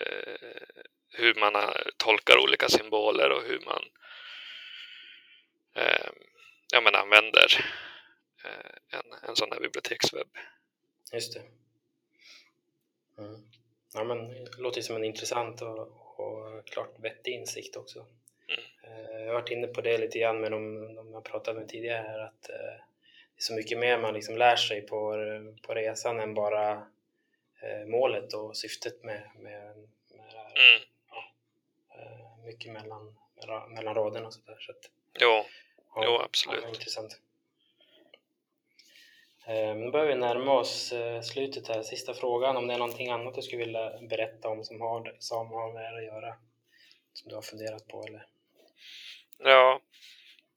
eh, 0.00 0.50
hur 1.10 1.34
man 1.34 1.72
tolkar 1.96 2.38
olika 2.38 2.68
symboler 2.68 3.30
och 3.30 3.42
hur 3.42 3.60
man 3.60 3.82
eh, 5.74 6.10
ja, 6.72 6.80
men 6.80 6.94
använder 6.94 7.64
eh, 8.44 8.98
en, 8.98 9.28
en 9.28 9.36
sån 9.36 9.52
här 9.52 9.60
bibliotekswebb. 9.60 10.28
Just 11.12 11.34
det. 11.34 11.42
Mm. 13.18 13.40
Ja, 13.94 14.04
men 14.04 14.28
det 14.28 14.58
låter 14.58 14.82
som 14.82 14.96
en 14.96 15.04
intressant 15.04 15.62
och, 15.62 16.20
och 16.20 16.66
klart 16.66 16.94
vettig 16.98 17.32
insikt 17.32 17.76
också. 17.76 18.06
Mm. 18.48 18.60
Eh, 18.82 19.20
jag 19.20 19.26
har 19.26 19.34
varit 19.34 19.50
inne 19.50 19.66
på 19.66 19.80
det 19.80 19.98
lite 19.98 20.18
grann 20.18 20.40
med 20.40 20.52
de, 20.52 20.94
de 20.94 21.12
jag 21.12 21.24
pratade 21.24 21.58
med 21.60 21.68
tidigare 21.68 22.02
här 22.02 22.18
att 22.18 22.50
eh, 22.50 22.56
det 23.34 23.40
är 23.40 23.42
så 23.42 23.54
mycket 23.54 23.78
mer 23.78 23.98
man 23.98 24.14
liksom 24.14 24.36
lär 24.36 24.56
sig 24.56 24.80
på, 24.80 25.14
på 25.62 25.74
resan 25.74 26.20
än 26.20 26.34
bara 26.34 26.86
målet 27.86 28.34
och 28.34 28.56
syftet 28.56 29.04
med, 29.04 29.30
med, 29.36 29.76
med 30.10 30.30
det 30.32 30.38
här. 30.38 30.52
Mm. 30.56 30.82
Ja, 31.10 31.24
mycket 32.44 32.72
mellan, 32.72 33.16
mellan 33.68 33.94
raderna 33.94 34.26
och 34.26 34.34
sådär. 34.34 34.56
Så 34.60 34.72
att, 34.72 34.90
jo. 35.20 35.44
Ja, 35.94 36.04
jo, 36.04 36.20
absolut. 36.24 36.62
Ja, 36.62 36.68
intressant. 36.68 37.20
Nu 39.76 39.90
börjar 39.90 40.06
vi 40.06 40.14
närma 40.14 40.52
oss 40.52 40.92
slutet 41.22 41.68
här. 41.68 41.82
Sista 41.82 42.14
frågan 42.14 42.56
om 42.56 42.66
det 42.66 42.74
är 42.74 42.78
någonting 42.78 43.10
annat 43.10 43.34
du 43.34 43.42
skulle 43.42 43.64
vilja 43.64 43.98
berätta 44.00 44.48
om 44.48 44.64
som 44.64 44.80
har, 44.80 45.16
som 45.18 45.48
har 45.48 45.72
med 45.72 45.92
det 45.92 45.98
att 45.98 46.04
göra? 46.04 46.36
Som 47.12 47.28
du 47.28 47.34
har 47.34 47.42
funderat 47.42 47.88
på 47.88 48.04
eller? 48.04 48.26
Ja, 49.38 49.80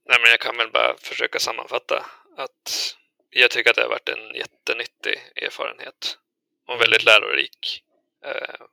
Nej, 0.04 0.18
men 0.20 0.30
jag 0.30 0.40
kan 0.40 0.56
väl 0.56 0.70
bara 0.70 0.96
försöka 0.96 1.38
sammanfatta 1.38 2.06
att 2.36 2.96
jag 3.30 3.50
tycker 3.50 3.70
att 3.70 3.76
det 3.76 3.82
har 3.82 3.88
varit 3.88 4.08
en 4.08 4.34
jättenyttig 4.34 5.20
erfarenhet 5.36 6.18
och 6.66 6.74
en 6.74 6.80
väldigt 6.80 7.04
lärorik 7.04 7.82
eh, 8.24 8.66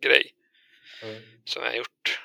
grej 0.00 0.34
mm. 1.02 1.22
som 1.44 1.62
jag 1.62 1.70
har 1.70 1.76
gjort. 1.76 2.20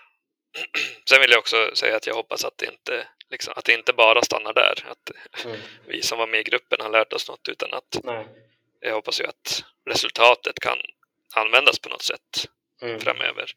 Sen 1.10 1.22
vill 1.22 1.32
jag 1.32 1.40
också 1.40 1.76
säga 1.76 1.96
att 1.96 2.08
jag 2.08 2.14
hoppas 2.14 2.46
att 2.46 2.58
det 2.58 2.66
inte, 2.66 3.08
liksom, 3.30 3.54
att 3.56 3.66
det 3.66 3.74
inte 3.74 3.94
bara 3.94 4.22
stannar 4.22 4.54
där. 4.54 4.86
Att 4.88 5.12
mm. 5.46 5.60
vi 5.88 6.02
som 6.02 6.18
var 6.18 6.28
med 6.28 6.40
i 6.40 6.44
gruppen 6.44 6.82
har 6.82 6.90
lärt 6.90 7.14
oss 7.14 7.30
något 7.30 7.50
utan 7.50 7.74
att 7.74 7.98
Nej. 8.04 8.26
jag 8.80 8.94
hoppas 8.94 9.22
ju 9.22 9.26
att 9.26 9.64
resultatet 9.86 10.60
kan 10.60 10.78
användas 11.36 11.80
på 11.80 11.90
något 11.90 12.02
sätt 12.02 12.48
mm. 12.82 13.00
framöver. 13.00 13.52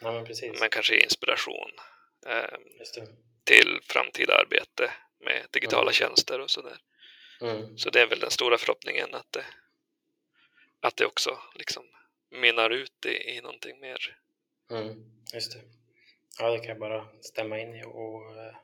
Ja, 0.00 0.12
men, 0.12 0.56
men, 0.60 0.70
kanske 0.70 0.96
inspiration. 1.00 1.70
Eh, 2.26 2.58
till 3.44 3.80
framtida 3.84 4.34
arbete 4.34 4.92
med 5.20 5.46
digitala 5.50 5.82
mm. 5.82 5.92
tjänster 5.92 6.40
och 6.40 6.50
sådär. 6.50 6.76
Mm. 7.40 7.78
Så 7.78 7.90
det 7.90 8.00
är 8.00 8.06
väl 8.06 8.18
den 8.18 8.30
stora 8.30 8.58
förhoppningen 8.58 9.14
att 9.14 9.32
det, 9.32 9.44
att 10.80 10.96
det 10.96 11.06
också 11.06 11.38
liksom 11.54 11.84
mynnar 12.30 12.70
ut 12.70 13.06
i, 13.06 13.30
i 13.30 13.40
någonting 13.40 13.80
mer. 13.80 14.16
Mm. 14.70 15.04
Just 15.34 15.52
det. 15.52 15.60
Ja, 16.38 16.50
det 16.50 16.58
kan 16.58 16.68
jag 16.68 16.78
bara 16.78 17.08
stämma 17.20 17.58
in 17.58 17.74
i 17.74 17.84
och 17.84 18.36
uh, 18.36 18.54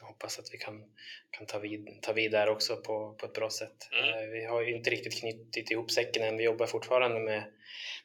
hoppas 0.00 0.38
att 0.38 0.54
vi 0.54 0.58
kan, 0.58 0.94
kan 1.30 1.46
ta, 1.46 1.58
vid, 1.58 2.02
ta 2.02 2.12
vid 2.12 2.30
där 2.30 2.48
också 2.48 2.76
på, 2.76 3.14
på 3.14 3.26
ett 3.26 3.32
bra 3.32 3.50
sätt. 3.50 3.88
Mm. 3.92 4.04
Uh, 4.04 4.30
vi 4.30 4.44
har 4.44 4.62
ju 4.62 4.76
inte 4.76 4.90
riktigt 4.90 5.20
knutit 5.20 5.70
ihop 5.70 5.90
säcken 5.90 6.22
än. 6.22 6.36
Vi 6.36 6.44
jobbar 6.44 6.66
fortfarande 6.66 7.20
med, 7.20 7.52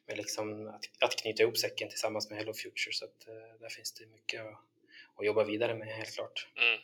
med 0.06 0.18
liksom 0.18 0.68
att, 0.68 0.86
att 1.00 1.16
knyta 1.16 1.44
ihop 1.44 1.58
säcken 1.58 1.90
tillsammans 1.90 2.30
med 2.30 2.40
Hello 2.40 2.54
Future 2.54 2.94
så 2.94 3.06
att 3.06 3.28
uh, 3.28 3.60
där 3.60 3.70
finns 3.70 3.94
det 3.94 4.06
mycket 4.06 4.42
att 4.42 4.64
och 5.16 5.26
jobba 5.26 5.44
vidare 5.44 5.76
med 5.76 5.88
helt 5.88 6.16
klart. 6.16 6.48
Mm. 6.56 6.80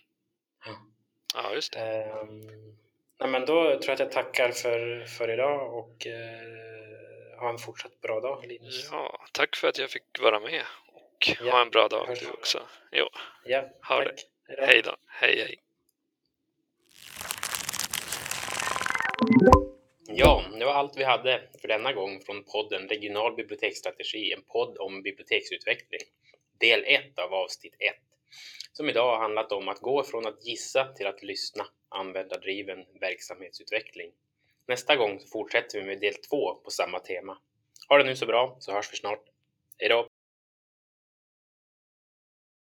Ja. 0.66 0.86
ja, 1.34 1.54
just 1.54 1.74
det. 1.74 2.12
Um, 2.12 2.78
nej, 3.20 3.30
men 3.30 3.42
då 3.42 3.64
tror 3.64 3.84
jag 3.86 3.94
att 3.94 4.00
jag 4.00 4.12
tackar 4.12 4.52
för, 4.52 5.06
för 5.06 5.34
idag 5.34 5.74
och 5.78 6.08
uh, 6.08 7.40
ha 7.40 7.50
en 7.50 7.58
fortsatt 7.58 8.02
bra 8.02 8.20
dag 8.20 8.46
Linus. 8.48 8.90
Ja, 8.92 9.26
tack 9.32 9.56
för 9.56 9.68
att 9.68 9.78
jag 9.78 9.90
fick 9.90 10.20
vara 10.22 10.40
med 10.40 10.64
och 10.94 11.30
ja. 11.44 11.52
ha 11.52 11.62
en 11.62 11.70
bra 11.70 11.88
dag 11.88 12.08
du 12.20 12.30
också. 12.30 12.62
Jo, 12.92 13.06
ja, 13.46 13.64
ha 13.82 14.04
tack. 14.04 14.26
det. 14.48 14.66
Hej 14.66 14.82
då. 14.82 14.96
Hej, 15.08 15.36
hej. 15.38 15.60
Ja, 20.08 20.44
det 20.60 20.66
var 20.66 20.74
allt 20.74 20.98
vi 20.98 21.04
hade 21.04 21.42
för 21.62 21.68
denna 21.68 21.94
gång 21.94 22.22
från 22.26 22.44
podden 22.44 22.88
Regional 22.88 23.36
biblioteksstrategi, 23.36 24.34
en 24.34 24.42
podd 24.42 24.78
om 24.78 25.02
biblioteksutveckling. 25.02 26.02
Del 26.60 26.84
1 26.86 27.20
av 27.20 27.34
avsnitt 27.34 27.76
1 27.80 27.96
som 28.74 28.90
idag 28.90 29.12
har 29.12 29.20
handlat 29.20 29.52
om 29.52 29.68
att 29.68 29.80
gå 29.80 30.04
från 30.04 30.28
att 30.28 30.46
gissa 30.46 30.94
till 30.94 31.08
att 31.08 31.24
lyssna, 31.24 31.66
användardriven 31.90 32.86
verksamhetsutveckling. 33.02 34.12
Nästa 34.68 34.96
gång 34.96 35.20
fortsätter 35.32 35.80
vi 35.80 35.86
med 35.86 36.00
del 36.00 36.14
två 36.14 36.56
på 36.56 36.72
samma 36.72 37.00
tema. 37.00 37.38
Ha 37.90 37.98
det 37.98 38.04
nu 38.04 38.16
så 38.16 38.26
bra 38.26 38.58
så 38.60 38.72
hörs 38.72 38.94
vi 38.94 38.98
snart. 38.98 39.24
Hejdå! 39.78 40.09